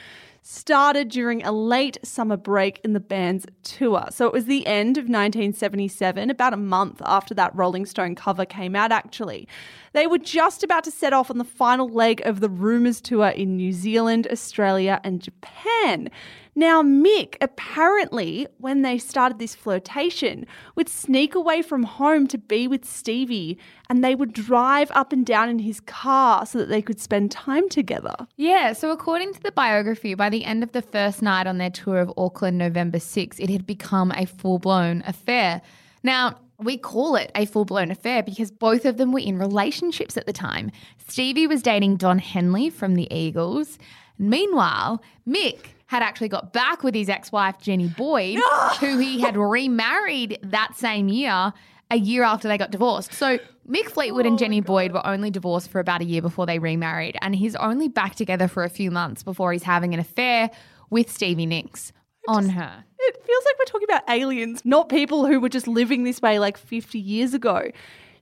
started 0.43 1.09
during 1.09 1.43
a 1.45 1.53
late 1.53 1.97
summer 2.03 2.37
break 2.37 2.81
in 2.83 2.93
the 2.93 3.01
band's 3.01 3.47
tour. 3.63 4.07
So 4.11 4.27
it 4.27 4.33
was 4.33 4.47
the 4.47 4.67
end 4.67 4.99
of 4.99 5.05
1977, 5.05 6.31
about 6.31 6.53
a 6.53 6.57
month 6.57 7.01
after 7.05 7.33
that 7.35 7.55
Rolling 7.55 7.87
Stone 7.87 8.17
cover 8.17 8.45
came 8.45 8.75
out, 8.75 8.91
actually. 8.91 9.47
They 9.93 10.09
were 10.09 10.19
just 10.19 10.65
about 10.65 10.85
to 10.85 10.91
set 10.91 11.13
off 11.13 11.31
on 11.31 11.39
the 11.39 11.45
final 11.45 11.89
leg 11.89 12.23
of 12.25 12.41
the 12.41 12.49
Rumours 12.49 13.01
tour 13.01 13.29
in 13.29 13.57
New 13.57 13.73
Zealand, 13.73 14.27
Australia, 14.31 15.01
and 15.05 15.21
Japan. 15.21 16.11
Now, 16.55 16.83
Mick 16.83 17.37
apparently, 17.41 18.47
when 18.59 18.83
they 18.83 18.99
started 18.99 19.39
this 19.39 19.55
flirtation, 19.55 20.47
would 20.77 20.89
sneak 20.89 21.35
away 21.35 21.63
from 21.63 21.85
home 21.85 22.27
to 22.29 22.37
be 22.37 22.69
with 22.69 22.85
Stevie 22.85 23.59
and 23.89 24.05
they 24.05 24.15
would 24.15 24.35
drive 24.35 24.91
up 24.95 25.13
and 25.13 25.25
down 25.25 25.49
in 25.49 25.61
his 25.61 25.81
car 25.81 26.45
so 26.45 26.59
that 26.59 26.69
they 26.69 26.83
could 26.83 27.01
spend 27.01 27.31
time 27.31 27.71
together. 27.71 28.15
Yeah, 28.37 28.75
so 28.75 28.91
according 28.91 29.33
to 29.35 29.43
the 29.43 29.53
biography, 29.53 30.15
by 30.15 30.29
the 30.29 30.45
end 30.45 30.63
of 30.63 30.73
the 30.73 30.83
first 30.83 31.23
night 31.23 31.47
on 31.47 31.57
their 31.57 31.71
tour 31.71 31.99
of 32.01 32.13
Auckland, 32.19 32.59
November 32.59 32.99
6, 32.99 33.41
it 33.41 33.49
had 33.49 33.67
become 33.67 34.13
a 34.13 34.27
full 34.27 34.59
blown 34.59 35.03
affair. 35.07 35.63
Now, 36.03 36.37
we 36.65 36.77
call 36.77 37.17
it 37.17 37.31
a 37.35 37.47
full 37.47 37.65
blown 37.65 37.91
affair 37.91 38.23
because 38.23 38.51
both 38.51 38.85
of 38.85 38.97
them 38.97 39.13
were 39.13 39.21
in 39.21 39.39
relationships 39.39 40.17
at 40.17 40.27
the 40.27 40.33
time. 40.33 40.71
Stevie 41.09 41.47
was 41.47 41.63
dating 41.63 41.97
Don 41.97 42.19
Henley 42.19 42.71
from 42.71 42.95
the 42.95 43.13
Eagles. 43.15 43.79
Meanwhile, 44.19 45.03
Mick 45.27 45.59
had 45.87 46.03
actually 46.03 46.29
got 46.29 46.53
back 46.53 46.83
with 46.83 46.95
his 46.95 47.09
ex 47.09 47.31
wife, 47.33 47.59
Jenny 47.61 47.89
Boyd, 47.89 48.39
who 48.81 48.99
he 48.99 49.21
had 49.21 49.37
remarried 49.37 50.39
that 50.43 50.77
same 50.77 51.09
year, 51.09 51.53
a 51.91 51.97
year 51.97 52.23
after 52.23 52.49
they 52.49 52.57
got 52.57 52.71
divorced. 52.71 53.13
So 53.13 53.39
Mick 53.69 53.91
Fleetwood 53.91 54.25
and 54.25 54.39
Jenny 54.39 54.61
Boyd 54.61 54.93
were 54.93 55.07
only 55.07 55.31
divorced 55.31 55.71
for 55.71 55.81
about 55.81 56.01
a 56.01 56.05
year 56.05 56.23
before 56.23 56.47
they 56.47 56.59
remarried, 56.59 57.17
and 57.21 57.35
he's 57.35 57.55
only 57.57 57.89
back 57.89 58.15
together 58.15 58.49
for 58.49 58.65
a 58.65 58.71
few 58.71 58.91
months 58.91 59.23
before 59.23 59.53
he's 59.53 59.65
having 59.65 59.93
an 59.93 60.01
affair 60.01 60.51
with 60.89 61.11
Stevie 61.11 61.47
Nicks 61.47 61.93
on 62.27 62.51
her. 62.51 62.85
It 63.05 63.25
feels 63.25 63.45
like 63.45 63.59
we're 63.59 63.65
talking 63.65 63.89
about 63.89 64.09
aliens, 64.09 64.63
not 64.65 64.89
people 64.89 65.27
who 65.27 65.41
were 65.41 65.49
just 65.49 65.67
living 65.67 66.05
this 66.05 66.23
way 66.23 66.39
like 66.39 66.57
50 66.57 66.99
years 66.99 67.35
ago. 67.35 67.71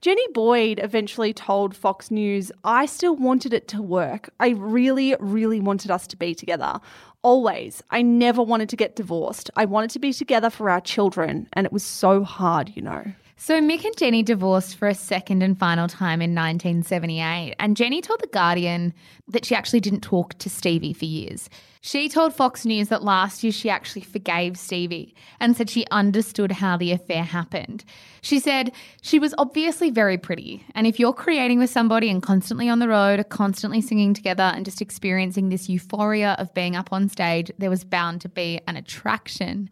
Jenny 0.01 0.25
Boyd 0.33 0.79
eventually 0.81 1.31
told 1.31 1.75
Fox 1.75 2.09
News, 2.09 2.51
I 2.63 2.87
still 2.87 3.15
wanted 3.15 3.53
it 3.53 3.67
to 3.67 3.83
work. 3.83 4.31
I 4.39 4.49
really, 4.49 5.15
really 5.19 5.59
wanted 5.59 5.91
us 5.91 6.07
to 6.07 6.17
be 6.17 6.33
together. 6.33 6.79
Always. 7.21 7.83
I 7.91 8.01
never 8.01 8.41
wanted 8.41 8.69
to 8.69 8.75
get 8.75 8.95
divorced. 8.95 9.51
I 9.55 9.65
wanted 9.65 9.91
to 9.91 9.99
be 9.99 10.11
together 10.11 10.49
for 10.49 10.71
our 10.71 10.81
children, 10.81 11.47
and 11.53 11.67
it 11.67 11.71
was 11.71 11.83
so 11.83 12.23
hard, 12.23 12.71
you 12.75 12.81
know. 12.81 13.03
So 13.37 13.61
Mick 13.61 13.85
and 13.85 13.95
Jenny 13.95 14.23
divorced 14.23 14.75
for 14.75 14.87
a 14.87 14.95
second 14.95 15.43
and 15.43 15.57
final 15.57 15.87
time 15.87 16.21
in 16.21 16.33
1978, 16.33 17.55
and 17.59 17.77
Jenny 17.77 18.01
told 18.01 18.21
The 18.21 18.27
Guardian 18.27 18.93
that 19.27 19.45
she 19.45 19.53
actually 19.53 19.81
didn't 19.81 20.01
talk 20.01 20.35
to 20.39 20.49
Stevie 20.49 20.93
for 20.93 21.05
years. 21.05 21.47
She 21.83 22.09
told 22.09 22.35
Fox 22.35 22.63
News 22.63 22.89
that 22.89 23.03
last 23.03 23.43
year 23.43 23.51
she 23.51 23.67
actually 23.67 24.03
forgave 24.03 24.55
Stevie 24.55 25.15
and 25.39 25.57
said 25.57 25.67
she 25.67 25.87
understood 25.89 26.51
how 26.51 26.77
the 26.77 26.91
affair 26.91 27.23
happened. 27.23 27.83
She 28.21 28.39
said, 28.39 28.71
She 29.01 29.17
was 29.17 29.33
obviously 29.39 29.89
very 29.89 30.19
pretty, 30.19 30.63
and 30.75 30.85
if 30.85 30.99
you're 30.99 31.11
creating 31.11 31.57
with 31.57 31.71
somebody 31.71 32.07
and 32.11 32.21
constantly 32.21 32.69
on 32.69 32.77
the 32.77 32.87
road, 32.87 33.27
constantly 33.29 33.81
singing 33.81 34.13
together, 34.13 34.43
and 34.43 34.63
just 34.63 34.79
experiencing 34.79 35.49
this 35.49 35.69
euphoria 35.69 36.35
of 36.37 36.53
being 36.53 36.75
up 36.75 36.93
on 36.93 37.09
stage, 37.09 37.51
there 37.57 37.71
was 37.71 37.83
bound 37.83 38.21
to 38.21 38.29
be 38.29 38.61
an 38.67 38.77
attraction. 38.77 39.67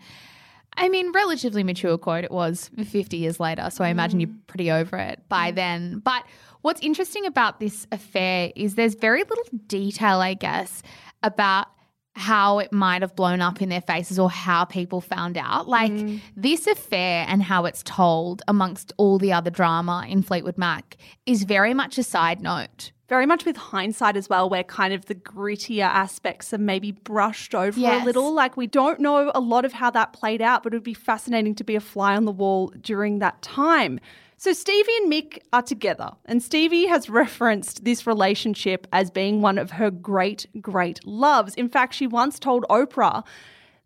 I 0.78 0.90
mean, 0.90 1.12
relatively 1.12 1.64
mature 1.64 2.00
quote 2.00 2.24
it 2.24 2.32
was 2.32 2.72
50 2.84 3.18
years 3.18 3.40
later, 3.40 3.70
so 3.70 3.84
I 3.84 3.90
imagine 3.90 4.20
you're 4.20 4.30
pretty 4.48 4.72
over 4.72 4.98
it 4.98 5.22
by 5.30 5.52
mm. 5.52 5.56
then. 5.56 6.00
But 6.00 6.24
what's 6.62 6.82
interesting 6.82 7.28
about 7.28 7.60
this 7.60 7.86
affair 7.92 8.52
is 8.56 8.74
there's 8.74 8.96
very 8.96 9.22
little 9.22 9.46
detail, 9.68 10.22
I 10.22 10.34
guess, 10.34 10.82
about 11.22 11.68
how 12.20 12.60
it 12.60 12.74
might 12.74 13.02
have 13.02 13.16
blown 13.16 13.40
up 13.40 13.62
in 13.62 13.70
their 13.70 13.82
faces 13.82 14.20
or 14.20 14.30
how 14.30 14.66
people 14.66 15.00
found 15.00 15.38
out. 15.38 15.70
Like 15.70 15.92
mm. 15.92 16.20
this 16.36 16.68
affair 16.68 17.26
and 17.30 17.42
how 17.42 17.64
it's 17.64 17.82
told 17.84 18.42
amongst 18.46 18.92
all 18.98 19.18
the 19.18 19.32
other 19.32 19.50
drama 19.50 20.06
in 20.08 20.22
Fleetwood 20.22 20.58
Mac 20.58 20.98
is 21.26 21.44
very 21.44 21.74
much 21.74 21.98
a 21.98 22.04
side 22.04 22.42
note. 22.42 22.92
Very 23.08 23.26
much 23.26 23.46
with 23.46 23.56
hindsight 23.56 24.18
as 24.18 24.30
well, 24.30 24.50
where 24.50 24.64
kind 24.64 24.94
of 24.94 25.06
the 25.06 25.16
grittier 25.16 25.86
aspects 25.86 26.54
are 26.54 26.60
maybe 26.60 26.92
brushed 26.92 27.56
over 27.56 27.80
Yes. 27.80 28.04
a 28.04 28.06
little. 28.06 28.34
Like 28.34 28.58
we 28.58 28.68
don't 28.68 29.00
know 29.00 29.32
a 29.34 29.40
lot 29.40 29.64
of 29.64 29.72
how 29.72 29.90
that 29.92 30.12
played 30.12 30.42
out, 30.42 30.62
but 30.62 30.74
it 30.74 30.76
would 30.76 30.84
be 30.84 30.94
fascinating 30.94 31.56
to 31.56 31.64
be 31.64 31.76
a 31.76 31.80
fly 31.80 32.16
on 32.18 32.26
the 32.26 32.32
wall 32.32 32.74
during 32.82 33.20
that 33.20 33.42
time. 33.42 34.00
So 34.42 34.54
Stevie 34.54 34.96
and 35.02 35.12
Mick 35.12 35.40
are 35.52 35.62
together, 35.62 36.12
and 36.24 36.42
Stevie 36.42 36.86
has 36.86 37.10
referenced 37.10 37.84
this 37.84 38.08
relationship 38.08 38.88
as 38.94 39.12
being 39.12 39.42
one 39.42 39.58
of 39.58 39.72
her 39.72 39.92
great, 39.92 40.48
great 40.62 41.06
loves. 41.06 41.56
In 41.56 41.68
fact, 41.68 41.94
she 41.94 42.08
once 42.08 42.40
told 42.40 42.64
Oprah 42.70 43.26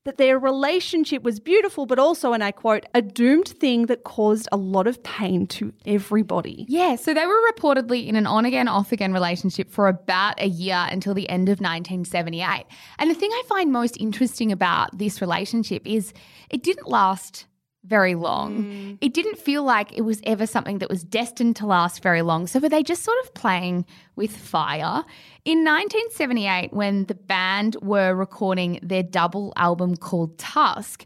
that 0.04 0.18
their 0.18 0.38
relationship 0.38 1.24
was 1.24 1.39
beautiful, 1.39 1.88
but 1.88 1.98
also, 1.98 2.34
and 2.34 2.44
I 2.44 2.52
quote, 2.52 2.86
a 2.94 3.02
doomed 3.02 3.48
thing 3.48 3.88
that 3.88 4.04
caused 4.04 4.48
a 4.52 4.58
lot 4.58 4.86
of 4.86 5.02
pain 5.02 5.48
to 5.48 5.73
everybody. 5.88 6.67
Yeah, 6.69 6.98
so 6.98 7.15
they 7.15 7.25
were 7.25 7.52
reportedly 7.52 8.06
in 8.08 8.15
an 8.15 8.27
on 8.27 8.46
again, 8.46 8.67
off 8.67 8.92
again 8.92 9.12
relationship 9.12 9.71
for 9.71 9.88
about 9.88 10.40
a 10.40 10.48
year 10.48 10.86
until 10.92 11.15
the 11.15 11.27
end 11.30 11.50
of 11.50 11.62
1978. 11.62 12.65
And 13.00 13.10
the 13.10 13.15
thing 13.15 13.32
I 13.32 13.42
find 13.48 13.71
most 13.71 13.98
interesting 14.00 14.52
about 14.52 14.96
this 14.96 15.19
relationship 15.19 15.82
is 15.88 16.13
it 16.52 16.62
didn't 16.62 16.88
last 16.88 17.48
very 17.86 18.15
long. 18.15 18.63
Mm. 18.63 18.98
It 19.02 19.13
didn't 19.13 19.38
feel 19.38 19.63
like 19.63 19.92
it 19.98 20.02
was 20.02 20.21
ever 20.25 20.46
something 20.46 20.77
that 20.79 20.90
was 20.90 21.04
destined 21.04 21.56
to 21.58 21.65
last 21.65 22.02
very 22.02 22.21
long. 22.21 22.48
So 22.48 22.60
were 22.60 22.69
they 22.69 22.84
just 22.84 23.04
sort 23.04 23.17
of 23.23 23.34
playing 23.34 23.86
with 24.15 24.36
fire? 24.36 25.04
In 25.46 25.65
1978, 25.65 26.71
when 26.71 27.06
the 27.06 27.15
band 27.15 27.75
were 27.81 28.15
recording 28.15 28.79
their 28.81 29.04
double 29.04 29.54
album 29.58 29.98
called 29.98 30.38
Tusk, 30.38 31.06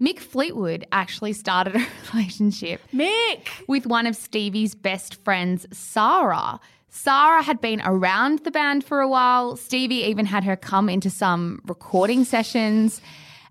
Mick 0.00 0.18
Fleetwood 0.18 0.86
actually 0.92 1.32
started 1.32 1.76
a 1.76 1.86
relationship. 2.12 2.80
Mick! 2.92 3.48
With 3.68 3.86
one 3.86 4.06
of 4.06 4.16
Stevie's 4.16 4.74
best 4.74 5.14
friends, 5.22 5.66
Sarah. 5.72 6.60
Sarah 6.88 7.42
had 7.42 7.60
been 7.60 7.80
around 7.84 8.40
the 8.40 8.50
band 8.50 8.84
for 8.84 9.00
a 9.00 9.08
while. 9.08 9.56
Stevie 9.56 10.06
even 10.06 10.26
had 10.26 10.42
her 10.44 10.56
come 10.56 10.88
into 10.88 11.08
some 11.08 11.60
recording 11.64 12.24
sessions. 12.24 13.00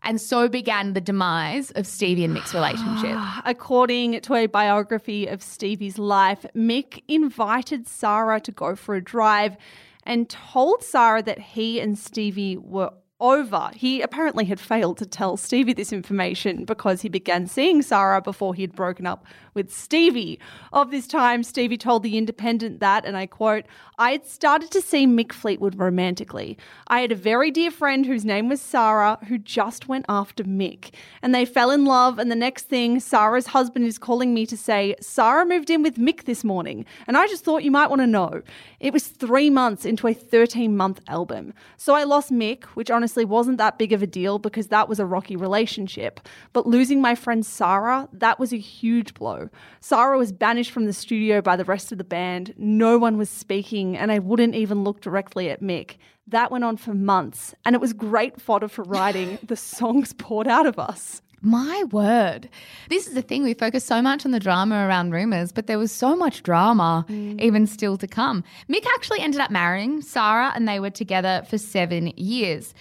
And 0.04 0.20
so 0.20 0.48
began 0.48 0.94
the 0.94 1.02
demise 1.02 1.72
of 1.72 1.86
Stevie 1.86 2.24
and 2.24 2.36
Mick's 2.36 2.54
relationship. 2.54 3.18
According 3.46 4.22
to 4.22 4.34
a 4.36 4.48
biography 4.48 5.28
of 5.28 5.44
Stevie's 5.44 6.00
life, 6.00 6.46
Mick 6.56 7.04
invited 7.08 7.88
Sarah 7.88 8.40
to 8.42 8.52
go 8.52 8.76
for 8.76 8.96
a 8.96 9.02
drive 9.02 9.58
and 10.04 10.30
told 10.30 10.84
Sarah 10.84 11.22
that 11.22 11.40
he 11.40 11.80
and 11.80 11.98
Stevie 11.98 12.58
were 12.58 12.92
over. 13.20 13.70
He 13.76 14.02
apparently 14.02 14.46
had 14.46 14.60
failed 14.60 14.98
to 15.00 15.06
tell 15.06 15.36
Stevie 15.38 15.74
this 15.74 15.92
information 15.92 16.66
because 16.66 17.02
he 17.02 17.10
began 17.10 17.48
seeing 17.48 17.82
Sarah 17.82 18.22
before 18.22 18.54
he 18.54 18.62
had 18.62 18.76
broken 18.76 19.06
up 19.06 19.26
with 19.54 19.74
Stevie. 19.74 20.40
Of 20.72 20.92
this 20.92 21.08
time, 21.08 21.44
Stevie 21.44 21.78
told 21.78 22.04
The 22.04 22.18
Independent 22.18 22.80
that, 22.80 23.06
and 23.06 23.18
I 23.18 23.26
quote, 23.26 23.66
I 23.98 24.12
had 24.12 24.26
started 24.26 24.72
to 24.72 24.82
see 24.82 25.06
Mick 25.06 25.34
Fleetwood 25.34 25.78
romantically. 25.78 26.58
I 26.88 27.02
had 27.02 27.12
a 27.12 27.16
very 27.16 27.52
dear 27.52 27.72
friend 27.72 28.06
whose 28.06 28.24
name 28.24 28.48
was 28.48 28.62
Sarah 28.62 29.18
who 29.28 29.38
just 29.38 29.90
went 29.90 30.06
after 30.08 30.46
Mick. 30.46 30.94
And 31.22 31.36
they 31.36 31.44
fell 31.44 31.72
in 31.72 31.84
love, 31.84 32.20
and 32.20 32.32
the 32.32 32.36
next 32.36 32.70
thing, 32.70 33.02
Sarah's 33.02 33.48
husband 33.48 33.86
is 33.86 33.98
calling 33.98 34.34
me 34.34 34.46
to 34.46 34.56
say, 34.56 34.96
Sarah 35.02 35.46
moved 35.46 35.70
in 35.70 35.82
with 35.82 35.98
Mick 35.98 36.24
this 36.24 36.46
morning. 36.46 36.86
And 37.08 37.18
I 37.18 37.28
just 37.28 37.44
thought 37.44 37.64
you 37.64 37.72
might 37.72 37.90
want 37.90 38.02
to 38.02 38.08
know. 38.08 38.42
It 38.80 38.94
was 38.94 39.08
three 39.08 39.50
months 39.50 39.84
into 39.86 40.08
a 40.08 40.14
13 40.14 40.78
month 40.78 41.02
album. 41.08 41.54
So 41.76 41.94
I 41.96 42.06
lost 42.06 42.32
Mick, 42.32 42.64
which 42.76 42.90
honestly 42.90 43.09
wasn't 43.18 43.58
that 43.58 43.78
big 43.78 43.94
of 43.94 44.02
a 44.02 44.08
deal 44.08 44.40
because 44.40 44.68
that 44.68 44.90
was 44.90 45.00
a 45.00 45.06
rocky 45.06 45.36
relationship. 45.36 46.20
But 46.54 46.68
losing 46.68 47.02
my 47.02 47.16
friend 47.16 47.46
Sarah, 47.46 48.08
that 48.14 48.40
was 48.40 48.54
a 48.54 48.58
huge 48.58 49.14
blow. 49.14 49.50
Sarah 49.80 50.18
was 50.18 50.32
banished 50.32 50.72
from 50.72 50.86
the 50.86 50.94
studio 50.94 51.42
by 51.42 51.56
the 51.56 51.66
rest 51.66 51.92
of 51.92 51.98
the 51.98 52.04
band. 52.04 52.54
No 52.58 52.98
one 52.98 53.18
was 53.18 53.30
speaking, 53.30 53.98
and 53.98 54.12
I 54.12 54.20
wouldn't 54.20 54.56
even 54.56 54.84
look 54.84 55.02
directly 55.02 55.50
at 55.50 55.62
Mick. 55.62 55.98
That 56.28 56.52
went 56.52 56.64
on 56.64 56.78
for 56.78 56.94
months, 56.94 57.56
and 57.66 57.76
it 57.76 57.82
was 57.82 57.94
great 57.94 58.40
fodder 58.40 58.68
for 58.68 58.84
writing 58.84 59.40
the 59.44 59.56
songs 59.56 60.14
poured 60.14 60.48
out 60.48 60.68
of 60.68 60.78
us. 60.78 61.22
My 61.42 61.86
word. 61.92 62.50
This 62.90 63.08
is 63.08 63.14
the 63.14 63.22
thing. 63.22 63.44
We 63.44 63.54
focus 63.54 63.86
so 63.86 64.02
much 64.02 64.26
on 64.26 64.32
the 64.32 64.40
drama 64.40 64.86
around 64.88 65.12
rumours, 65.12 65.52
but 65.52 65.68
there 65.68 65.80
was 65.80 65.92
so 65.92 66.16
much 66.16 66.44
drama 66.44 67.06
mm. 67.08 67.40
even 67.40 67.66
still 67.66 67.98
to 67.98 68.08
come. 68.08 68.44
Mick 68.70 68.86
actually 68.94 69.22
ended 69.22 69.40
up 69.40 69.50
marrying 69.50 70.02
Sarah, 70.02 70.52
and 70.54 70.68
they 70.68 70.80
were 70.80 70.90
together 70.90 71.44
for 71.50 71.58
seven 71.58 72.08
years. 72.18 72.74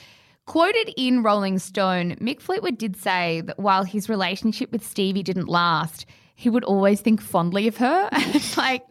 Quoted 0.49 0.94
in 0.96 1.22
Rolling 1.22 1.59
Stone, 1.59 2.16
Mick 2.22 2.40
Fleetwood 2.40 2.78
did 2.78 2.96
say 2.96 3.42
that 3.42 3.59
while 3.59 3.84
his 3.84 4.09
relationship 4.09 4.72
with 4.72 4.82
Stevie 4.82 5.22
didn't 5.22 5.46
last, 5.46 6.07
he 6.34 6.49
would 6.49 6.64
always 6.64 7.03
think 7.03 7.20
fondly 7.20 7.68
of 7.68 7.76
her. 7.76 8.09
Like, 8.57 8.86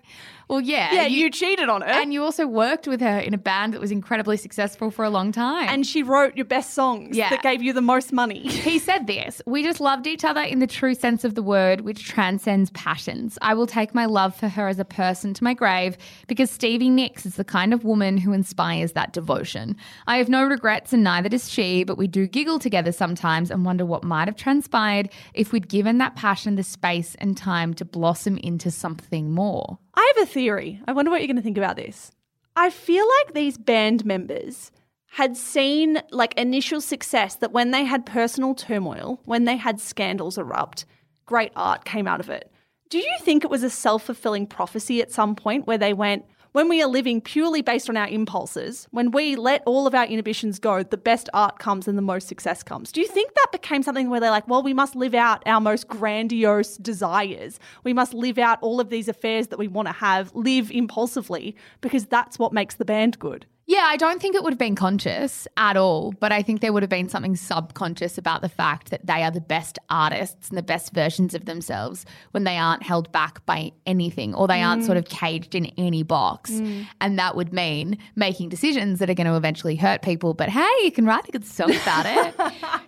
well, 0.50 0.62
yeah. 0.62 0.94
Yeah, 0.94 1.08
you, 1.08 1.26
you, 1.26 1.30
cheated 1.30 1.68
on 1.68 1.82
her. 1.82 1.88
And 1.88 2.14
you 2.14 2.24
also 2.24 2.48
worked 2.48 2.88
with 2.88 3.02
her 3.02 3.20
in 3.20 3.34
a 3.34 3.38
band 3.38 3.74
that 3.74 3.82
was 3.82 3.92
incredibly 3.92 4.38
successful 4.38 4.92
for 4.92 5.04
a 5.04 5.10
long 5.10 5.34
time. 5.34 5.68
And 5.68 5.86
she 5.86 6.04
wrote 6.04 6.38
your 6.38 6.46
best 6.46 6.74
songs 6.74 7.18
yeah. 7.18 7.30
that 7.30 7.42
gave 7.42 7.62
you 7.62 7.74
the 7.74 7.82
most 7.82 8.14
money. 8.14 8.48
he 8.48 8.80
said 8.80 9.08
this 9.08 9.42
We 9.46 9.64
just 9.64 9.82
loved 9.82 10.08
each 10.08 10.24
other 10.24 10.42
in 10.42 10.60
the 10.60 10.68
true 10.68 10.96
sense 10.96 11.26
of 11.26 11.36
the 11.36 11.44
word, 11.44 11.82
which 11.82 12.06
transcends 12.06 12.70
passions. 12.72 13.38
I 13.42 13.54
will 13.56 13.68
take 13.68 13.94
my 13.94 14.06
love 14.06 14.36
for 14.36 14.48
her 14.48 14.70
as 14.70 14.80
a 14.80 14.86
person 14.86 15.34
to 15.34 15.44
my 15.44 15.54
grave 15.54 15.98
because 16.28 16.50
Stevie 16.50 16.90
Nicks 16.90 17.26
is 17.26 17.36
the 17.36 17.44
kind 17.44 17.74
of 17.74 17.84
woman 17.84 18.18
who 18.18 18.32
inspires 18.32 18.94
that 18.94 19.12
devotion. 19.12 19.76
I 20.08 20.18
have 20.18 20.30
no 20.30 20.46
regrets, 20.46 20.94
and 20.94 21.04
neither 21.04 21.28
does 21.28 21.52
she, 21.52 21.84
but 21.84 21.98
we 21.98 22.08
do 22.08 22.26
giggle 22.26 22.60
together 22.60 22.94
sometimes 22.94 23.52
and 23.52 23.66
wonder 23.66 23.86
what 23.86 24.04
might 24.04 24.30
have 24.30 24.38
transpired 24.38 25.10
if 25.34 25.52
we'd 25.52 25.68
given 25.68 25.98
that 25.98 26.16
passion 26.16 26.56
the 26.56 26.64
space 26.64 27.16
and 27.16 27.36
time 27.36 27.74
to 27.76 27.86
blossom 27.86 28.38
into 28.38 28.72
something 28.72 29.32
more. 29.32 29.78
I 29.98 30.14
have 30.16 30.28
a 30.28 30.32
theory. 30.32 30.80
I 30.88 30.94
wonder 30.94 31.10
what 31.10 31.22
you're 31.22 31.28
going 31.28 31.38
to 31.38 31.42
think 31.42 31.58
about 31.58 31.76
this. 31.76 32.12
I 32.56 32.70
feel 32.70 33.06
like 33.20 33.34
these 33.34 33.58
band 33.58 34.06
members 34.06 34.72
had 35.08 35.36
seen 35.36 36.04
like 36.12 36.38
initial 36.38 36.82
success 36.82 37.36
that 37.38 37.52
when 37.52 37.72
they 37.72 37.84
had 37.84 38.06
personal 38.06 38.54
turmoil, 38.54 39.20
when 39.26 39.46
they 39.46 39.58
had 39.58 39.82
scandals 39.82 40.38
erupt, 40.38 40.86
great 41.26 41.52
art 41.56 41.84
came 41.84 42.08
out 42.08 42.20
of 42.20 42.30
it. 42.30 42.52
Do 42.90 43.00
you 43.00 43.16
think 43.22 43.44
it 43.44 43.50
was 43.50 43.64
a 43.64 43.72
self 43.72 44.04
fulfilling 44.04 44.46
prophecy 44.46 45.02
at 45.02 45.12
some 45.12 45.36
point 45.36 45.66
where 45.66 45.80
they 45.80 45.94
went, 45.94 46.26
when 46.52 46.70
we 46.70 46.82
are 46.82 46.88
living 46.88 47.22
purely 47.22 47.62
based 47.62 47.90
on 47.90 47.98
our 47.98 48.08
impulses, 48.08 48.88
when 48.92 49.12
we 49.12 49.36
let 49.36 49.64
all 49.66 49.88
of 49.88 49.94
our 49.94 50.06
inhibitions 50.06 50.60
go, 50.60 50.84
the 50.84 50.98
best 50.98 51.30
art 51.34 51.60
comes 51.60 51.88
and 51.88 51.98
the 51.98 52.02
most 52.02 52.28
success 52.28 52.64
comes. 52.64 52.92
Do 52.92 53.02
you 53.02 53.08
think 53.08 53.34
that 53.34 53.52
became 53.52 53.84
something 53.84 54.10
where 54.10 54.20
they're 54.20 54.32
like, 54.32 54.48
well, 54.48 54.64
we 54.64 54.74
must 54.74 54.96
live 54.96 55.14
out 55.14 55.44
our 55.46 55.62
most 55.62 55.88
grandiose 55.88 56.78
desires? 56.78 57.60
We 57.84 57.94
must 57.94 58.14
live 58.14 58.38
out 58.38 58.60
all 58.62 58.80
of 58.80 58.90
these 58.90 59.08
affairs 59.08 59.48
that 59.48 59.60
we 59.60 59.68
want 59.68 59.88
to 59.88 59.94
have, 59.94 60.34
live 60.36 60.72
impulsively, 60.72 61.56
because 61.82 62.06
that's 62.06 62.40
what 62.40 62.54
makes 62.54 62.76
the 62.76 62.86
band 62.86 63.20
good? 63.20 63.46
Yeah, 63.70 63.84
I 63.86 63.98
don't 63.98 64.22
think 64.22 64.34
it 64.34 64.44
would 64.44 64.54
have 64.54 64.58
been 64.58 64.76
conscious 64.76 65.46
at 65.58 65.76
all, 65.76 66.14
but 66.22 66.32
I 66.32 66.42
think 66.42 66.62
there 66.62 66.72
would 66.72 66.84
have 66.84 66.90
been 66.90 67.10
something 67.10 67.36
subconscious 67.36 68.18
about 68.18 68.42
the 68.42 68.48
fact 68.48 68.92
that 68.92 69.06
they 69.06 69.24
are 69.24 69.30
the 69.30 69.42
best 69.42 69.78
artists 69.90 70.48
and 70.48 70.58
the 70.58 70.64
best 70.64 70.94
versions 70.94 71.34
of 71.34 71.44
themselves 71.44 72.06
when 72.32 72.46
they 72.46 72.58
aren't 72.58 72.82
held 72.82 73.12
back 73.12 73.46
by 73.46 73.74
anything 73.86 74.34
or 74.34 74.48
they 74.48 74.64
aren't 74.64 74.84
mm. 74.84 74.86
sort 74.86 74.98
of 74.98 75.10
caged 75.10 75.54
in 75.54 75.66
any 75.78 76.02
box. 76.02 76.52
Mm. 76.52 76.88
And 77.02 77.20
that 77.20 77.36
would 77.36 77.52
mean 77.52 77.98
making 78.16 78.48
decisions 78.48 79.00
that 79.00 79.10
are 79.10 79.14
going 79.14 79.28
to 79.28 79.36
eventually 79.36 79.76
hurt 79.76 80.02
people. 80.02 80.34
But 80.34 80.48
hey, 80.48 80.72
you 80.84 80.92
can 80.94 81.06
write 81.06 81.28
a 81.28 81.32
good 81.34 81.46
song 81.46 81.76
about 81.76 82.06
it. 82.06 82.36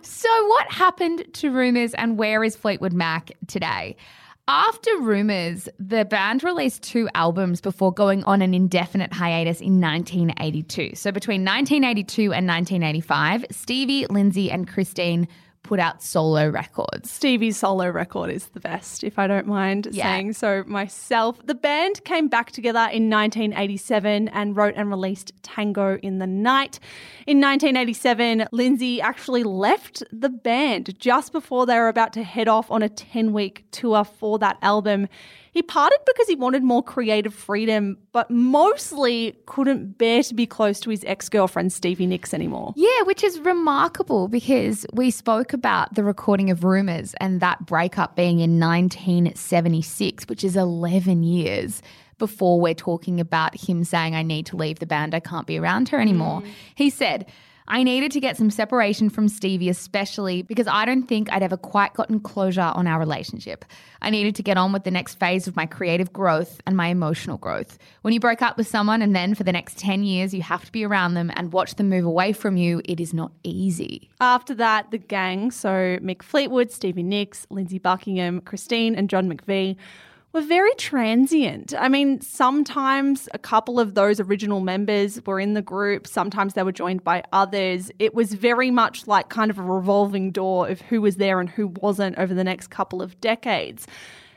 so, 0.00 0.46
what 0.46 0.72
happened 0.72 1.26
to 1.34 1.50
Rumours 1.50 1.92
and 1.92 2.16
where 2.16 2.42
is 2.42 2.56
Fleetwood 2.56 2.94
Mac 2.94 3.32
today? 3.48 3.96
After 4.48 4.90
Rumours, 4.98 5.68
the 5.78 6.04
band 6.04 6.42
released 6.42 6.82
two 6.82 7.08
albums 7.14 7.60
before 7.60 7.92
going 7.92 8.24
on 8.24 8.42
an 8.42 8.52
indefinite 8.52 9.12
hiatus 9.12 9.60
in 9.60 9.80
1982. 9.80 10.96
So 10.96 11.12
between 11.12 11.44
1982 11.44 12.32
and 12.32 12.48
1985, 12.48 13.44
Stevie, 13.50 14.06
Lindsey, 14.06 14.50
and 14.50 14.66
Christine 14.66 15.28
put 15.62 15.78
out 15.78 16.02
solo 16.02 16.48
records. 16.48 17.10
Stevie's 17.10 17.56
solo 17.56 17.88
record 17.88 18.30
is 18.30 18.46
the 18.48 18.60
best, 18.60 19.04
if 19.04 19.18
I 19.18 19.26
don't 19.26 19.46
mind 19.46 19.88
yeah. 19.92 20.04
saying 20.04 20.32
so 20.32 20.64
myself. 20.66 21.44
The 21.44 21.54
band 21.54 22.04
came 22.04 22.28
back 22.28 22.50
together 22.50 22.88
in 22.92 23.10
1987 23.10 24.28
and 24.28 24.56
wrote 24.56 24.74
and 24.76 24.90
released 24.90 25.32
Tango 25.42 25.98
in 25.98 26.18
the 26.18 26.26
Night. 26.26 26.80
In 27.26 27.40
1987, 27.40 28.48
Lindsey 28.52 29.00
actually 29.00 29.44
left 29.44 30.02
the 30.10 30.28
band 30.28 30.98
just 30.98 31.32
before 31.32 31.66
they 31.66 31.76
were 31.76 31.88
about 31.88 32.12
to 32.14 32.22
head 32.22 32.48
off 32.48 32.70
on 32.70 32.82
a 32.82 32.88
10 32.88 33.32
week 33.32 33.64
tour 33.70 34.04
for 34.04 34.38
that 34.38 34.58
album. 34.62 35.08
He 35.52 35.62
parted 35.62 35.98
because 36.06 36.28
he 36.28 36.36
wanted 36.36 36.62
more 36.62 36.82
creative 36.82 37.34
freedom, 37.34 37.98
but 38.12 38.30
mostly 38.30 39.36
couldn't 39.46 39.98
bear 39.98 40.22
to 40.22 40.34
be 40.34 40.46
close 40.46 40.78
to 40.80 40.90
his 40.90 41.04
ex 41.04 41.28
girlfriend, 41.28 41.72
Stevie 41.72 42.06
Nicks, 42.06 42.32
anymore. 42.32 42.72
Yeah, 42.76 43.02
which 43.02 43.24
is 43.24 43.38
remarkable 43.40 44.28
because 44.28 44.86
we 44.92 45.10
spoke 45.10 45.52
about 45.52 45.94
the 45.94 46.04
recording 46.04 46.50
of 46.50 46.62
Rumours 46.62 47.14
and 47.20 47.40
that 47.40 47.66
breakup 47.66 48.14
being 48.14 48.38
in 48.40 48.60
1976, 48.60 50.28
which 50.28 50.44
is 50.44 50.56
11 50.56 51.24
years 51.24 51.82
before 52.18 52.60
we're 52.60 52.74
talking 52.74 53.18
about 53.18 53.56
him 53.56 53.82
saying, 53.82 54.14
I 54.14 54.22
need 54.22 54.46
to 54.46 54.56
leave 54.56 54.78
the 54.78 54.86
band, 54.86 55.14
I 55.14 55.20
can't 55.20 55.46
be 55.46 55.58
around 55.58 55.88
her 55.88 55.98
anymore. 55.98 56.42
Mm. 56.42 56.48
He 56.76 56.90
said, 56.90 57.26
I 57.70 57.84
needed 57.84 58.10
to 58.12 58.20
get 58.20 58.36
some 58.36 58.50
separation 58.50 59.10
from 59.10 59.28
Stevie, 59.28 59.68
especially 59.68 60.42
because 60.42 60.66
I 60.66 60.84
don't 60.84 61.04
think 61.04 61.32
I'd 61.32 61.44
ever 61.44 61.56
quite 61.56 61.94
gotten 61.94 62.18
closure 62.18 62.72
on 62.74 62.88
our 62.88 62.98
relationship. 62.98 63.64
I 64.02 64.10
needed 64.10 64.34
to 64.34 64.42
get 64.42 64.56
on 64.56 64.72
with 64.72 64.82
the 64.82 64.90
next 64.90 65.20
phase 65.20 65.46
of 65.46 65.54
my 65.54 65.66
creative 65.66 66.12
growth 66.12 66.60
and 66.66 66.76
my 66.76 66.88
emotional 66.88 67.38
growth. 67.38 67.78
When 68.02 68.12
you 68.12 68.18
break 68.18 68.42
up 68.42 68.56
with 68.56 68.66
someone 68.66 69.02
and 69.02 69.14
then 69.14 69.36
for 69.36 69.44
the 69.44 69.52
next 69.52 69.78
10 69.78 70.02
years 70.02 70.34
you 70.34 70.42
have 70.42 70.64
to 70.64 70.72
be 70.72 70.84
around 70.84 71.14
them 71.14 71.30
and 71.36 71.52
watch 71.52 71.76
them 71.76 71.88
move 71.88 72.04
away 72.04 72.32
from 72.32 72.56
you, 72.56 72.82
it 72.86 72.98
is 72.98 73.14
not 73.14 73.30
easy. 73.44 74.10
After 74.20 74.52
that, 74.56 74.90
the 74.90 74.98
gang, 74.98 75.52
so 75.52 75.70
Mick 76.02 76.24
Fleetwood, 76.24 76.72
Stevie 76.72 77.04
Nicks, 77.04 77.46
Lindsey 77.50 77.78
Buckingham, 77.78 78.40
Christine, 78.40 78.96
and 78.96 79.08
John 79.08 79.32
McVie, 79.32 79.76
were 80.32 80.40
very 80.42 80.74
transient. 80.74 81.74
I 81.76 81.88
mean, 81.88 82.20
sometimes 82.20 83.28
a 83.34 83.38
couple 83.38 83.80
of 83.80 83.94
those 83.94 84.20
original 84.20 84.60
members 84.60 85.20
were 85.26 85.40
in 85.40 85.54
the 85.54 85.62
group, 85.62 86.06
sometimes 86.06 86.54
they 86.54 86.62
were 86.62 86.72
joined 86.72 87.02
by 87.02 87.24
others. 87.32 87.90
It 87.98 88.14
was 88.14 88.32
very 88.32 88.70
much 88.70 89.06
like 89.06 89.28
kind 89.28 89.50
of 89.50 89.58
a 89.58 89.62
revolving 89.62 90.30
door 90.30 90.68
of 90.68 90.80
who 90.82 91.00
was 91.00 91.16
there 91.16 91.40
and 91.40 91.48
who 91.48 91.68
wasn't 91.68 92.16
over 92.18 92.32
the 92.32 92.44
next 92.44 92.68
couple 92.68 93.02
of 93.02 93.20
decades. 93.20 93.86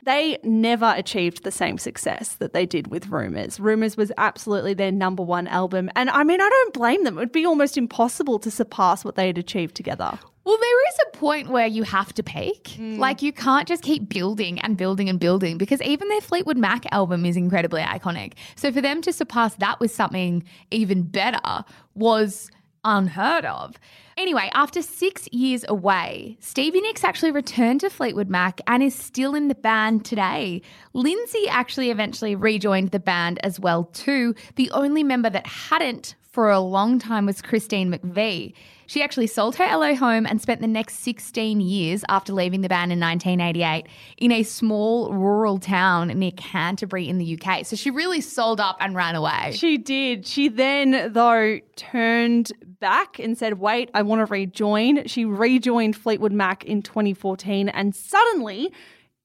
They 0.06 0.38
never 0.44 0.94
achieved 0.98 1.44
the 1.44 1.52
same 1.52 1.78
success 1.78 2.36
that 2.36 2.52
they 2.52 2.66
did 2.66 2.88
with 2.88 3.08
Rumours. 3.08 3.58
Rumours 3.58 3.96
was 3.96 4.12
absolutely 4.18 4.74
their 4.74 4.92
number 4.92 5.24
one 5.24 5.48
album. 5.48 5.90
And 5.96 6.10
I 6.10 6.26
mean, 6.26 6.42
I 6.42 6.50
don't 6.50 6.74
blame 6.74 7.06
them. 7.06 7.18
It 7.18 7.22
would 7.22 7.32
be 7.32 7.46
almost 7.46 7.78
impossible 7.78 8.38
to 8.40 8.52
surpass 8.52 9.06
what 9.06 9.16
they 9.16 9.28
had 9.28 9.38
achieved 9.38 9.76
together. 9.76 10.20
Well, 10.46 10.58
there 10.60 10.88
is 10.90 10.96
a 11.08 11.18
point 11.18 11.50
where 11.50 11.68
you 11.68 11.84
have 11.84 12.12
to 12.16 12.24
peak. 12.24 12.76
Mm. 12.78 12.98
Like, 12.98 13.22
you 13.22 13.32
can't 13.32 13.66
just 13.66 13.82
keep 13.82 14.10
building 14.10 14.60
and 14.60 14.76
building 14.76 15.08
and 15.08 15.18
building 15.18 15.58
because 15.58 15.82
even 15.82 16.10
their 16.10 16.20
Fleetwood 16.20 16.58
Mac 16.58 16.86
album 16.92 17.26
is 17.26 17.38
incredibly 17.38 17.82
iconic. 17.82 18.34
So, 18.58 18.70
for 18.74 18.82
them 18.82 19.02
to 19.04 19.14
surpass 19.14 19.56
that 19.56 19.80
with 19.80 19.92
something 19.92 20.44
even 20.70 21.04
better 21.04 21.64
was 21.96 22.52
unheard 22.84 23.46
of. 23.46 23.76
Anyway, 24.16 24.50
after 24.54 24.82
six 24.82 25.28
years 25.32 25.66
away, 25.68 26.38
Stevie 26.40 26.82
Nicks 26.82 27.04
actually 27.04 27.32
returned 27.32 27.82
to 27.82 27.90
Fleetwood 27.90 28.30
Mac 28.30 28.62
and 28.68 28.84
is 28.84 28.94
still 28.94 29.34
in 29.34 29.48
the 29.48 29.56
band 29.56 30.06
today. 30.06 30.62
Lindsey 30.94 31.48
actually 31.50 31.90
eventually 31.90 32.36
rejoined 32.36 32.92
the 32.92 33.00
band 33.00 33.40
as 33.44 33.60
well 33.60 33.86
too. 33.86 34.36
The 34.56 34.70
only 34.72 35.04
member 35.04 35.30
that 35.30 35.48
hadn't 35.48 36.16
for 36.32 36.50
a 36.50 36.60
long 36.60 37.00
time 37.00 37.26
was 37.26 37.42
Christine 37.42 37.92
McVie. 37.92 38.54
She 38.88 39.02
actually 39.02 39.28
sold 39.28 39.56
her 39.56 39.66
LA 39.66 39.96
home 39.96 40.26
and 40.26 40.42
spent 40.42 40.62
the 40.62 40.68
next 40.68 41.00
16 41.00 41.62
years 41.62 42.04
after 42.10 42.34
leaving 42.34 42.62
the 42.62 42.70
band 42.70 42.92
in 42.92 43.00
1988 43.00 43.88
in 44.18 44.32
a 44.32 44.44
small 44.44 45.14
rural 45.14 45.60
town 45.60 46.08
near 46.10 46.32
Canterbury 46.32 47.08
in 47.08 47.18
the 47.18 47.40
UK. 47.40 47.66
So 47.66 47.76
she 47.76 47.90
really 47.90 48.22
sold 48.22 48.60
up 48.60 48.78
and 48.80 48.96
ran 48.96 49.16
away. 49.16 49.54
She 49.56 49.78
did. 49.78 50.28
She 50.28 50.50
then, 50.50 51.12
though, 51.14 51.60
turned 51.76 52.52
back 52.80 53.20
and 53.20 53.38
said, 53.38 53.60
Wait, 53.60 53.90
I 53.94 54.02
want 54.02 54.20
to 54.20 54.32
rejoin. 54.32 55.08
She 55.08 55.26
rejoined 55.26 55.96
Fleetwood 55.96 56.34
Mac 56.34 56.66
in 56.66 56.82
2014. 56.82 57.70
And 57.70 57.96
suddenly, 57.96 58.72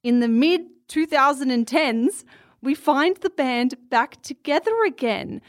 in 0.03 0.21
the 0.21 0.29
mid 0.29 0.63
2010s, 0.89 2.25
we 2.63 2.75
find 2.75 3.17
the 3.19 3.31
band 3.31 3.75
back 3.91 4.21
together 4.23 4.73
again. 4.87 5.41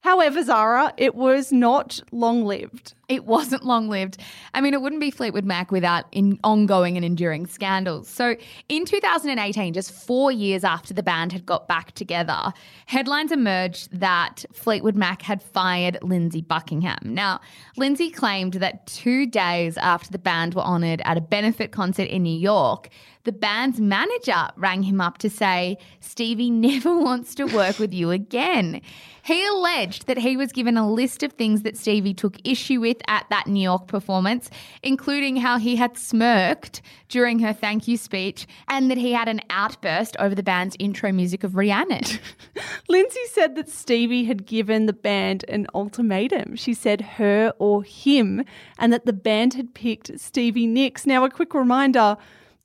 However, 0.00 0.42
Zara, 0.44 0.94
it 0.96 1.14
was 1.16 1.52
not 1.52 2.00
long 2.12 2.44
lived. 2.44 2.94
It 3.08 3.24
wasn't 3.24 3.64
long 3.64 3.88
lived. 3.88 4.18
I 4.52 4.60
mean, 4.60 4.74
it 4.74 4.80
wouldn't 4.80 5.00
be 5.00 5.12
Fleetwood 5.12 5.44
Mac 5.44 5.70
without 5.70 6.06
in 6.10 6.40
ongoing 6.42 6.96
and 6.96 7.04
enduring 7.04 7.46
scandals. 7.46 8.08
So, 8.08 8.34
in 8.68 8.84
2018, 8.84 9.72
just 9.72 9.92
four 9.92 10.32
years 10.32 10.64
after 10.64 10.92
the 10.92 11.04
band 11.04 11.32
had 11.32 11.46
got 11.46 11.68
back 11.68 11.92
together, 11.92 12.52
headlines 12.86 13.30
emerged 13.30 14.00
that 14.00 14.44
Fleetwood 14.52 14.96
Mac 14.96 15.22
had 15.22 15.40
fired 15.40 15.98
Lindsey 16.02 16.42
Buckingham. 16.42 16.98
Now, 17.04 17.40
Lindsey 17.76 18.10
claimed 18.10 18.54
that 18.54 18.86
two 18.88 19.26
days 19.26 19.76
after 19.78 20.10
the 20.10 20.18
band 20.18 20.54
were 20.54 20.62
honoured 20.62 21.00
at 21.04 21.16
a 21.16 21.20
benefit 21.20 21.70
concert 21.70 22.08
in 22.08 22.24
New 22.24 22.36
York, 22.36 22.88
the 23.26 23.32
band's 23.32 23.80
manager 23.80 24.48
rang 24.56 24.84
him 24.84 25.00
up 25.00 25.18
to 25.18 25.28
say, 25.28 25.78
Stevie 26.00 26.50
never 26.50 26.96
wants 27.00 27.34
to 27.34 27.44
work 27.46 27.78
with 27.78 27.92
you 27.92 28.12
again. 28.12 28.80
He 29.24 29.44
alleged 29.44 30.06
that 30.06 30.18
he 30.18 30.36
was 30.36 30.52
given 30.52 30.76
a 30.76 30.88
list 30.88 31.24
of 31.24 31.32
things 31.32 31.62
that 31.62 31.76
Stevie 31.76 32.14
took 32.14 32.36
issue 32.46 32.80
with 32.80 32.95
at 33.06 33.26
that 33.30 33.46
New 33.46 33.60
York 33.60 33.86
performance, 33.86 34.50
including 34.82 35.36
how 35.36 35.58
he 35.58 35.76
had 35.76 35.96
smirked 35.96 36.82
during 37.08 37.38
her 37.38 37.52
thank 37.52 37.86
you 37.86 37.96
speech 37.96 38.46
and 38.68 38.90
that 38.90 38.98
he 38.98 39.12
had 39.12 39.28
an 39.28 39.40
outburst 39.50 40.16
over 40.18 40.34
the 40.34 40.42
band's 40.42 40.76
intro 40.78 41.12
music 41.12 41.44
of 41.44 41.56
Rhiannon. 41.56 42.02
Lindsey 42.88 43.24
said 43.32 43.54
that 43.56 43.68
Stevie 43.68 44.24
had 44.24 44.46
given 44.46 44.86
the 44.86 44.92
band 44.92 45.44
an 45.48 45.66
ultimatum. 45.74 46.56
She 46.56 46.74
said 46.74 47.00
her 47.00 47.52
or 47.58 47.82
him, 47.82 48.44
and 48.78 48.92
that 48.92 49.06
the 49.06 49.12
band 49.12 49.54
had 49.54 49.74
picked 49.74 50.18
Stevie 50.18 50.66
Nicks. 50.66 51.06
Now, 51.06 51.24
a 51.24 51.30
quick 51.30 51.54
reminder. 51.54 52.16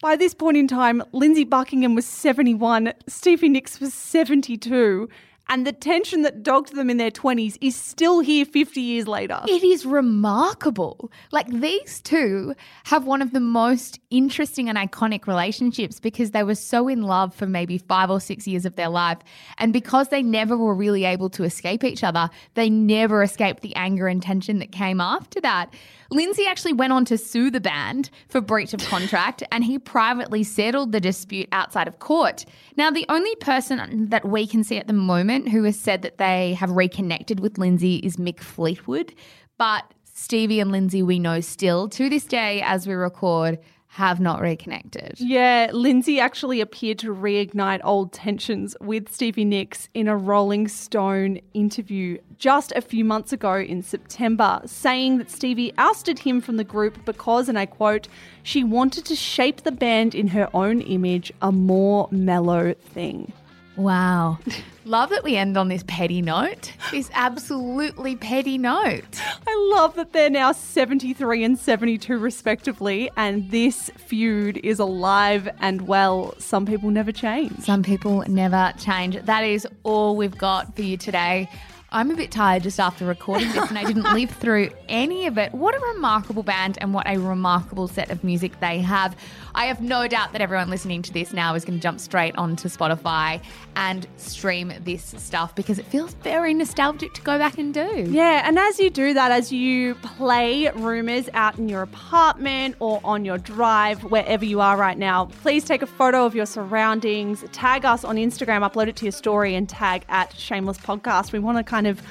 By 0.02 0.16
this 0.16 0.34
point 0.34 0.58
in 0.58 0.68
time, 0.68 1.04
Lindsey 1.12 1.44
Buckingham 1.44 1.94
was 1.94 2.08
71, 2.08 2.92
Stevie 3.08 3.50
Nicks 3.50 3.80
was 3.80 3.94
72, 3.94 5.08
and 5.52 5.68
the 5.68 5.74
tension 5.74 6.22
that 6.22 6.44
dogged 6.44 6.74
them 6.78 6.90
in 6.90 6.96
their 6.96 7.12
20s 7.12 7.58
is 7.60 7.76
still 7.76 8.22
here 8.22 8.46
50 8.46 8.80
years 8.80 9.06
later. 9.06 9.42
It 9.50 9.64
is 9.64 9.86
remarkable. 9.86 11.12
Like 11.34 11.48
these 11.50 12.00
two 12.02 12.56
have 12.86 13.06
one 13.06 13.22
of 13.22 13.34
the 13.34 13.42
most 13.42 14.00
interesting 14.10 14.70
and 14.70 14.78
iconic 14.78 15.28
relationships 15.28 16.00
because 16.00 16.32
they 16.32 16.44
were 16.44 16.56
so 16.56 16.88
in 16.88 17.02
love 17.02 17.36
for 17.36 17.48
maybe 17.48 17.78
five 17.78 18.10
or 18.10 18.22
six 18.22 18.48
years 18.48 18.66
of 18.66 18.78
their 18.78 18.88
life. 18.88 19.18
And 19.58 19.74
because 19.74 20.08
they 20.08 20.24
never 20.24 20.56
were 20.56 20.74
really 20.74 21.04
able 21.04 21.30
to 21.32 21.44
escape 21.44 21.84
each 21.84 22.02
other, 22.02 22.30
they 22.54 22.70
never 22.70 23.22
escaped 23.22 23.62
the 23.62 23.76
anger 23.76 24.08
and 24.08 24.24
tension 24.24 24.60
that 24.60 24.72
came 24.72 25.02
after 25.02 25.42
that. 25.42 25.74
Lindsey 26.12 26.46
actually 26.46 26.74
went 26.74 26.92
on 26.92 27.06
to 27.06 27.18
sue 27.18 27.50
the 27.50 27.62
band 27.62 28.10
for 28.28 28.42
breach 28.42 28.74
of 28.74 28.82
contract 28.82 29.44
and 29.50 29.64
he 29.64 29.80
privately 29.80 30.44
settled 30.44 30.92
the 30.92 31.00
dispute 31.00 31.48
outside 31.54 31.88
of 31.88 32.00
court. 32.00 32.44
Now, 32.76 32.92
the 32.92 33.06
only 33.08 33.34
person 33.38 34.10
that 34.10 34.28
we 34.28 34.46
can 34.46 34.66
see 34.66 34.78
at 34.78 34.88
the 34.88 34.94
moment 34.94 35.48
who 35.48 35.64
has 35.64 35.80
said 35.80 36.02
that 36.02 36.18
they 36.18 36.54
have 36.56 36.70
reconnected 36.70 37.40
with 37.40 37.58
Lindsey 37.58 37.96
is 37.98 38.18
Mick 38.18 38.42
Fleetwood, 38.42 39.14
but 39.58 39.86
Stevie 40.14 40.60
and 40.60 40.72
Lindsey, 40.72 41.02
we 41.02 41.18
know 41.18 41.40
still 41.40 41.88
to 41.90 42.10
this 42.10 42.26
day 42.26 42.62
as 42.62 42.86
we 42.86 42.94
record, 42.94 43.58
have 43.96 44.22
not 44.22 44.40
reconnected. 44.40 45.20
Yeah, 45.20 45.70
Lindsey 45.74 46.22
actually 46.22 46.62
appeared 46.62 46.98
to 47.00 47.14
reignite 47.14 47.82
old 47.84 48.14
tensions 48.14 48.74
with 48.80 49.12
Stevie 49.12 49.44
Nicks 49.44 49.90
in 49.94 50.08
a 50.08 50.16
Rolling 50.16 50.70
Stone 50.70 51.42
interview 51.54 52.18
just 52.38 52.72
a 52.72 52.82
few 52.82 53.04
months 53.04 53.34
ago 53.34 53.56
in 53.56 53.84
September, 53.84 54.62
saying 54.66 55.18
that 55.18 55.30
Stevie 55.30 55.74
ousted 55.78 56.20
him 56.20 56.40
from 56.40 56.56
the 56.56 56.64
group 56.64 57.04
because, 57.04 57.50
and 57.50 57.60
I 57.60 57.66
quote, 57.66 58.08
she 58.44 58.64
wanted 58.64 59.04
to 59.06 59.16
shape 59.16 59.64
the 59.64 59.74
band 59.74 60.16
in 60.16 60.30
her 60.30 60.50
own 60.54 60.80
image, 60.80 61.34
a 61.42 61.52
more 61.52 62.08
mellow 62.12 62.74
thing. 62.74 63.34
Wow. 63.76 64.40
Love 64.84 65.12
that 65.12 65.24
we 65.24 65.38
end 65.38 65.58
on 65.58 65.68
this 65.70 65.84
petty 65.88 66.22
note. 66.22 66.74
This 66.92 67.10
absolutely 67.14 68.16
petty 68.16 68.58
note. 68.58 69.22
I 69.48 69.72
love 69.74 69.96
that 69.96 70.12
they're 70.12 70.30
now 70.30 70.52
73 70.52 71.44
and 71.44 71.58
72 71.58 72.18
respectively, 72.18 73.10
and 73.16 73.50
this 73.52 73.90
feud 73.98 74.58
is 74.64 74.80
alive 74.80 75.48
and 75.60 75.88
well. 75.88 76.34
Some 76.40 76.66
people 76.66 76.90
never 76.90 77.12
change. 77.12 77.58
Some 77.60 77.84
people 77.84 78.24
never 78.28 78.74
change. 78.78 79.22
That 79.22 79.44
is 79.44 79.68
all 79.84 80.16
we've 80.16 80.38
got 80.38 80.76
for 80.76 80.82
you 80.82 80.98
today. 80.98 81.48
I'm 81.94 82.10
a 82.10 82.16
bit 82.16 82.32
tired 82.32 82.64
just 82.64 82.80
after 82.80 83.06
recording 83.06 83.52
this 83.52 83.68
and 83.68 83.78
I 83.78 83.84
didn't 83.84 84.04
live 84.14 84.30
through 84.32 84.70
any 84.88 85.28
of 85.28 85.38
it. 85.38 85.54
What 85.54 85.76
a 85.76 85.80
remarkable 85.94 86.42
band 86.42 86.78
and 86.80 86.94
what 86.94 87.06
a 87.06 87.18
remarkable 87.18 87.90
set 87.90 88.10
of 88.12 88.24
music 88.24 88.62
they 88.62 88.80
have. 88.80 89.14
I 89.54 89.66
have 89.66 89.82
no 89.82 90.08
doubt 90.08 90.32
that 90.32 90.42
everyone 90.42 90.70
listening 90.70 91.02
to 91.04 91.14
this 91.14 91.34
now 91.34 91.56
is 91.56 91.66
going 91.66 91.80
to 91.80 91.82
jump 91.82 92.00
straight 92.00 92.36
onto 92.36 92.70
Spotify 92.70 93.42
and 93.76 94.08
stream 94.18 94.74
this 94.84 95.14
stuff 95.18 95.56
because 95.56 95.80
it 95.80 95.86
feels 95.86 96.14
very 96.16 96.54
nostalgic 96.54 97.14
to 97.14 97.22
go 97.22 97.38
back 97.38 97.58
and 97.58 97.74
do. 97.74 98.08
Yeah, 98.10 98.48
and 98.48 98.58
as 98.58 98.80
you 98.80 98.90
do 98.90 99.14
that, 99.14 99.32
as 99.32 99.52
you 99.52 99.96
play 99.96 100.70
Rumours 100.70 101.30
out 101.34 101.58
in 101.58 101.70
your 101.70 101.82
apartment 101.82 102.76
or 102.80 103.02
on 103.04 103.26
your 103.26 103.38
drive, 103.38 104.04
wherever 104.04 104.46
you 104.46 104.62
are 104.62 104.78
right 104.78 104.98
now, 104.98 105.26
please 105.42 105.64
take 105.64 105.82
a 105.82 105.88
photo 105.88 106.26
of 106.26 106.36
your 106.36 106.46
surroundings, 106.46 107.44
tag 107.52 107.86
us 107.86 108.04
on 108.04 108.16
Instagram, 108.16 108.70
upload 108.70 108.88
it 108.88 108.96
to 108.98 109.06
your 109.06 109.12
story, 109.12 109.56
and 109.56 109.68
tag 109.68 110.06
at 110.10 110.36
Shameless 110.38 110.78
Podcast. 110.78 111.32
We 111.32 111.40
want 111.40 111.58
to 111.58 111.64
kind 111.64 111.88
of 111.88 112.02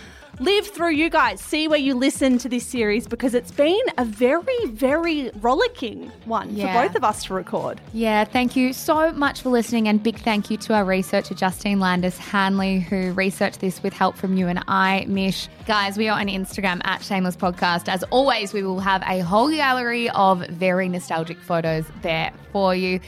live 0.40 0.66
through 0.66 0.90
you 0.92 1.10
guys, 1.10 1.38
see 1.38 1.68
where 1.68 1.78
you 1.78 1.94
listen 1.94 2.38
to 2.38 2.48
this 2.48 2.64
series 2.66 3.06
because 3.06 3.34
it's 3.34 3.50
been 3.50 3.78
a 3.98 4.04
very, 4.06 4.64
very 4.68 5.30
rollicking 5.42 6.10
one 6.24 6.48
Yeah. 6.56 6.72
for 6.82 6.88
both 6.88 6.96
of 6.96 7.04
us 7.04 7.24
to 7.24 7.34
record. 7.34 7.78
Yeah, 7.92 8.24
thank 8.24 8.56
you 8.56 8.72
so 8.72 9.12
much 9.12 9.42
for 9.42 9.50
listening, 9.50 9.86
and 9.86 10.02
big 10.02 10.18
thank 10.18 10.50
you 10.50 10.56
to 10.56 10.72
our 10.74 10.84
researcher 10.86 11.34
Justine 11.34 11.78
Landis 11.78 12.16
Hanley, 12.16 12.80
who 12.80 13.12
researched 13.12 13.60
this 13.60 13.82
with 13.82 13.92
help 13.92 14.16
from 14.16 14.36
you 14.38 14.48
and 14.48 14.64
I, 14.66 15.04
Mish. 15.08 15.46
Guys, 15.66 15.98
we 15.98 16.08
are 16.08 16.18
on 16.18 16.28
Instagram 16.28 16.80
at 16.84 17.02
Shameless 17.04 17.36
Podcast. 17.36 17.88
As 17.88 18.02
always, 18.04 18.54
we 18.54 18.62
will 18.62 18.80
have 18.80 19.02
a 19.06 19.20
whole 19.20 19.50
gallery 19.50 20.08
of 20.10 20.40
very 20.48 20.88
nostalgic 20.88 21.38
photos 21.38 21.84
there 22.00 22.30
for 22.50 22.74
you. 22.74 22.98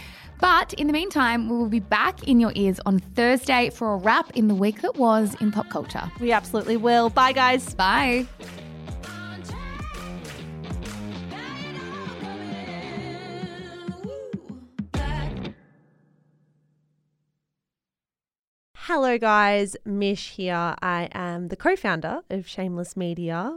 But 0.42 0.72
in 0.72 0.88
the 0.88 0.92
meantime, 0.92 1.48
we 1.48 1.56
will 1.56 1.68
be 1.68 1.78
back 1.78 2.26
in 2.26 2.40
your 2.40 2.50
ears 2.56 2.80
on 2.84 2.98
Thursday 2.98 3.70
for 3.70 3.94
a 3.94 3.96
wrap 3.96 4.28
in 4.32 4.48
the 4.48 4.56
week 4.56 4.82
that 4.82 4.96
was 4.96 5.36
in 5.40 5.52
pop 5.52 5.70
culture. 5.70 6.10
We 6.18 6.32
absolutely 6.32 6.76
will. 6.76 7.10
Bye, 7.10 7.30
guys. 7.30 7.72
Bye. 7.74 8.26
Hello, 18.74 19.16
guys. 19.18 19.76
Mish 19.84 20.30
here. 20.30 20.74
I 20.82 21.08
am 21.12 21.48
the 21.48 21.56
co 21.56 21.76
founder 21.76 22.22
of 22.30 22.48
Shameless 22.48 22.96
Media. 22.96 23.56